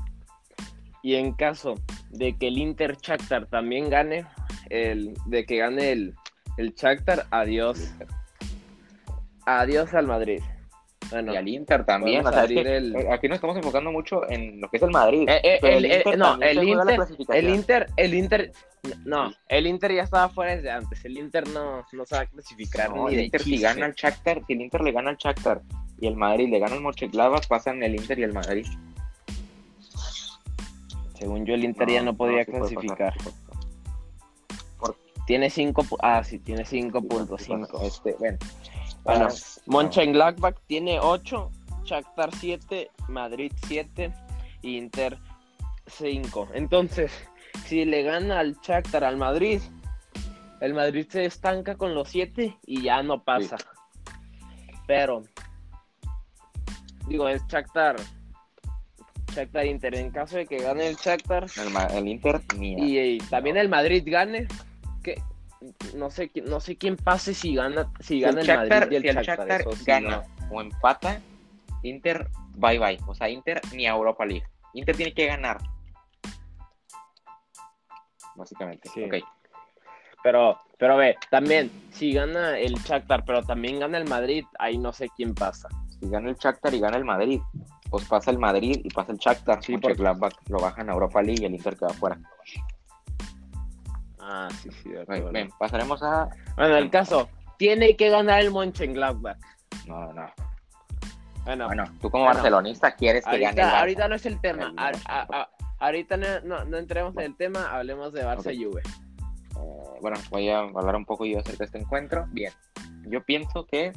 [1.03, 1.75] y en caso
[2.09, 4.25] de que el Inter Shakhtar también gane,
[4.69, 6.15] el de que gane el
[6.57, 7.93] el Shakhtar, adiós.
[9.45, 10.41] Adiós al Madrid
[11.11, 12.23] y al Inter también.
[12.25, 15.27] Eh, aquí nos estamos enfocando mucho en lo que es el Madrid.
[15.29, 18.51] Eh, eh, el, Inter no, el Inter, el Inter, el Inter,
[19.05, 21.03] no, el Inter ya estaba fuera desde antes.
[21.05, 24.41] El Inter no, no se va a clasificar ni el Inter si gana al Shakhtar,
[24.45, 25.61] si el Inter le gana al Shakhtar
[25.99, 28.65] y el Madrid le gana al Mönchengladbach, pasan el Inter y el Madrid.
[31.17, 33.13] Según yo, el Inter ya no podría clasificar.
[35.25, 37.81] Tiene cinco, ah, sí, tiene cinco puntos, cinco.
[37.81, 38.37] Este, bueno,
[39.03, 39.27] bueno,
[39.65, 41.51] Mönchengladbach tiene 8,
[41.83, 44.13] Shakhtar 7, Madrid 7,
[44.61, 45.17] Inter
[45.87, 46.49] 5.
[46.53, 47.11] Entonces,
[47.65, 49.61] si le gana al Shakhtar al Madrid,
[50.61, 53.57] el Madrid se estanca con los 7 y ya no pasa.
[54.87, 55.23] Pero,
[57.07, 57.97] digo, es Shakhtar.
[59.33, 59.95] Shakhtar Inter.
[59.95, 61.47] En caso de que gane el Shakhtar.
[61.91, 64.47] El, Inter, y, también el Madrid gane.
[65.95, 69.23] No sé, no sé quién pase si gana, si gana el, Madrid y el, si
[69.23, 71.21] Shakhtar, gana o empata,
[71.83, 72.99] Inter bye bye.
[73.07, 74.45] O sea, Inter ni a Europa League.
[74.73, 75.59] Inter tiene que ganar.
[78.35, 78.89] Básicamente.
[78.89, 79.07] Sí.
[80.23, 84.93] Pero, pero ve, también, si gana el Shakhtar, pero también gana el Madrid, ahí no
[84.93, 85.67] sé quién pasa.
[85.99, 87.41] Si gana el Shakhtar y gana el Madrid,
[87.89, 89.61] pues pasa el Madrid y pasa el Shakhtar.
[89.63, 92.17] Sí, Sí, porque- lo bajan a Europa League y el Inter queda afuera.
[94.25, 94.89] Ah, sí, sí.
[94.89, 95.31] de Bien, acuerdo.
[95.31, 96.29] bien, pasaremos a...
[96.55, 99.37] Bueno, el caso, tiene que ganar el Mönchengladbach.
[99.85, 100.25] No, no.
[101.43, 102.35] Bueno, Bueno, tú como Bueno.
[102.35, 104.73] barcelonista quieres que gane el ahorita, ahorita no es el tema.
[104.77, 108.63] A- a- a- ahorita no, no, no entremos en el tema, hablemos de Barça y
[108.63, 108.81] Juve.
[108.81, 112.25] Eh, bueno, voy a hablar un poco yo acerca de este encuentro.
[112.29, 112.53] Bien,
[113.07, 113.91] yo pienso que,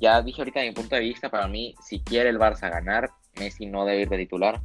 [0.00, 3.10] ya dije ahorita de mi punto de vista, para mí, si quiere el Barça ganar,
[3.38, 4.60] Messi no debe ir de titular,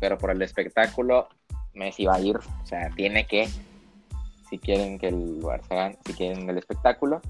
[0.00, 1.28] pero por el espectáculo,
[1.74, 3.46] Messi va a ir, o sea, tiene que,
[4.48, 7.20] si quieren que el Barça si quieren el espectáculo.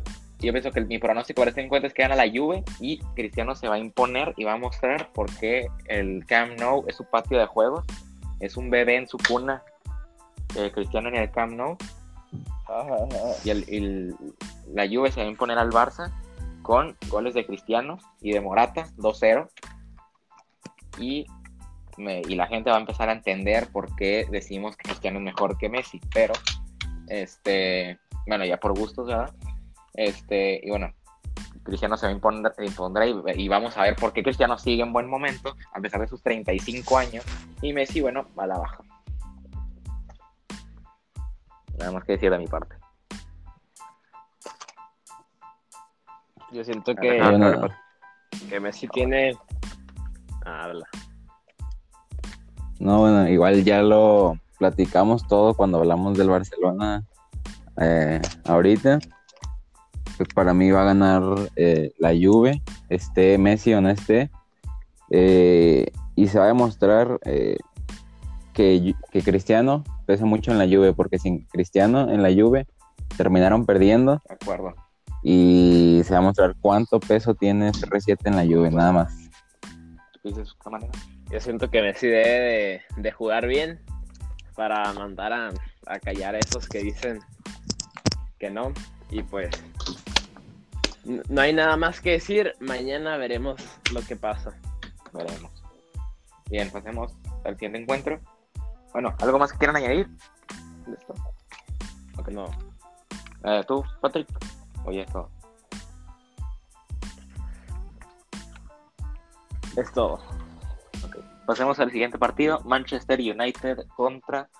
[0.40, 3.56] Yo pienso que mi pronóstico para este encuentro es que gana la Juve y Cristiano
[3.56, 7.04] se va a imponer y va a mostrar por qué el Camp Nou es su
[7.04, 7.84] patio de juegos,
[8.38, 9.64] es un bebé en su cuna,
[10.56, 11.76] eh, Cristiano en el Camp Nou
[13.44, 14.14] y el, el-
[14.72, 16.12] la Juve se va a imponer al Barça
[16.62, 19.48] con goles de Cristiano y de Morata, 2-0.
[20.98, 21.26] Y,
[21.96, 25.56] y la gente va a empezar a entender por qué decimos que Cristiano es mejor
[25.58, 26.00] que Messi.
[26.12, 26.34] Pero,
[27.08, 29.34] este, bueno, ya por gustos, ¿verdad?
[29.94, 30.92] Este, y bueno,
[31.62, 34.82] Cristiano se va a imponer, impondrá y, y vamos a ver por qué Cristiano sigue
[34.82, 37.24] en buen momento, a pesar de sus 35 años.
[37.62, 38.78] Y Messi, bueno, va a la baja.
[41.78, 42.76] Nada más que decir de mi parte.
[46.52, 47.20] Yo siento que,
[48.48, 49.36] que Messi tiene.
[50.44, 50.86] Ah, Habla.
[52.78, 57.04] No, bueno, igual ya lo platicamos todo cuando hablamos del Barcelona
[57.80, 58.98] eh, ahorita.
[60.16, 61.22] Pues para mí va a ganar
[61.54, 64.30] eh, la Juve, esté Messi o no esté.
[65.10, 65.86] Eh,
[66.16, 67.56] y se va a demostrar eh,
[68.52, 72.66] que, que Cristiano pesa mucho en la Juve, porque sin Cristiano en la Juve
[73.16, 74.74] terminaron perdiendo De acuerdo.
[75.22, 79.14] y se va a mostrar cuánto peso tiene CR7 en la Juve, nada más.
[81.30, 83.80] Yo siento que Messi debe de, de jugar bien
[84.58, 85.50] para mandar a,
[85.86, 87.20] a callar a esos que dicen
[88.40, 88.72] que no.
[89.08, 89.50] Y pues
[91.28, 92.54] no hay nada más que decir.
[92.58, 93.62] Mañana veremos
[93.92, 94.58] lo que pasa.
[95.12, 95.52] Veremos.
[96.50, 97.12] Bien, pasemos
[97.44, 98.20] al siguiente encuentro.
[98.92, 100.08] Bueno, ¿algo más que quieran añadir?
[100.88, 101.14] de esto?
[102.18, 102.28] Ok.
[102.30, 102.50] No.
[103.44, 104.26] Eh, ¿Tú, Patrick?
[104.86, 105.30] Oye, esto.
[109.76, 110.18] Es todo.
[111.48, 112.60] Pasemos al siguiente partido.
[112.66, 114.50] Manchester United contra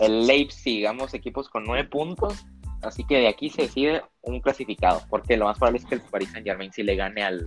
[0.00, 0.86] el Leipzig.
[0.86, 2.46] Ambos equipos con nueve puntos.
[2.80, 5.02] Así que de aquí se decide un clasificado.
[5.10, 7.46] Porque lo más probable es que el Paris Saint Germain sí le gane al,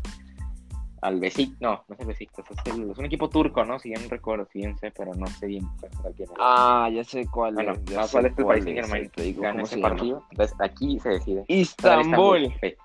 [1.02, 1.60] al Besiktas.
[1.60, 2.46] No, no es el Besiktas.
[2.52, 3.80] Es, el- es un equipo turco, ¿no?
[3.80, 5.68] Si bien recuerdo, si bien sé, pero no sé bien
[6.16, 6.36] quién es.
[6.40, 7.84] Ah, ya sé cuál Bueno, es.
[7.86, 9.54] ya más sé probable es que el cuál Paris Saint es, Germain te digo gane
[9.54, 9.90] cómo ese se llama.
[9.96, 10.24] partido.
[10.30, 11.44] Entonces aquí se decide.
[11.48, 12.54] Istanbul.
[12.62, 12.76] Sí.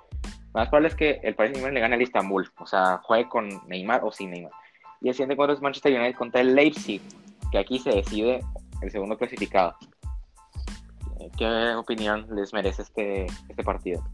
[0.55, 3.49] Más probable es que el Paris Saint-Germain le gane al Istanbul, o sea, juegue con
[3.69, 4.51] Neymar o sin Neymar.
[5.01, 7.01] Y el siguiente encuentro es Manchester United contra el Leipzig,
[7.51, 8.45] que aquí se decide
[8.83, 9.75] el segundo clasificado.
[11.37, 14.05] ¿Qué opinión les merece este, este partido?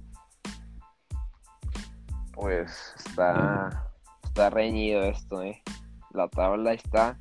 [2.35, 3.91] Pues está,
[4.23, 5.63] está reñido esto, eh.
[6.11, 7.19] La tabla está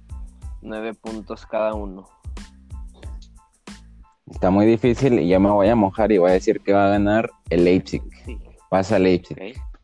[0.62, 2.08] nueve puntos cada uno.
[4.30, 6.88] Está muy difícil y ya me voy a mojar y voy a decir que va
[6.88, 8.02] a ganar el Leipzig.
[8.26, 8.40] Sí.
[8.70, 9.38] Pasa Leipzig.
[9.38, 9.75] Ok.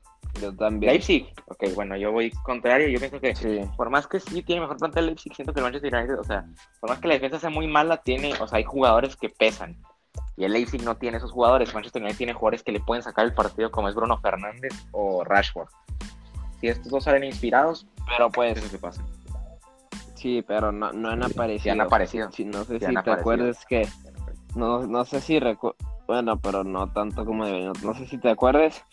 [0.42, 0.92] Yo también.
[0.94, 3.62] Leipzig, ok, bueno, yo voy contrario, yo pienso que Sí.
[3.78, 6.46] por más que sí tiene mejor plantel Leipzig, siento que el Manchester United, o sea,
[6.80, 9.78] por más que la defensa sea muy mala, tiene, o sea, hay jugadores que pesan.
[10.36, 11.74] Y el Leipzig no tiene esos jugadores.
[11.74, 15.24] Manchester United tiene jugadores que le pueden sacar el partido, como es Bruno Fernández o
[15.24, 15.70] Rashford.
[16.60, 19.04] Si estos dos salen inspirados, Pero pues, eso que pasa.
[20.16, 21.64] sí, pero no, no han aparecido.
[21.64, 22.32] Sí han aparecido.
[22.32, 23.14] Sí, no sé si te aparecido.
[23.14, 23.88] acuerdas que.
[24.56, 25.76] No, no sé si recu-
[26.08, 27.72] Bueno, pero no tanto como debería.
[27.84, 28.84] No sé si te acuerdas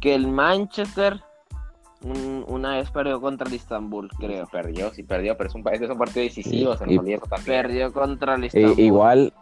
[0.00, 1.20] que el Manchester
[2.02, 4.46] un- una vez perdió contra el Istanbul, creo.
[4.46, 7.04] Sí perdió, sí perdió, pero es un, es un partido decisivo, Sí, se nos.
[7.44, 8.80] Perdió contra el E- Istanbul.
[8.80, 9.32] igual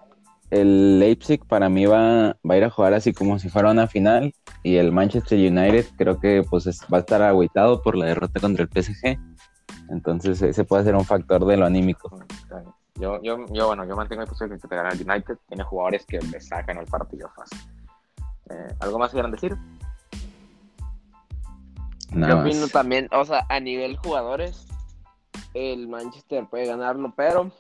[0.51, 3.87] el Leipzig para mí va, va a ir a jugar así como si fuera una
[3.87, 4.33] final
[4.65, 8.41] y el Manchester United creo que pues es- va a estar agüitado por la derrota
[8.41, 9.19] contra el PSG.
[9.91, 12.11] Entonces ese puede ser un factor de lo anímico.
[12.97, 15.37] Yo, yo, yo, bueno, yo mantengo mi posición que te gana el United.
[15.47, 17.61] Tiene jugadores que le sacan el partido fácil.
[18.51, 19.57] Eh, ¿Algo más quieran decir?
[22.13, 22.73] Nada Yo opino más.
[22.73, 24.67] también, o sea, a nivel jugadores,
[25.55, 27.51] el Manchester puede ganarlo, pero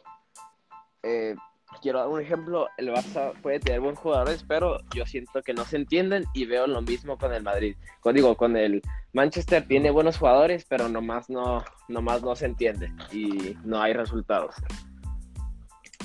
[1.02, 1.34] eh,
[1.82, 5.64] quiero dar un ejemplo, el Barça puede tener buenos jugadores, pero yo siento que no
[5.64, 7.76] se entienden y veo lo mismo con el Madrid.
[8.00, 12.92] Con, digo, con el Manchester tiene buenos jugadores, pero nomás no, nomás no se entiende
[13.12, 14.54] y no hay resultados.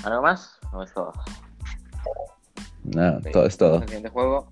[0.04, 0.58] ¿Algo más?
[0.72, 1.12] No es todo.
[2.84, 3.76] No, todo es todo.
[3.76, 4.48] El siguiente juego.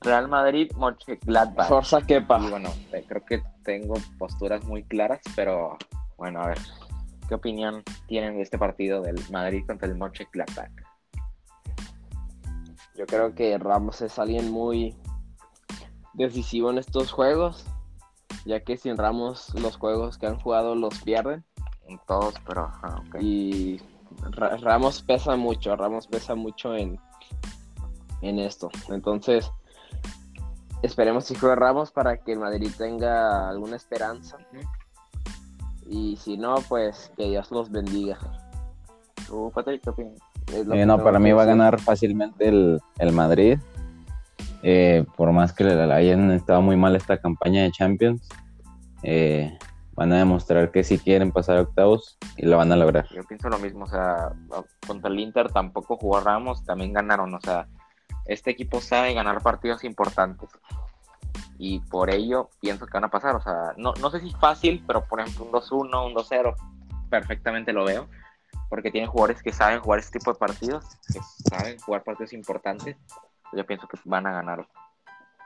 [0.00, 1.68] Real Madrid, Mönchengladbach.
[1.68, 2.40] Forza Kepa.
[2.40, 5.76] Y bueno, eh, creo que tengo posturas muy claras, pero
[6.16, 6.58] Bueno, a ver,
[7.28, 10.70] ¿qué opinión tienen de este partido del Madrid contra el Mönchengladbach?
[12.96, 14.94] Yo creo que Ramos es alguien muy
[16.14, 17.64] decisivo en estos juegos,
[18.44, 21.44] ya que sin Ramos los juegos que han jugado los pierden.
[22.06, 22.70] Todos, pero
[23.20, 23.80] Y
[24.30, 27.00] Ramos pesa mucho, Ramos pesa mucho en,
[28.20, 28.70] en esto.
[28.90, 29.50] Entonces,
[30.82, 34.36] esperemos que juegue Ramos para que el Madrid tenga alguna esperanza.
[35.86, 38.18] Y si no, pues que Dios los bendiga.
[39.26, 40.18] ¿Tú, Patrick, qué opinas?
[40.52, 43.58] Eh, no, para mí va a ganar fácilmente el, el Madrid.
[44.62, 48.28] Eh, por más que le hayan estado muy mal esta campaña de Champions,
[49.02, 49.56] eh,
[49.94, 53.06] van a demostrar que si quieren pasar a octavos y lo van a lograr.
[53.14, 54.32] Yo pienso lo mismo, o sea,
[54.86, 57.66] contra el Inter tampoco jugó Ramos, también ganaron, o sea,
[58.26, 60.48] este equipo sabe ganar partidos importantes
[61.58, 64.82] y por ello pienso que van a pasar, o sea, no, no sé si fácil,
[64.86, 66.54] pero por ejemplo un 2-1, un 2-0,
[67.10, 68.08] perfectamente lo veo,
[68.68, 71.20] porque tienen jugadores que saben jugar este tipo de partidos, que
[71.50, 72.96] saben jugar partidos importantes
[73.52, 74.66] yo pienso que van a ganar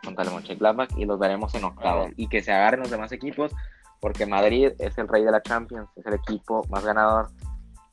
[0.03, 2.11] contra el Mönchengladbach y los veremos en octavos.
[2.16, 3.53] Y que se agarren los demás equipos,
[4.01, 7.31] porque Madrid es el rey de la Champions, es el equipo más ganador.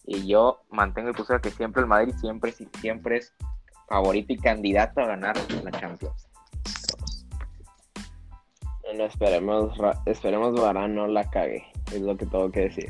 [0.05, 3.33] Y yo mantengo el postura que siempre el Madrid siempre, siempre es
[3.91, 6.29] favorito y candidato a ganar la Champions.
[8.83, 12.89] Bueno, esperemos, esperemos Varane no la cague, es lo que tengo que decir.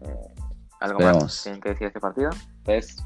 [0.00, 0.34] Eh,
[0.80, 2.30] ¿Algo más tienen que decir este partido?
[2.64, 2.96] Pues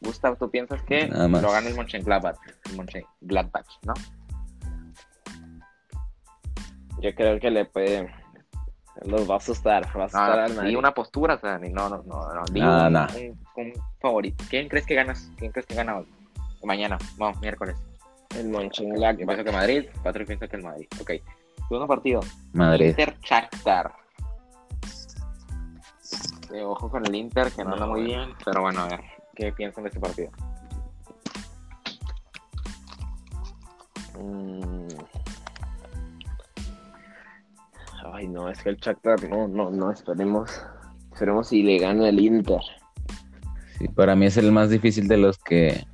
[0.00, 3.94] Gustav, ¿tú piensas que lo gana el Mönchengladbach, el Mönchengladbach, ¿no?
[7.00, 8.14] Yo creo que le puede...
[9.04, 12.34] Los va a asustar, va a asustar no, una postura, o sea, no, no, no,
[12.34, 13.06] no, no,
[13.56, 14.44] un, favorito.
[14.48, 15.30] ¿Quién crees que ganas?
[15.36, 16.06] ¿Quién crees que gana hoy?
[16.64, 17.76] Mañana, vamos, miércoles.
[18.36, 19.18] El Mönchengladbach.
[19.18, 20.86] Yo pienso que Madrid, Patrick piensa que el Madrid.
[21.00, 21.12] Ok.
[21.68, 22.20] Segundo partido.
[22.52, 22.88] Madrid.
[22.88, 23.92] Inter Shakhtar.
[26.64, 29.00] ojo con el Inter, que no, anda muy bien, pero bueno, a ver.
[29.34, 30.30] ¿Qué piensan de este partido?
[34.18, 34.88] Mm.
[38.12, 40.50] Ay, no, es que el Shakhtar, no, no, no, esperemos,
[41.12, 42.60] esperemos si le gana el Inter.
[43.78, 45.86] Sí, para mí es el más difícil de los que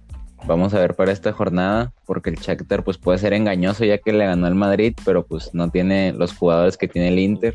[0.46, 4.12] vamos a ver para esta jornada, porque el Shakhtar pues puede ser engañoso ya que
[4.12, 7.54] le ganó al Madrid, pero pues no tiene los jugadores que tiene el Inter.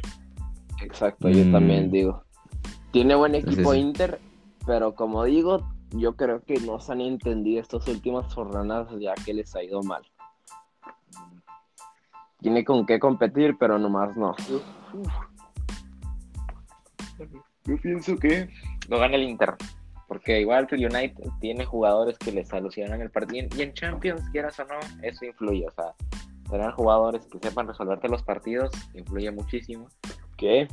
[0.82, 1.92] Exacto, yo también mm.
[1.92, 2.24] digo.
[2.92, 4.20] Tiene buen equipo Inter,
[4.66, 9.34] pero como digo, yo creo que no se han entendido estas últimas jornadas ya que
[9.34, 10.04] les ha ido mal.
[12.48, 14.34] Tiene con qué competir, pero nomás no.
[17.66, 18.48] Yo pienso que
[18.88, 19.56] lo gana el Inter.
[20.08, 23.50] Porque igual que el United tiene jugadores que les solucionan el partido.
[23.58, 25.68] Y en Champions, quieras o no, eso influye.
[25.68, 25.94] O sea,
[26.50, 29.90] tener jugadores que sepan resolverte los partidos influye muchísimo.
[30.38, 30.70] ¿Qué?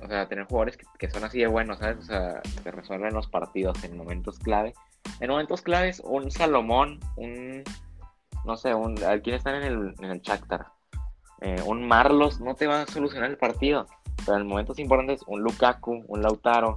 [0.00, 1.98] O sea, tener jugadores que, son así de buenos, ¿sabes?
[1.98, 4.74] O sea, que resuelven los partidos en momentos clave.
[5.18, 7.64] En momentos claves, un Salomón, un.
[8.46, 8.94] No sé, un.
[8.94, 10.68] ¿Quién está en el, en el Shakhtar?
[11.40, 13.86] Eh, un Marlos no te va a solucionar el partido.
[14.24, 16.76] Pero en momentos importantes, un Lukaku, un Lautaro.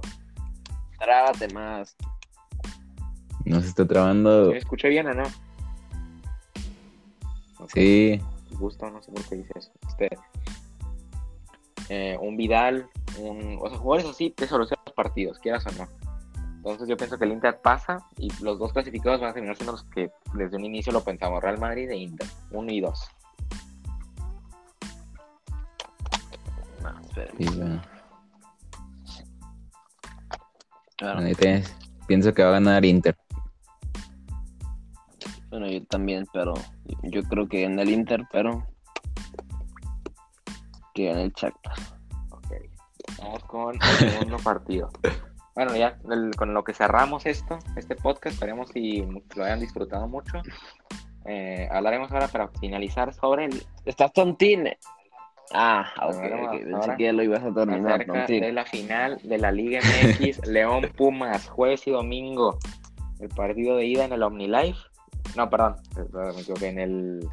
[0.98, 1.96] Trábate más.
[3.44, 4.50] No se está trabando.
[4.50, 5.24] ¿Me escuché bien o no?
[7.68, 8.20] Sí.
[8.50, 9.70] Gusto, no sé por qué dice eso.
[9.88, 10.18] Este,
[11.88, 12.88] eh, un Vidal,
[13.18, 15.88] un, o sea, jugadores así te solucionan los partidos, quieras o no.
[16.62, 19.72] Entonces yo pienso que el Inter pasa y los dos clasificados van a terminar siendo
[19.72, 23.08] los que desde un inicio lo pensamos, Real Madrid e Inter, uno y dos.
[26.82, 27.00] No,
[32.06, 33.16] pienso que va a ganar Inter.
[35.48, 36.52] Bueno, yo también, pero
[37.04, 38.66] yo creo que en el Inter, pero
[40.92, 41.72] que gane el Shakhtar.
[42.28, 42.52] Ok,
[43.18, 44.90] vamos con el segundo partido.
[45.54, 45.98] Bueno, ya
[46.36, 49.02] con lo que cerramos esto, este podcast, esperemos si
[49.34, 50.40] lo hayan disfrutado mucho.
[51.26, 53.62] Eh, hablaremos ahora para finalizar sobre el.
[53.84, 54.78] ¿Estás tontine?
[55.52, 56.64] Ah, ok, okay.
[56.64, 58.06] pensé que lo ibas a terminar.
[58.26, 62.58] de la final de la Liga MX, León Pumas, jueves y domingo.
[63.18, 64.78] El partido de ida en el OmniLife.
[65.36, 65.76] No, perdón,
[66.12, 67.28] me equivoqué, en el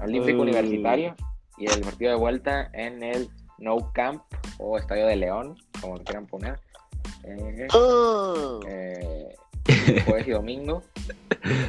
[0.00, 1.14] Olímpico Universitario
[1.58, 4.22] y el partido de vuelta en el No Camp
[4.58, 6.58] o Estadio de León, como lo quieran poner.
[7.26, 8.60] Eh, oh.
[8.68, 9.34] eh,
[10.06, 10.82] jueves y domingo.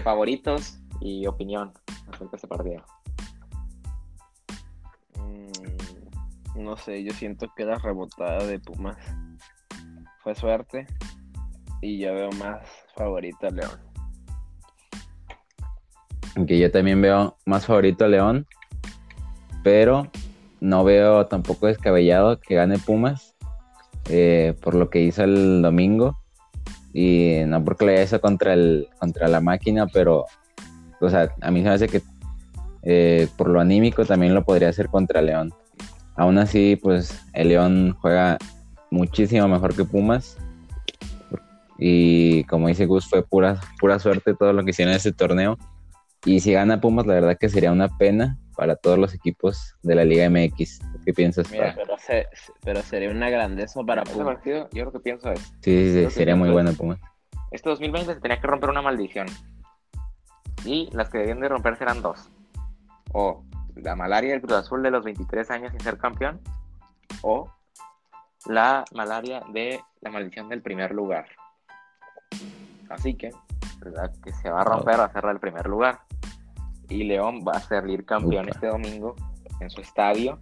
[0.04, 1.74] Favoritos y opinión
[2.08, 2.84] acerca de este partido.
[5.16, 8.98] Mm, no sé, yo siento que la rebotada de Pumas
[10.22, 10.86] fue suerte
[11.82, 12.62] y yo veo más
[12.96, 13.80] favorito a León.
[16.36, 18.46] Aunque yo también veo más favorito a León,
[19.64, 20.08] pero
[20.60, 23.37] no veo tampoco descabellado que gane Pumas
[24.10, 26.18] eh, por lo que hizo el domingo.
[26.94, 30.26] Y no porque lo haya hecho contra, el, contra la máquina, pero
[31.00, 32.02] o sea, a mí se me hace que
[32.84, 35.54] eh, por lo anímico también lo podría hacer contra León.
[36.16, 38.38] Aún así, pues el León juega
[38.90, 40.38] muchísimo mejor que Pumas.
[41.78, 45.58] Y como dice Gus, fue pura, pura suerte todo lo que hicieron en ese torneo.
[46.26, 49.96] Y si gana Pumas, la verdad que sería una pena para todos los equipos de
[49.96, 50.80] la Liga MX.
[51.08, 51.50] ¿Qué piensas?
[51.50, 51.74] Mira,
[52.66, 54.40] pero, sería una grandeza para Pumas.
[54.44, 55.40] yo lo que pienso es...
[55.62, 57.00] Sí, sí, sería muy bueno Pumas.
[57.50, 59.26] Este 2020 se tenía que romper una maldición.
[60.66, 62.30] Y las que debían de romperse eran dos.
[63.14, 66.42] O la malaria del Cruz Azul de los 23 años sin ser campeón.
[67.22, 67.54] O
[68.46, 71.28] la malaria de la maldición del primer lugar.
[72.90, 73.32] Así que,
[73.80, 74.12] ¿verdad?
[74.22, 76.02] Que se va a romper, va a cerrar el primer lugar.
[76.90, 79.16] Y León va a salir campeón este domingo
[79.62, 80.42] en su estadio.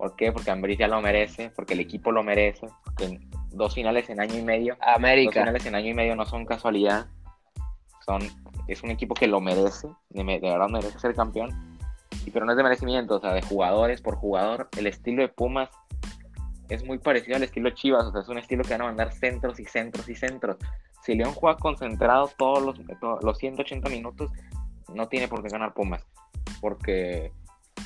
[0.00, 0.32] ¿Por qué?
[0.32, 3.20] Porque Ambris ya lo merece, porque el equipo lo merece, porque
[3.50, 4.74] dos finales en año y medio.
[4.80, 5.40] América.
[5.40, 7.06] Dos finales en año y medio no son casualidad.
[8.06, 8.22] Son,
[8.66, 11.50] es un equipo que lo merece, de, de verdad merece ser campeón.
[12.24, 14.70] Y, pero no es de merecimiento, o sea, de jugadores por jugador.
[14.78, 15.68] El estilo de Pumas
[16.70, 19.12] es muy parecido al estilo Chivas, o sea, es un estilo que van a mandar
[19.12, 20.56] centros y centros y centros.
[21.02, 22.80] Si León juega concentrado todos los,
[23.22, 24.30] los 180 minutos,
[24.94, 26.06] no tiene por qué ganar Pumas,
[26.62, 27.32] porque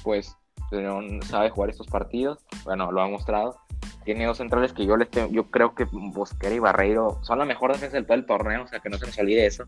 [0.04, 0.36] pues
[0.80, 3.58] León sabe jugar estos partidos, bueno, lo ha mostrado.
[4.04, 7.44] Tiene dos centrales que yo les tengo, yo creo que Bosquera y Barreiro son la
[7.46, 9.64] mejor defensa del el torneo, o sea que no se nos olvide eso.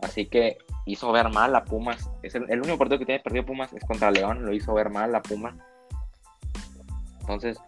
[0.00, 2.10] Así que hizo ver mal a Pumas.
[2.22, 4.90] Es el, el único partido que tiene perdido Pumas es contra León, lo hizo ver
[4.90, 5.54] mal a Pumas.
[7.20, 7.58] Entonces,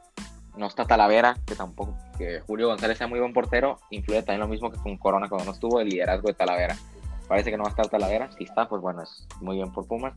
[0.57, 4.49] no está Talavera, que tampoco, que Julio González sea muy buen portero, influye también lo
[4.49, 6.77] mismo que con Corona cuando no estuvo el liderazgo de Talavera.
[7.29, 9.87] Parece que no va a estar Talavera, si está, pues bueno, es muy bien por
[9.87, 10.15] Pumas.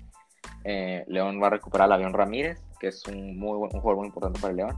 [0.63, 4.07] Eh, León va a recuperar a Avión Ramírez, que es un, muy un jugador muy
[4.07, 4.77] importante para el León.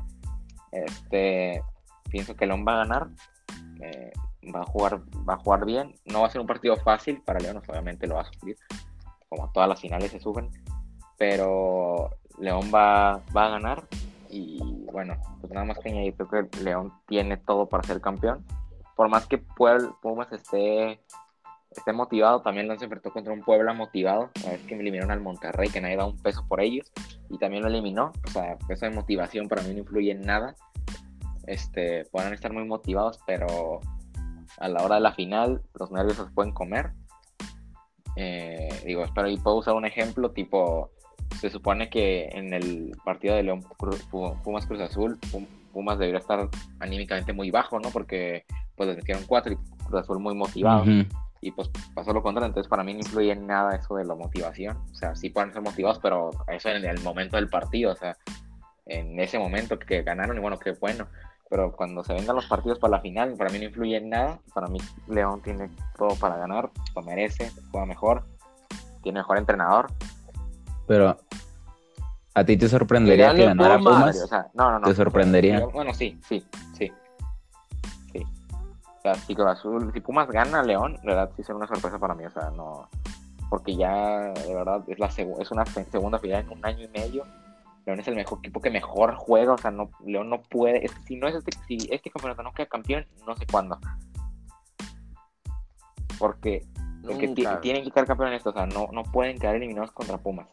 [0.72, 1.64] Este,
[2.10, 3.07] pienso que León va a ganar,
[3.81, 4.11] eh,
[4.53, 5.95] va, a jugar, va a jugar bien.
[6.06, 8.57] No va a ser un partido fácil para León, obviamente lo va a sufrir,
[9.30, 10.49] como todas las finales se sufren,
[11.18, 13.88] pero León va, va a ganar
[14.30, 18.45] y bueno, pues nada más que añadir, creo que León tiene todo para ser campeón.
[18.95, 21.01] Por más que Pumas esté,
[21.72, 24.30] esté motivado, también León se enfrentó contra un Puebla motivado.
[24.46, 26.91] A ver que me eliminaron al Monterrey, que nadie da un peso por ellos.
[27.30, 28.12] Y también lo eliminó.
[28.26, 30.56] O sea, eso de motivación para mí no influye en nada.
[31.46, 33.80] Este, pueden estar muy motivados, pero
[34.58, 36.91] a la hora de la final los nervios se pueden comer.
[38.16, 40.91] Eh, digo, espero y puedo usar un ejemplo tipo
[41.40, 43.64] se supone que en el partido de León
[44.44, 45.18] Pumas Cruz Azul,
[45.72, 47.90] Pumas debería estar anímicamente muy bajo, ¿no?
[47.91, 50.84] Porque pues les metieron cuatro y Cruz Azul muy motivado.
[51.41, 54.16] Y pues pasó lo contrario, entonces para mí no influye en nada eso de la
[54.16, 54.78] motivación.
[54.91, 58.18] O sea, sí pueden ser motivados, pero eso en el momento del partido, o sea,
[58.86, 61.07] en ese momento que ganaron y bueno, qué bueno.
[61.49, 64.40] Pero cuando se vengan los partidos para la final, para mí no influye en nada.
[64.53, 68.26] Para mí León tiene todo para ganar, lo merece, juega mejor,
[69.02, 69.88] tiene mejor entrenador
[70.90, 71.20] pero
[72.34, 74.28] ¿a ti te sorprendería que ganara Pumas?
[74.56, 74.88] no, no, no.
[74.88, 75.64] ¿Te sorprendería?
[75.68, 76.44] Bueno, sí, sí,
[76.74, 76.88] sí.
[76.88, 76.91] Sí.
[78.99, 81.97] O sea, si, Azul, si Pumas gana a León, de verdad sí será una sorpresa
[81.97, 82.26] para mí.
[82.26, 82.89] O sea, no.
[83.49, 87.26] Porque ya, de verdad, es, la es una segunda final en un año y medio.
[87.85, 89.53] León es el mejor equipo que mejor juega.
[89.53, 90.85] O sea, no, León no puede.
[91.07, 93.80] si no es este, si este campeonato no queda campeón, no sé cuándo.
[96.19, 96.65] Porque,
[97.01, 97.30] porque
[97.61, 98.49] tienen que quedar campeones esto.
[98.49, 100.47] O sea, no, no pueden quedar eliminados contra Pumas.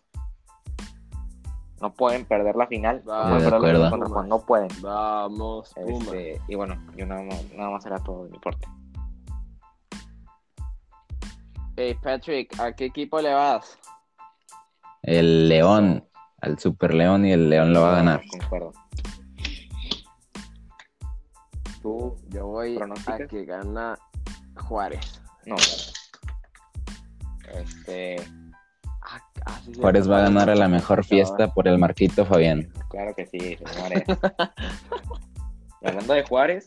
[1.81, 3.03] No pueden perder la final.
[3.05, 4.69] no pueden no pueden.
[4.81, 8.67] Vamos, este, y bueno, yo nada más, nada más era todo de mi parte.
[11.77, 13.79] Hey Patrick, ¿a qué equipo le vas?
[15.03, 16.09] El León,
[16.41, 18.23] al Super León y el León lo va a ganar.
[18.31, 18.73] Concuerdo.
[21.83, 23.99] Tú, yo voy a que gana
[24.57, 25.23] Juárez.
[25.45, 25.57] No.
[27.53, 28.17] Este
[29.77, 32.73] Juárez va a ganar a la mejor fiesta por el Marquito Fabián.
[32.91, 34.05] Claro que sí, señores.
[35.83, 36.67] hablando de Juárez,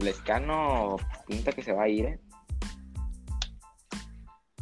[0.00, 0.96] Lescano
[1.26, 2.20] pinta que se va a ir, ¿eh?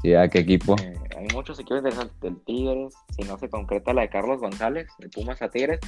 [0.03, 0.77] Sí, ¿a qué equipo?
[0.81, 2.95] Eh, hay muchos equipos del Tigres.
[3.17, 5.81] Si no se concreta la de Carlos González, de Pumas a Tigres,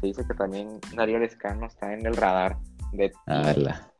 [0.00, 2.56] se dice que también Darío Lescano está en el radar
[2.92, 3.12] de.
[3.26, 3.90] A verla.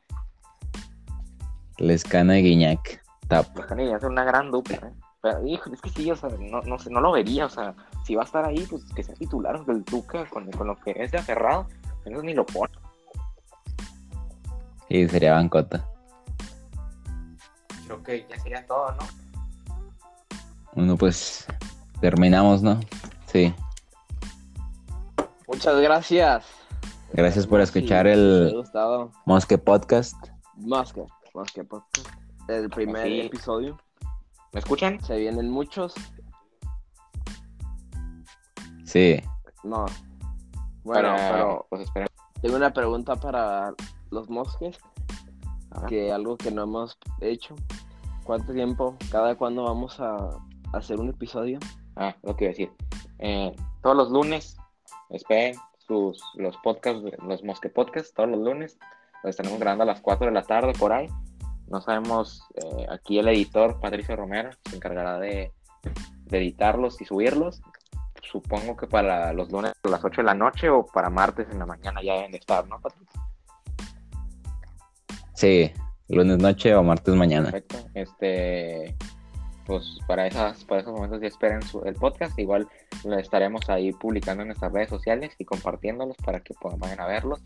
[1.78, 3.02] Lescano y Guiñac.
[3.28, 3.56] Tap.
[3.56, 5.03] Lescano y Guiñac es una gran dupla, ¿eh?
[5.44, 7.74] Hijo, es que sí, o sea, no, no, no lo vería, o sea,
[8.04, 10.94] si va a estar ahí, pues que sea titular del Tuca con, con lo que
[10.96, 11.66] es de aferrado,
[12.04, 12.72] entonces ni lo pone.
[14.88, 15.84] Sí, sería bancota.
[17.86, 19.06] Creo que ya sería todo, ¿no?
[20.74, 21.46] Bueno, pues
[22.00, 22.80] terminamos, ¿no?
[23.26, 23.54] Sí.
[25.46, 26.44] Muchas gracias.
[27.12, 28.64] Gracias por escuchar el
[29.24, 30.16] Mosque Podcast.
[30.56, 32.08] Mosque, Mosque Podcast.
[32.48, 33.78] El primer episodio.
[34.54, 35.02] ¿Me escuchan?
[35.02, 35.94] Se vienen muchos.
[38.84, 39.20] Sí.
[39.64, 39.84] No.
[40.84, 41.90] Bueno, pero, pues
[42.40, 43.74] tengo una pregunta para
[44.10, 44.78] los mosques.
[45.88, 47.56] Que algo que no hemos hecho.
[48.22, 50.28] ¿Cuánto tiempo, cada cuándo vamos a
[50.72, 51.58] hacer un episodio?
[51.96, 52.72] Ah, lo que iba a decir.
[53.18, 54.56] Eh, todos los lunes,
[55.10, 58.78] esperen sus, los podcasts, los Mosque Podcasts, todos los lunes.
[59.24, 61.08] Los estaremos grabando a las 4 de la tarde por ahí.
[61.68, 65.52] No sabemos, eh, aquí el editor Patricio Romero se encargará de,
[66.30, 67.62] editarlos y subirlos.
[68.22, 71.58] Supongo que para los lunes a las 8 de la noche o para martes en
[71.58, 73.20] la mañana ya deben de estar, ¿no, Patricio?
[75.34, 75.72] Sí,
[76.08, 77.50] lunes noche o martes mañana.
[77.50, 77.76] Perfecto.
[77.94, 78.96] Este,
[79.66, 82.38] pues para esas, para esos momentos ya esperen el podcast.
[82.38, 82.68] Igual
[83.04, 87.06] lo estaremos ahí publicando en nuestras redes sociales y compartiéndolos para que puedan vayan a
[87.06, 87.42] verlos.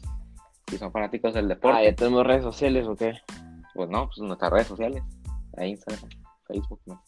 [0.69, 1.78] Si son fanáticos del deporte.
[1.78, 3.15] Ah, ya tenemos redes sociales o qué?
[3.74, 5.03] Pues no, pues nuestras redes sociales.
[5.57, 6.11] Ahí Instagram,
[6.47, 7.03] Facebook, no.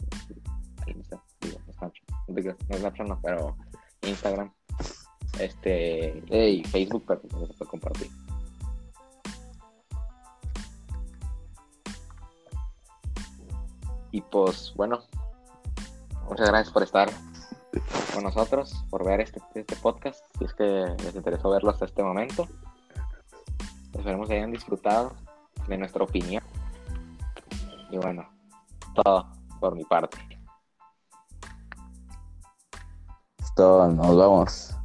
[0.86, 1.24] Instagram,
[1.66, 2.08] no Snapchat.
[2.68, 3.56] No Snapchat no, pero
[4.02, 4.52] Instagram.
[5.38, 6.22] Este.
[6.30, 8.10] Y Facebook que se pueda compartir.
[14.12, 14.98] Y pues bueno,
[16.28, 17.08] muchas gracias por estar
[18.12, 22.02] con nosotros, por ver este, este podcast, si es que les interesó verlo hasta este
[22.02, 22.48] momento.
[23.92, 25.14] Esperemos que hayan disfrutado
[25.68, 26.42] de nuestra opinión.
[27.90, 28.28] Y bueno,
[28.94, 29.26] todo
[29.60, 30.18] por mi parte.
[33.38, 34.76] Esto, nos vamos.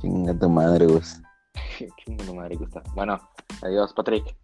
[0.00, 1.20] Chinga tu madre, Gus.
[2.04, 2.82] Chinga tu madre, Gusta.
[2.94, 3.18] Bueno,
[3.62, 4.36] adiós, Patrick.